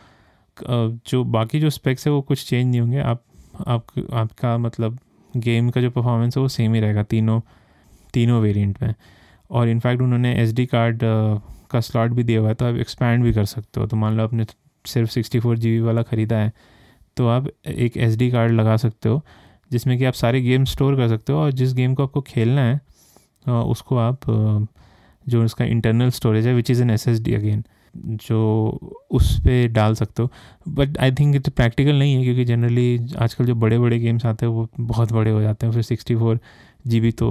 जो 0.57 1.23
बाकी 1.25 1.59
जो 1.59 1.69
स्पेक्स 1.69 2.05
है, 2.07 2.13
वो 2.13 2.21
कुछ 2.21 2.45
चेंज 2.47 2.65
नहीं 2.65 2.81
होंगे। 2.81 2.99
आप 2.99 3.23
आप, 3.67 3.85
आपका 4.13 4.57
मतलब 4.57 4.97
गेम 5.33 5.69
का 5.69 5.81
जो 5.81 5.89
परफॉर्मेंस 5.91 6.37
है, 6.37 6.41
वो 6.41 6.47
सेम 6.49 6.73
ही 6.73 6.79
रहेगा 6.79 7.03
तीनों 7.03 7.39
तीनों 8.13 8.41
वेरिएंट 8.41 8.81
में। 8.81 8.93
और 9.49 9.67
इनफैक्ट 9.69 10.01
उन्होंने 10.01 10.33
एस 10.41 10.53
डी 10.53 10.65
कार्ड 10.65 10.99
का 11.71 11.79
स्लॉट 11.79 12.11
भी 12.11 12.23
दिया 12.23 12.39
हुआ 12.39 12.49
है 12.49 12.55
तो 12.55 12.65
आप 12.65 12.75
एक्सपैंड 12.75 13.23
भी 13.23 13.33
कर 13.33 13.45
सकते 13.45 13.79
हो। 13.79 13.87
तो 13.87 13.97
मान 13.97 14.17
लो 14.17 14.23
आपने 14.23 14.45
सिर्फ़ 14.85 15.11
सिक्सटी 15.11 15.39
फोर 15.39 15.57
जी 15.57 15.79
वाला 15.79 16.01
ख़रीदा 16.03 16.37
है 16.37 16.51
तो 17.17 17.27
आप 17.27 17.47
एक 17.67 17.97
एस 17.97 18.17
डी 18.17 18.29
कार्ड 18.31 18.51
लगा 18.51 18.77
सकते 18.77 19.09
हो। 19.09 19.21
जिसमें 19.73 19.97
कि 19.97 20.05
आप 20.05 20.13
सारे 20.13 20.41
गेम 20.41 20.65
स्टोर 20.67 20.95
कर 20.95 21.07
सकते 21.09 21.33
हो 21.33 21.39
और 21.39 21.51
जिस 21.53 21.73
गेम 21.73 21.93
को 21.93 22.03
आपको 22.03 22.21
खेलना 22.23 22.61
है 22.63 22.79
उसको 23.65 23.97
आप 23.99 24.19
जो 25.27 25.43
उसका 25.43 25.65
इंटरनल 25.67 26.09
स्टोरेज 26.11 26.47
है 26.47 26.53
which 26.55 26.69
is 26.71 26.81
an 26.81 26.89
S 26.89 27.07
S 27.07 27.21
D 27.21 27.33
again 27.33 27.63
जो 27.95 28.39
उस 29.11 29.37
पर 29.39 29.67
डाल 29.71 29.95
सकते 29.95 30.23
हो। 30.23 30.29
But 30.69 30.97
I 30.97 31.11
think 31.11 31.35
it 31.35 31.49
practical 31.49 31.99
नहीं 31.99 32.15
है, 32.15 32.23
क्योंकि 32.23 32.45
जनरली 32.45 32.99
आजकल 33.19 33.45
जो 33.45 33.55
बड़े 33.55 33.79
बड़े 33.79 33.99
गेम्स 33.99 34.25
आते 34.25 34.45
हैं, 34.45 34.53
वो 34.53 34.67
बहुत 34.79 35.11
बड़े 35.13 35.31
हो 35.31 35.41
जाते 35.41 35.65
हैं, 35.65 35.73
फिर 35.73 35.83
सिक्सटी 35.83 36.15
फोर 36.15 36.39
जी 36.87 36.99
बी 36.99 37.11
तो 37.13 37.29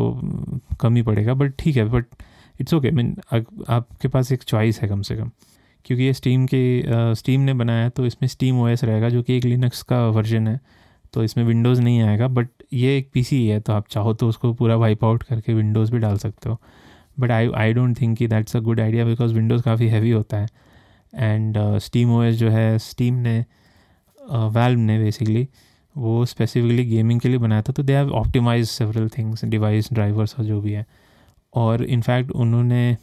कम 0.81 0.96
ही 0.96 1.02
पड़ेगा। 1.02 1.35
बट 1.35 1.55
ठीक 1.59 1.76
है 1.76 1.85
बट 1.88 2.05
इट्स 2.61 2.74
ओके 2.74 2.90
मीन 2.90 3.14
आपके 3.33 4.09
पास 4.09 4.33
एक 4.33 4.42
चॉइस 4.44 4.81
है 4.83 4.88
कम 4.88 5.02
से 5.02 5.16
कम। 5.16 5.31
क्योंकि 5.85 6.05
ये 6.05 6.12
स्टीम 6.12 6.46
के 6.46 7.14
स्टीम 7.16 7.40
ने 7.40 7.55
बनाया 7.55 7.88
तो 7.88 8.07
इसमें 8.07 8.28
स्टीम 8.28 8.61
ओएस 8.61 8.85
रहेगा, 8.85 9.09
जो 9.09 9.22
कि 9.22 9.37
एक 9.37 9.44
लिनक्स 9.44 9.83
का 9.83 10.07
वर्जन 10.09 10.48
है। 10.48 10.61
तो 11.12 11.25
इसमें 11.25 11.44
विंडोज़ 11.44 11.81
नहीं 11.83 12.01
आएगा 12.03 12.29
बट 12.29 12.48
ये 12.72 12.96
एक 12.98 13.11
पीसी 13.14 13.46
है 13.46 13.59
तो 13.61 13.72
आप 13.72 13.88
चाहो 13.90 14.14
तो 14.14 14.29
उसको 14.29 14.53
पूरा 14.55 14.77
वाइप 14.77 15.05
आउट 15.05 15.22
करके 15.22 15.55
विंडोज़ 15.55 15.92
भी 15.92 15.98
डाल 15.98 16.16
सकते 16.18 16.48
हो। 16.48 16.61
But 17.20 17.31
I 17.31 17.51
I 17.57 17.72
don't 17.72 18.01
think 18.01 18.16
कि 18.18 18.27
that's 18.27 18.57
a 18.57 18.61
good 18.61 18.81
idea 18.81 19.05
because 19.05 19.35
Windows 19.35 19.62
काफ़ी 19.62 19.88
हैवी 19.88 20.11
होता 20.11 20.37
है। 20.37 20.48
एंड 21.12 21.59
स्टीम 21.79 22.12
ओ 22.12 22.25
जो 22.33 22.51
है 22.51 22.79
स्टीम 22.79 23.14
ने 23.16 23.38
वैल्व 24.20 24.79
uh, 24.79 24.87
ने 24.87 24.98
बेसिकली 24.98 25.48
वो 25.96 26.25
स्पेसिफिकली 26.27 26.85
गेमिंग 26.85 27.20
के 27.20 27.29
लिए 27.29 27.38
बनाया 27.38 27.62
था 27.62 27.72
तो 27.72 27.83
they 27.83 27.96
have 27.96 28.12
optimise 28.14 28.68
several 28.68 29.09
things 29.09 29.44
device 29.44 29.92
drivers 29.92 30.35
और 30.38 30.44
जो 30.44 30.61
भी 30.61 30.72
है। 30.72 30.87
और 31.55 31.83
इनफैक्ट 31.85 32.31
उन्होंने 32.33 32.96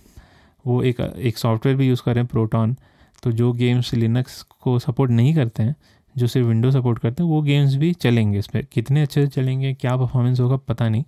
वो 0.66 0.82
एक 0.84 1.00
एक 1.00 1.38
सॉफ्टवेयर 1.38 1.78
भी 1.78 1.88
यूज़ 1.88 2.02
कर 2.06 2.14
रहे 2.14 2.24
हैं 2.24 2.28
प्रोटॉन 2.28 2.76
तो 3.24 3.32
जो 3.32 3.52
गेम्स 3.54 3.94
लिनक्स 3.94 4.42
को 4.62 4.78
सपोर्ट 4.80 5.12
नहीं 5.12 5.34
करते 5.36 5.64
हैं 5.64 5.76
जो 6.16 6.28
सिर्फ़ 6.28 6.48
विंडो 6.48 6.72
सपोर्ट 6.72 7.00
करते 7.00 7.24
हैं 7.24 7.30
वो 7.30 7.42
गेम्स 7.42 7.76
भी 7.76 7.92
चलेंगे 7.96 8.40
इस 8.40 8.48
पर 8.48 8.62
कितने 8.74 9.02
अच्छे 9.02 9.22
से 9.22 9.28
चलेंगे 9.32 9.74
क्या 9.74 9.96
परफॉर्मेंस 9.98 10.40
होगा 10.40 10.56
पता 10.68 10.90
नहीं। 10.90 11.04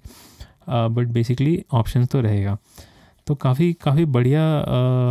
बट 0.69 1.07
बेसिकली 1.07 1.63
ऑप्शन 1.73 2.05
तो 2.05 2.21
रहेगा। 2.21 2.57
तो 3.27 3.35
काफ़ी 3.35 3.71
काफ़ी 3.73 4.05
बढ़िया 4.07 4.41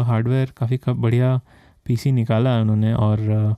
हार्डवेयर 0.06 0.52
काफ़ी 0.58 0.78
बढ़िया 0.88 1.40
पीसी 1.86 2.12
निकाला 2.12 2.54
है 2.54 2.60
उन्होंने 2.62 2.92
और 2.94 3.56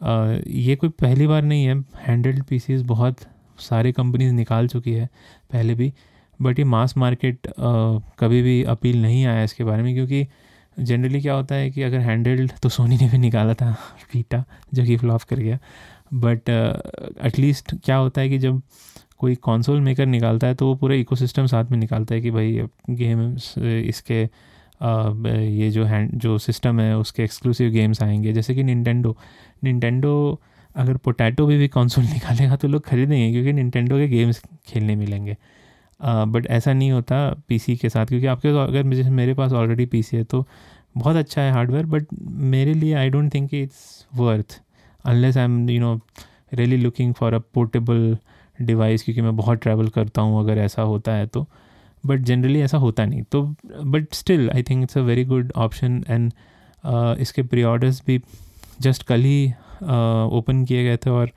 आ, 0.00 0.36
ये 0.46 0.76
कोई 0.76 0.88
पहली 1.00 1.26
बार 1.26 1.42
नहीं 1.42 1.64
है। 1.64 1.74
हैंडल्ड 1.98 2.42
पीसीज 2.44 2.82
बहुत 2.86 3.20
सारी 3.58 3.92
कंपनीज़ 3.92 4.32
निकाल 4.34 4.68
चुकी 4.68 4.92
है 4.92 5.06
पहले 5.52 5.74
भी। 5.74 5.92
बट 6.40 6.58
ये 6.58 6.64
मास 6.64 6.96
मार्केट 6.96 7.46
कभी 8.20 8.42
भी 8.42 8.62
अपील 8.64 9.00
नहीं 9.02 9.24
आया 9.26 9.42
इसके 9.42 9.64
बारे 9.64 9.82
में 9.82 9.94
क्योंकि 9.94 10.26
जनरली 10.78 11.20
क्या 11.20 11.34
होता 11.34 11.54
है 11.54 11.70
कि 11.70 11.82
अगर 11.82 11.98
हैंडल्ड 11.98 12.52
तो 12.62 12.68
सोनी 12.68 12.96
ने 12.96 13.08
भी 13.08 13.18
निकाला 13.18 13.54
था 13.54 13.76
पीटा 14.12 14.44
जो 14.74 14.84
कि 14.84 14.96
फ्लॉप 14.96 15.22
कर 15.22 15.36
गया। 15.36 15.58
बट 16.14 16.48
एटलीस्ट 17.24 17.74
uh, 17.74 17.84
क्या 17.84 17.96
होता 17.96 18.20
है 18.20 18.28
कि 18.28 18.38
जब 18.38 18.62
कोई 19.18 19.34
कंसोल 19.34 19.80
मेकर 19.80 20.06
निकालता 20.06 20.46
है 20.46 20.54
तो 20.54 20.66
वो 20.66 20.74
पूरा 20.74 20.94
इकोसिस्टम 20.94 21.46
साथ 21.46 21.64
में 21.64 21.78
निकालता 21.78 22.14
है 22.14 22.20
कि 22.20 22.30
भाई 22.30 22.62
गेम 22.90 23.36
इसके 23.66 24.26
uh, 24.26 25.26
ये 25.26 25.70
जो 25.70 25.84
हैंड 25.84 26.10
जो 26.14 26.38
सिस्टम 26.38 26.80
है 26.80 26.96
उसके 26.98 27.22
एक्सक्लूसिव 27.22 27.70
गेम्स 27.70 28.02
आएँगे। 28.02 28.32
जैसे 28.32 28.54
कि 28.54 28.62
निन्टेंडो 28.62 29.16
निन्टेंडो 29.64 30.40
अगर 30.76 30.96
पोटैटो 30.96 31.46
भी 31.46 31.58
भी 31.58 31.68
कंसोल 31.68 32.04
निकालेगा 32.14 32.56
तो 32.56 32.68
लोग 32.68 32.84
खरीदेंगे 32.84 33.30
क्योंकि 33.32 33.52
निन्टेंडो 33.52 33.96
के 33.96 34.08
गेम्स 34.08 34.42
खेलने 34.66 34.96
मिलेंगे। 34.96 35.36
बट 36.02 36.46
ऐसा 36.46 36.72
नहीं 36.72 36.90
होता 36.90 37.36
पीसी 37.48 37.76
के 37.76 37.88
साथ 37.88 38.06
क्योंकि 38.06 38.26
आपके 38.26 38.48
अगर 38.48 38.94
जैसे 38.94 39.10
मेरे 39.10 39.34
पास 39.34 39.52
ऑलरेडी 39.52 39.86
पीसी 39.86 40.16
है 40.16 40.24
तो 40.24 40.46
बहुत 40.96 41.16
अच्छा 41.16 41.42
है 41.42 41.52
हार्डवेयर 41.52 41.86
बट 41.86 42.06
मेरे 42.22 42.74
लिए 42.74 42.94
I 42.94 43.10
don't 43.10 43.34
think 43.34 43.54
it's 43.54 44.06
worth 44.14 44.62
unless 45.04 45.36
I 45.36 45.44
am 45.44 45.70
you 45.70 45.80
know 45.80 46.00
really 46.54 46.76
looking 46.76 47.14
for 47.14 47.34
a 47.34 47.38
portable 47.38 48.18
device 48.62 49.02
क्योंकि 49.02 49.22
मैं 49.22 49.36
बहुत 49.36 49.58
ट्रैवल 49.58 49.88
करता 49.88 50.22
हूँ 50.22 50.40
अगर 50.40 50.58
ऐसा 50.58 50.82
होता 50.82 51.12
है 51.12 51.26
तो। 51.26 51.46
बट 52.06 52.20
जनरली 52.20 52.60
ऐसा 52.60 52.78
होता 52.78 53.04
नहीं। 53.04 53.22
तो 53.22 53.54
but 53.84 54.14
still 54.14 54.50
I 54.50 54.62
think 54.62 54.82
it's 54.82 54.98
a 54.98 55.00
very 55.00 55.24
good 55.24 55.52
option 55.56 56.04
and 56.08 56.32
इसके 57.20 57.42
प्री 57.42 57.62
ऑर्डर्स 57.62 58.02
भी 58.06 58.20
जस्ट 58.80 59.02
कल 59.02 59.20
ही 59.20 59.48
ओपन 60.32 60.62
uh, 60.62 60.68
किए 60.68 60.84
गए 60.84 60.96
थे 60.96 61.10
और 61.10 61.30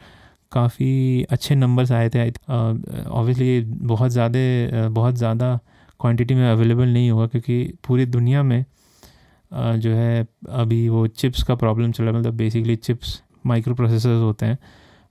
काफ़ी 0.51 1.23
अच्छे 1.31 1.55
नंबर्स 1.55 1.91
आए 1.91 2.09
थे। 2.09 2.29
ऑब्वियसली 2.29 3.61
uh, 3.61 3.67
बहुत 3.83 4.11
ज़्यादा 4.11 4.39
uh, 4.39 4.91
बहुत 4.93 5.15
ज़्यादा 5.15 5.59
क्वांटिटी 5.99 6.35
में 6.35 6.49
अवेलेबल 6.51 6.87
नहीं 6.87 7.09
होगा 7.11 7.27
क्योंकि 7.27 7.73
पूरी 7.87 8.05
दुनिया 8.07 8.43
में 8.43 8.63
uh, 8.63 9.75
जो 9.75 9.91
है 9.91 10.27
अभी 10.51 10.87
वो 10.89 11.05
चिप्स 11.07 11.43
का 11.43 11.55
प्रॉब्लम 11.55 11.91
चल 11.91 12.03
रहा 12.03 12.13
है। 12.13 12.19
मतलब 12.19 12.33
बेसिकली 12.37 12.75
चिप्स 12.77 13.21
माइक्रो 13.45 13.75
प्रोसेसर्स 13.75 14.21
होते 14.21 14.45
हैं 14.45 14.57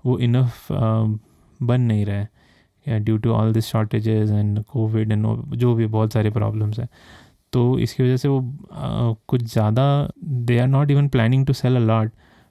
वो 0.05 0.19
इनफ 0.21 0.67
बन 0.71 1.81
नहीं 1.81 2.05
रहे 2.07 3.01
due 3.01 3.17
to 3.19 3.31
all 3.33 3.53
this 3.53 3.67
shortages 3.67 4.31
and 4.31 4.63
Covid 4.65 5.13
and 5.13 5.27
जो 5.55 5.75
भी 5.75 5.87
बहुत 5.89 6.13
सारे 6.13 6.31
प्रॉब्लम्स 6.31 6.79
हैं। 6.79 6.89
तो 7.53 7.79
इसकी 7.79 8.03
वजह 8.03 8.17
से 8.17 8.29
वो 8.29 8.39
आ, 8.73 9.13
कुछ 9.29 9.43
ज़्यादा 9.43 9.85
they 10.25 10.59
are 10.59 10.67
not 10.69 10.91
even 10.91 11.09
planning 11.09 11.47
to 11.47 11.53
sell 11.53 11.77
a 11.77 11.81
lot 11.81 12.11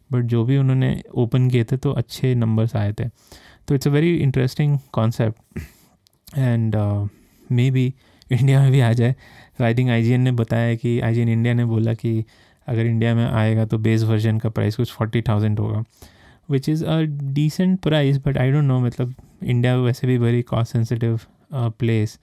but 0.09 0.23
जो 0.25 0.43
भी 0.45 0.57
उन्होंने 0.57 1.01
ओपन 1.15 1.49
किए 1.49 1.63
थे 1.63 1.77
तो 1.77 1.91
अच्छे 1.93 2.33
नंबर्स 2.35 2.75
आए 2.75 2.93
थे। 2.93 3.07
तो 3.67 3.75
it's 3.75 3.87
a 3.87 3.91
very 3.91 4.15
interesting 4.17 4.77
concept 4.93 5.59
and 6.37 6.75
maybe 7.71 7.93
India 8.29 8.61
में 8.61 8.71
भी 8.71 8.79
आ 8.79 8.91
जाए। 8.93 9.15
तो 9.57 9.63
आई 9.63 9.75
थिंक 9.75 9.89
आईजीएन 9.89 10.21
ने 10.21 10.31
बताया 10.33 10.75
कि 10.75 10.99
आईजीएन 10.99 11.29
इंडिया 11.29 11.53
ने 11.53 11.65
बोला 11.65 11.93
कि 11.93 12.23
अगर 12.67 12.85
इंडिया 12.85 13.13
में 13.15 13.25
आएगा 13.25 13.65
तो 13.65 13.77
बेस 13.79 14.03
वर्जन 14.03 14.37
का 14.37 14.49
प्राइस 14.49 14.75
कुछ 14.75 14.91
फोर्टी 14.91 15.21
थाउज़ेंड 15.21 15.59
होगा। 15.59 15.83
Which 16.49 16.67
is 16.69 16.83
a 16.85 16.99
decent 17.33 17.79
price 17.81 18.17
but 18.25 18.37
I 18.37 18.51
don't 18.51 18.63
know 18.63 18.79
मतलब 18.79 19.13
इंडिया 19.43 19.75
वैसे 19.77 20.07
भी 20.07 20.17
वेरी 20.17 20.41
कॉस्ट 20.41 20.73
सेंसिटिव 20.73 21.19
प्लेस 21.53 22.17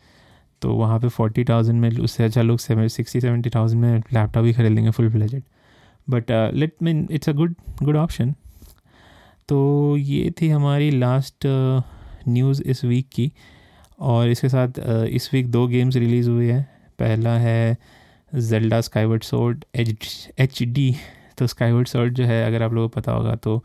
तो 0.63 0.75
वहाँ 0.75 0.99
पे 1.01 1.09
फोर्टी 1.09 1.45
थाउज़ेंड 1.45 1.81
में, 1.81 1.91
उससे 1.91 2.25
अच्छा 2.25 2.43
लोग 2.43 2.59
सिक्सटी 2.59 3.21
सेवेंटी 3.21 3.51
थाउज़ेंड 3.51 3.83
में 3.83 3.99
लैपटॉप 4.13 4.45
ही 4.45 4.53
खरीद 4.53 4.73
लेंगे 4.73 4.91
full 4.91 5.11
fledged 5.11 5.43
but 6.07 6.31
let 6.55 6.75
me 6.83 7.07
it's 7.11 7.29
a 7.29 7.33
good 7.33 7.55
good 7.83 7.97
option 7.97 8.35
तो 9.49 9.97
ये 9.97 10.31
थी 10.41 10.49
हमारी 10.49 10.91
लास्ट 10.91 11.47
न्यूज़ 12.29 12.63
uh, 12.63 12.69
इस 12.69 12.85
वीक 12.85 13.09
की। 13.13 13.33
और 14.01 14.29
इसके 14.29 14.49
साथ 14.49 14.69
uh, 14.69 15.05
इस 15.07 15.29
वीक 15.33 15.51
दो 15.51 15.67
गेम्स 15.67 15.97
रिलीज़ 15.97 16.31
हुए 16.31 16.51
हैं। 16.53 16.63
पहला 16.99 17.37
है 17.39 17.77
Zelda 18.33 18.81
Skyward 18.81 19.23
Sword 19.23 19.65
H 19.75 20.31
H 20.39 20.63
D 20.63 20.95
तो 21.39 21.47
स्काईवर्ड 21.47 21.89
सोर्ड 21.89 22.15
जो 22.15 22.25
है 22.25 22.45
अगर 22.47 22.63
आप 22.63 22.73
लोगों 22.73 22.89
को 22.89 23.01
पता 23.01 23.13
होगा 23.13 23.35
तो 23.37 23.63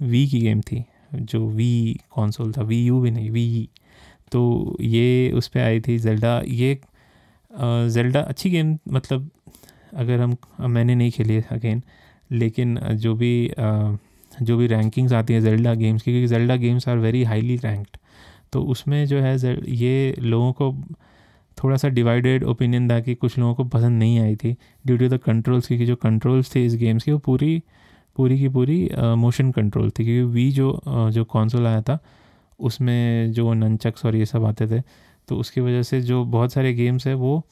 वी 0.00 0.26
की 0.26 0.40
गेम 0.40 0.60
थी। 0.60 0.84
जो 1.14 1.46
वी 1.48 2.00
कौनसोल 2.14 2.52
था। 2.52 2.62
वी 2.62 2.84
यू 2.84 3.00
भी 3.00 3.10
नहीं 3.10 3.30
वी 3.30 3.68
तो 4.32 4.76
ये 4.80 5.30
उस 5.34 5.48
पर 5.48 5.60
आई 5.60 5.80
थी 5.80 5.98
जेल्डा 5.98 6.40
ये 6.46 6.78
जेल्डा 7.90 8.20
अच्छी 8.20 8.50
गेम 8.50 8.76
मतलब 8.88 9.30
अगर 9.96 10.20
हम, 10.20 10.36
मैंने 10.60 10.94
नहीं 10.94 11.10
खेली 11.10 11.34
है 11.34 11.46
अगेन, 11.52 11.82
लेकिन 12.30 12.78
जो 12.94 13.14
भी 13.14 13.50
जो 14.32 14.56
भी 14.56 14.66
रैंकिंग्स 14.66 15.12
आती 15.12 15.34
हैं 15.34 15.40
जेल्डा 15.42 15.74
गेम्स 15.74 16.02
की, 16.02 16.10
क्योंकि 16.10 16.28
Zelda 16.28 16.56
games 16.56 16.88
are 16.88 16.98
very 16.98 17.22
highly 17.24 17.56
ranked 17.56 17.96
तो 18.52 18.62
उसमें 18.64 19.04
जो 19.06 19.20
है 19.20 19.36
ये 19.74 20.14
लोगों 20.20 20.52
को 20.52 20.72
थोड़ा 21.58 21.76
सा 21.76 21.88
डिवाइडेड 21.88 22.44
ओपिनियन 22.44 22.88
था 22.90 22.98
कि 23.00 23.14
कुछ 23.14 23.38
लोगों 23.38 23.54
को 23.54 23.64
पसंद 23.66 23.98
नहीं 23.98 24.18
आई 24.20 24.36
थी 24.36 24.52
ड्यू 24.86 24.96
टू 24.96 25.08
द 25.08 25.18
कंट्रोल्स 25.18 25.66
की 25.68 25.86
जो 25.86 25.96
कंट्रोल्स 25.96 26.54
थे 26.54 26.64
इस 26.66 26.74
गेम्स 26.76 27.04
की, 27.04 27.12
वो 27.12 27.18
पूरी 27.18 27.62
पूरी 28.16 28.38
की 28.38 28.48
पूरी 28.48 28.78
मोशन 29.16 29.50
कंट्रोल 29.52 29.90
थी, 29.90 30.04
क्योंकि 30.04 30.22
वी 30.34 30.50
जो 30.52 30.80
जो 31.12 31.24
कौनसोल 31.26 31.66
आया 31.66 31.82
था, 31.82 31.98
उसमें 32.60 33.32
जो 33.32 33.52
ननचक्स 33.54 34.04
और 34.06 34.16
ये 34.16 34.26
सब 34.26 34.44
आते 34.44 34.66
थे 34.68 34.80
तो 35.28 35.36
उसकी 35.36 35.60
वजह 35.60 35.82
से 35.82 36.00
जो 36.02 36.24
बहुत 36.26 36.52
सारे 36.52 36.72
गेम्स 36.74 37.06
है 37.06 37.14
वो 37.14 37.42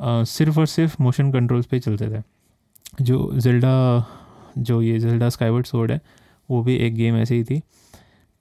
सिर्फ़ 0.00 0.58
और 0.60 0.66
सिर्फ़ 0.66 0.96
मोशन 1.02 1.32
कंट्रोल्स 1.32 1.66
पे 1.66 1.78
चलते 1.80 2.08
थे। 2.10 2.22
जो 3.02 3.30
जेल्डा 3.34 3.74
जो 4.58 4.80
ये 4.82 4.98
जेल्डा 4.98 5.28
स्काईवर्ड 5.28 5.66
सोर्ड 5.66 5.92
है, 5.92 6.00
वो 6.48 6.62
भी 6.62 6.76
एक 6.76 6.94
गेम 6.94 7.16
ऐसे 7.16 7.34
ही 7.34 7.44
थी। 7.44 7.60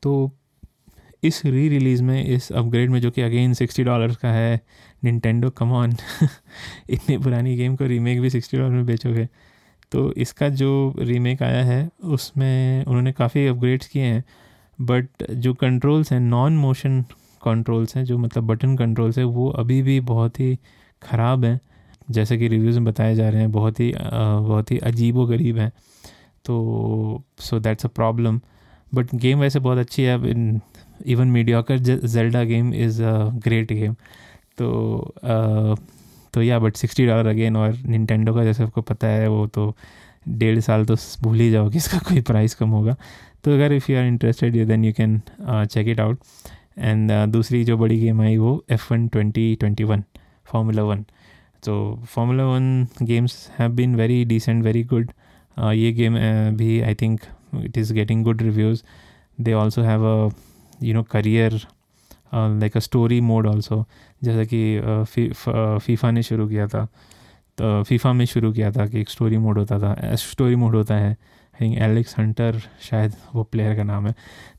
तो 0.03 0.32
इस 1.24 1.41
री 1.45 1.68
रिलीज़ 1.70 2.03
में, 2.03 2.24
इस 2.26 2.51
अपग्रेड 2.51 2.89
में, 2.89 2.99
जो 3.01 3.12
कि 3.12 3.22
अगेन 3.22 3.53
सिक्सटी 3.53 3.84
डॉलर्स 3.84 4.16
का 4.18 4.30
है 4.30 4.60
निन्टेंडो 5.03 5.49
कमॉन 5.49 5.95
इतनी 6.89 7.18
पुरानी 7.18 7.55
गेम 7.57 7.76
को 7.76 7.86
रीमेक 7.86 8.22
भी 8.22 8.30
सिक्सटी 8.30 8.57
डॉलर 8.57 8.70
में 8.70 8.86
बेचोगे 8.86 9.28
तो 9.91 10.12
इसका 10.14 10.49
जो 10.49 10.93
रीमेक 10.99 11.41
आया 11.43 11.64
है, 11.66 11.89
उसमें 12.05 12.86
उन्होंने 12.86 13.12
काफ़ी 13.12 13.45
अपग्रेड्स 13.47 13.88
किए 13.88 14.03
हैं 14.03 14.24
बट 14.80 15.32
जो 15.32 15.53
कंट्रोल्स 15.53 16.12
हैं 16.14 16.20
नॉन 16.20 16.57
मोशन 16.57 17.01
कंट्रोल्स 17.43 17.95
हैं, 17.97 18.03
जो 18.05 18.18
मतलब 18.18 18.47
बटन 18.47 18.76
कंट्रोल्स 18.78 19.18
हैं, 19.18 19.26
वो 19.26 19.49
अभी 19.49 19.82
भी 19.82 19.99
बहुत 20.01 20.39
ही 20.39 20.57
ख़राब 21.02 21.45
हैं। 21.45 21.60
जैसे 22.12 22.38
कि 22.38 22.47
रिव्यूज़ 22.47 22.80
में 22.80 22.86
बताए 22.86 23.16
जा 23.16 23.30
रहे 23.30 23.41
हैं, 23.41 23.52
बहुत 23.52 23.80
ही 23.80 23.93
बहुत 23.97 24.72
ही 24.72 24.78
अजीब 24.80 25.18
व 25.18 25.26
गरीब 25.28 25.58
हैं। 25.58 25.72
तो 26.45 27.24
so 27.39 27.60
that's 27.60 27.86
a 27.86 27.89
problem 27.89 28.39
but 28.91 29.16
game 29.16 29.39
वैसे 29.39 29.60
बहुत 29.60 29.78
अच्छी 29.78 30.04
है। 30.04 30.16
Even 31.08 31.28
mediocre 31.28 31.78
Zelda 31.80 32.43
game 32.43 32.74
is 32.76 33.02
a 33.04 33.14
great 33.45 33.74
game 33.74 33.93
तो 34.58 35.14
तो 36.34 36.41
या 36.41 36.58
बट 36.60 36.76
सिक्सटी 36.76 37.06
डॉलर 37.08 37.28
अगेन 37.30 37.56
और 37.58 37.78
निन्टेंडो 37.86 38.34
का 38.36 38.43
जैसे 38.43 38.64
आपको 38.64 38.82
पता 38.82 39.08
है, 39.08 39.28
वो 39.28 39.45
तो 39.47 39.74
डेढ़ 40.30 40.60
साल 40.60 40.86
तो 40.86 40.95
भूल 41.24 41.39
ही 41.39 41.50
जाओ 41.52 41.70
कि 41.70 41.78
इसका 41.78 41.97
कोई 42.10 42.22
प्राइस 42.22 42.56
कम 42.56 42.70
होगा। 42.70 42.95
तो 43.43 43.54
अगर 43.54 43.74
if 43.74 43.91
you 43.91 43.97
are 43.97 44.06
interested 44.06 44.56
you 44.56 44.66
then 44.66 44.86
you 44.86 44.93
can 44.93 45.22
check 45.41 45.88
it 45.88 46.00
out 46.00 46.20
and 46.78 47.12
दूसरी 47.32 47.64
जो 47.64 47.78
बड़ी 47.78 48.00
गेम 48.00 48.22
आई 48.22 48.38
वो 48.38 48.64
F 48.72 48.93
one 48.93 49.08
twenty 49.08 49.56
twenty 49.56 49.84
one 49.84 50.04
Formula 50.52 50.84
One 50.84 51.04
तो 51.64 51.76
Formula 52.10 52.45
One 52.45 52.88
games 53.02 53.50
have 53.60 53.72
been 53.72 53.95
very 53.95 54.24
decent 54.26 54.64
very 54.64 54.84
good 54.84 55.12
ये 55.58 55.91
गेम 55.93 56.16
uh, 56.16 56.58
भी 56.58 56.80
I 56.82 56.95
think 56.95 57.20
it 57.56 57.78
is 57.78 57.93
getting 57.93 58.24
good 58.24 58.41
reviews 58.41 58.84
they 59.41 59.54
also 59.54 59.82
have 59.82 60.06
a 60.06 60.30
you 60.84 60.93
know 60.93 61.04
career 61.04 61.60
like 62.34 62.78
a 62.78 62.80
story 62.80 63.20
mode 63.22 63.47
also 63.47 63.84
जैसा 64.24 64.43
कि 64.54 64.62
FIFA 65.86 66.12
ने 66.12 66.24
शुरू 66.24 66.47
किया 66.47 66.68
था। 66.68 66.86
तो 67.58 67.84
FIFA 67.84 68.12
में 68.14 68.26
शुरू 68.26 68.52
किया 68.54 68.72
था 68.72 68.86
कि 68.88 69.00
एक 69.02 69.10
स्टोरी 69.10 69.38
मोड 69.38 69.58
होता 69.58 69.80
था। 69.80 70.16
स्टोरी 70.16 70.56
मोड 70.56 70.76
होता 70.76 70.95
है। 70.95 71.10
आई 71.10 71.62
थिंक 71.62 71.78
एलेक्स 71.78 72.16
हंटर 72.20 72.62
शायद 72.82 73.14
वो 73.36 73.43
प्लेयर 73.43 73.76
का 73.76 73.84
नाम 73.84 74.08
है। 74.08 74.14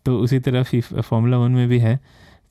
तो 0.05 0.19
उसी 0.19 0.39
तरह 0.39 0.63
फार्मूला 0.63 1.39
वन 1.39 1.53
में 1.53 1.69
भी 1.69 1.79
है। 1.79 1.99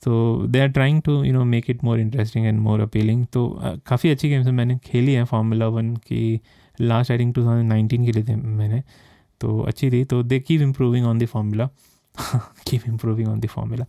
तो 0.02 0.46
they 0.46 0.60
are 0.60 0.68
trying 0.68 1.00
to 1.02 1.22
you 1.24 1.32
know 1.32 1.44
make 1.44 1.70
it 1.70 1.84
more 1.84 2.00
interesting 2.00 2.46
and 2.46 2.60
more 2.60 2.80
appealing 2.80 3.26
तो 3.32 3.48
काफ़ी 3.86 4.10
अच्छी 4.10 4.28
गेम्स 4.28 4.46
मैंने 4.48 4.78
खेली 4.84 5.12
हैं 5.12 5.24
फार्मूला 5.24 5.68
वन 5.68 5.94
की 5.96 6.40
last 6.80 7.10
I 7.10 7.18
think 7.18 7.34
two 7.34 7.44
thousand 7.44 7.68
nineteen 7.68 8.04
के 8.06 8.12
लिए 8.12 8.24
थे 8.24 8.36
मैंने। 8.36 8.82
तो 9.40 9.60
अच्छी 9.60 9.90
थी 9.90 10.04
तो 10.04 10.22
they 10.22 10.40
keep 10.40 10.60
improving 10.62 11.06
on 11.06 11.18
the 11.18 11.26
formula 11.26 11.68
keep 12.68 12.82
improving 12.88 13.28
on 13.28 13.40
the 13.40 13.46
formula 13.46 13.84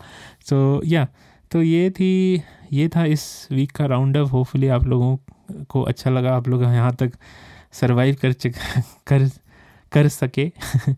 so 0.49 0.81
या 0.85 1.07
तो 1.51 1.61
ये 1.61 1.89
थी, 1.91 2.41
ये 2.73 2.87
था 2.89 3.03
इस 3.05 3.47
वीक 3.51 3.71
का 3.71 3.85
राउंड 3.85 4.17
अप 4.17 4.31
होपफुली 4.31 4.67
आप 4.67 4.85
लोगों 4.87 5.17
को 5.69 5.81
अच्छा 5.81 6.09
लगा, 6.09 6.35
आप 6.35 6.47
लोग 6.47 6.63
यहाँ 6.63 6.93
तक 6.95 7.11
सर्वाइव 7.71 8.17
कर 8.21 8.33
कर 9.07 9.27
कर 9.91 10.07
सके। 10.07 10.47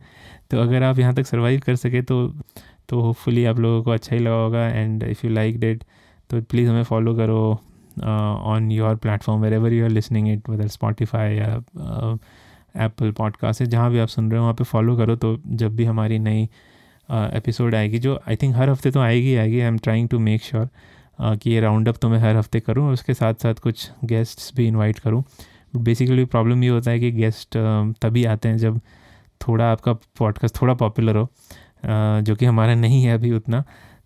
तो 0.51 0.59
अगर 0.61 0.83
आप 0.83 0.99
यहाँ 0.99 1.13
तक 1.13 1.25
सर्वाइव 1.25 1.61
कर 1.65 1.75
सके 1.75 2.01
तो 2.01 2.17
तो 2.89 3.01
होपफुली 3.01 3.45
आप 3.45 3.59
लोगों 3.59 3.83
को 3.83 3.91
अच्छा 3.91 4.15
ही 4.15 4.21
लगा 4.21 4.35
होगा 4.35 4.67
and 4.67 5.03
if 5.03 5.27
you 5.27 5.31
like 5.33 5.59
that 5.59 5.83
तो 6.29 6.41
प्लीज़ 6.41 6.69
हमें 6.69 6.83
फॉलो 6.83 7.15
करो 7.15 7.61
on 8.53 8.71
your 8.71 8.95
platform 8.95 9.41
wherever 9.53 9.73
you 9.73 9.83
are 9.83 9.89
listening 9.89 10.29
it 10.29 10.49
whether 10.49 10.67
Spotify 10.67 11.35
या 11.35 11.55
एप्पल 12.77 13.11
पॉडकास्ट 13.11 13.61
है 13.61 13.67
जहाँ 13.67 13.91
भी 13.91 13.99
आप 13.99 14.07
सुन 14.07 14.29
रहे 14.31 14.37
हो 14.37 14.43
वहाँ 14.43 14.53
पे 14.53 14.63
फॉलो 14.63 14.97
करो 14.97 15.15
तो 15.15 15.37
जब 15.47 15.75
भी 15.75 15.85
हमारी 15.85 16.19
नई 16.19 16.49
एपिसोड 17.11 17.71
uh, 17.71 17.77
आएगी 17.77 17.99
जो 17.99 18.19
आई 18.27 18.35
थिंक 18.35 18.55
हर 18.55 18.69
हफ़्ते 18.69 18.91
तो 18.91 18.99
आएगी 18.99 19.35
आएगी 19.35 19.59
I 19.59 19.67
am 19.67 19.77
trying 19.77 20.09
to 20.09 20.19
make 20.19 20.43
sure 20.43 20.69
कि 21.21 21.49
ये 21.49 21.59
राउंड 21.59 21.89
अप 21.89 21.95
तो 21.97 22.09
मैं 22.09 22.19
हर 22.19 22.35
हफ़्ते 22.35 22.59
करूँ 22.59 22.87
और 22.87 22.93
उसके 22.93 23.13
साथ 23.13 23.33
साथ 23.33 23.53
कुछ 23.53 23.91
गेस्ट्स 24.03 24.51
भी 24.55 24.67
इनवाइट 24.67 24.99
करूँ। 24.99 25.23
बेसिकली 25.75 26.25
प्रॉब्लम 26.25 26.63
ये 26.63 26.69
होता 26.69 26.91
है 26.91 26.99
कि 26.99 27.11
गेस्ट 27.11 27.57
तभी 28.01 28.25
आते 28.25 28.49
हैं 28.49 28.57
जब 28.57 28.79
थोड़ा 29.41 29.71
आपका 29.71 29.93
पॉडकास्ट 29.93 30.61
थोड़ा 30.61 30.73
पॉपुलर 30.73 31.17
हो। 31.17 31.29
जो 31.85 32.35
कि 32.35 32.45
हमारा 32.45 32.75
नहीं 32.75 33.03
है 33.03 33.13
अभी 33.13 33.31
उतना। 33.31 33.63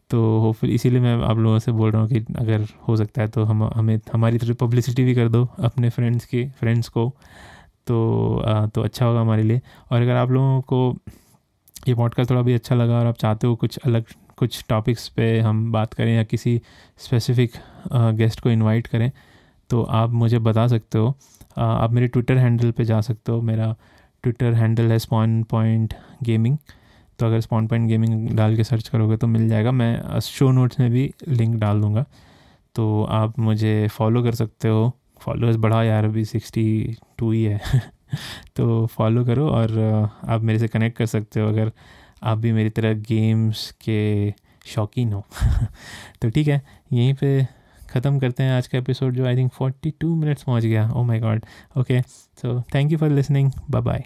तो 0.09 0.19
होपफुल 0.39 0.69
इसीलिए 0.69 0.99
मैं 1.01 1.15
आप 1.23 1.37
लोगों 1.37 1.59
से 1.59 1.71
बोल 1.71 1.91
रहा 1.91 2.01
हूँ 2.01 2.09
कि 2.09 2.19
अगर 2.39 2.65
हो 2.87 2.95
सकता 2.97 3.21
है 3.21 3.27
तो 3.27 3.43
हम 3.43 3.63
हमें 3.75 3.99
हमारी 4.13 4.37
तरफ़ 4.37 4.57
पब्लिसिटी 4.57 5.03
भी 5.03 5.15
कर 5.15 5.29
दो 5.29 5.43
अपने 5.59 5.89
फ्रेंड्स 5.89 6.25
की 6.25 6.45
फ्रेंड्स 6.59 6.89
को। 6.89 7.09
तो 7.87 8.37
आ, 8.39 8.65
तो 8.65 8.81
अच्छा 8.81 9.05
होगा 9.05 9.21
हमारे 9.21 9.43
लिए। 9.43 9.61
और 9.91 10.01
अगर 10.01 10.15
आप 10.15 10.31
लोगों 10.31 10.61
को 10.63 10.97
ये 11.87 11.93
पॉडकास्ट 11.95 12.29
थोड़ा 12.29 12.41
भी 12.41 12.53
अच्छा 12.53 12.75
लगा 12.75 12.99
और 12.99 13.05
आप 13.05 13.17
चाहते 13.17 13.47
हो 13.47 13.55
कुछ 13.55 13.77
अलग 13.77 14.05
कुछ 14.37 14.63
टॉपिक्स 14.69 15.07
पे 15.09 15.39
हम 15.39 15.71
बात 15.71 15.93
करें 15.93 16.15
या 16.15 16.23
किसी 16.23 16.61
स्पेसिफिक 16.97 17.51
गेस्ट 17.93 18.39
को 18.39 18.49
इनवाइट 18.49 18.87
करें 18.87 19.11
तो 19.69 19.81
आप 19.83 20.09
मुझे 20.13 20.39
बता 20.39 20.67
सकते 20.67 20.97
हो। 20.97 21.13
आ, 21.57 21.63
आप 21.63 21.91
मेरे 21.91 22.07
ट्विटर 22.07 22.37
हैंडल 22.37 22.71
पे 22.71 22.85
जा 22.85 22.99
सकते 23.01 23.31
हो। 23.31 23.41
मेरा 23.41 23.75
ट्विटर 24.23 24.53
हैंडल 24.53 24.91
है 24.91 24.99
स्पॉन 24.99 25.41
पॉइंट 25.43 25.93
गेमिंग 26.23 26.57
तो 27.19 27.25
अगर 27.25 27.41
स्पॉन 27.41 27.67
पॉइंट 27.67 27.87
गेमिंग 27.87 28.29
डाल 28.29 28.55
के 28.55 28.63
सर्च 28.63 28.87
करोगे 28.87 29.17
तो 29.17 29.27
मिल 29.27 29.47
जाएगा। 29.49 29.71
मैं 29.71 30.19
शो 30.19 30.51
नोट्स 30.51 30.79
में 30.79 30.89
भी 30.91 31.11
लिंक 31.27 31.55
डाल 31.55 31.81
दूँगा। 31.81 32.05
तो 32.75 33.03
आप 33.03 33.39
मुझे 33.39 33.87
फॉलो 33.87 34.23
कर 34.23 34.35
सकते 34.35 34.67
हो। 34.67 34.91
फॉलोअर्स 35.21 35.57
बढ़ा 35.57 35.83
यार, 35.83 36.05
अभी 36.05 36.25
सिक्सटी 36.25 36.95
टू 37.17 37.31
ही 37.31 37.43
है। 37.43 37.59
तो 38.55 38.85
फॉलो 38.87 39.25
करो 39.25 39.47
और 39.49 39.79
आप 40.27 40.41
मेरे 40.41 40.59
से 40.59 40.67
कनेक्ट 40.67 40.97
कर 40.97 41.05
सकते 41.05 41.39
हो 41.39 41.47
अगर 41.47 41.71
आप 42.23 42.37
भी 42.37 42.51
मेरी 42.51 42.69
तरह 42.69 42.93
गेम्स 42.93 43.71
के 43.85 44.31
शौकीन 44.65 45.13
हो। 45.13 45.23
तो 46.21 46.29
ठीक 46.29 46.47
है, 46.47 46.61
यहीं 46.93 47.13
पे 47.13 47.47
ख़त्म 47.89 48.19
करते 48.19 48.43
हैं 48.43 48.51
आज 48.51 48.67
का 48.67 48.77
एपिसोड 48.77 49.13
जो 49.13 49.25
I 49.25 49.37
think 49.37 49.51
forty 49.51 49.93
two 50.01 50.15
minutes 50.15 50.43
पहुँच 50.43 50.63
गया। 50.63 50.89
ओ 50.91 51.03
my 51.03 51.19
God 51.19 51.45
okay 51.77 52.01
so 52.01 52.61
thank 52.75 52.91
you 52.91 52.97
for 52.97 53.09
listening 53.09 53.51
bye 53.71 53.81
bye 53.81 54.05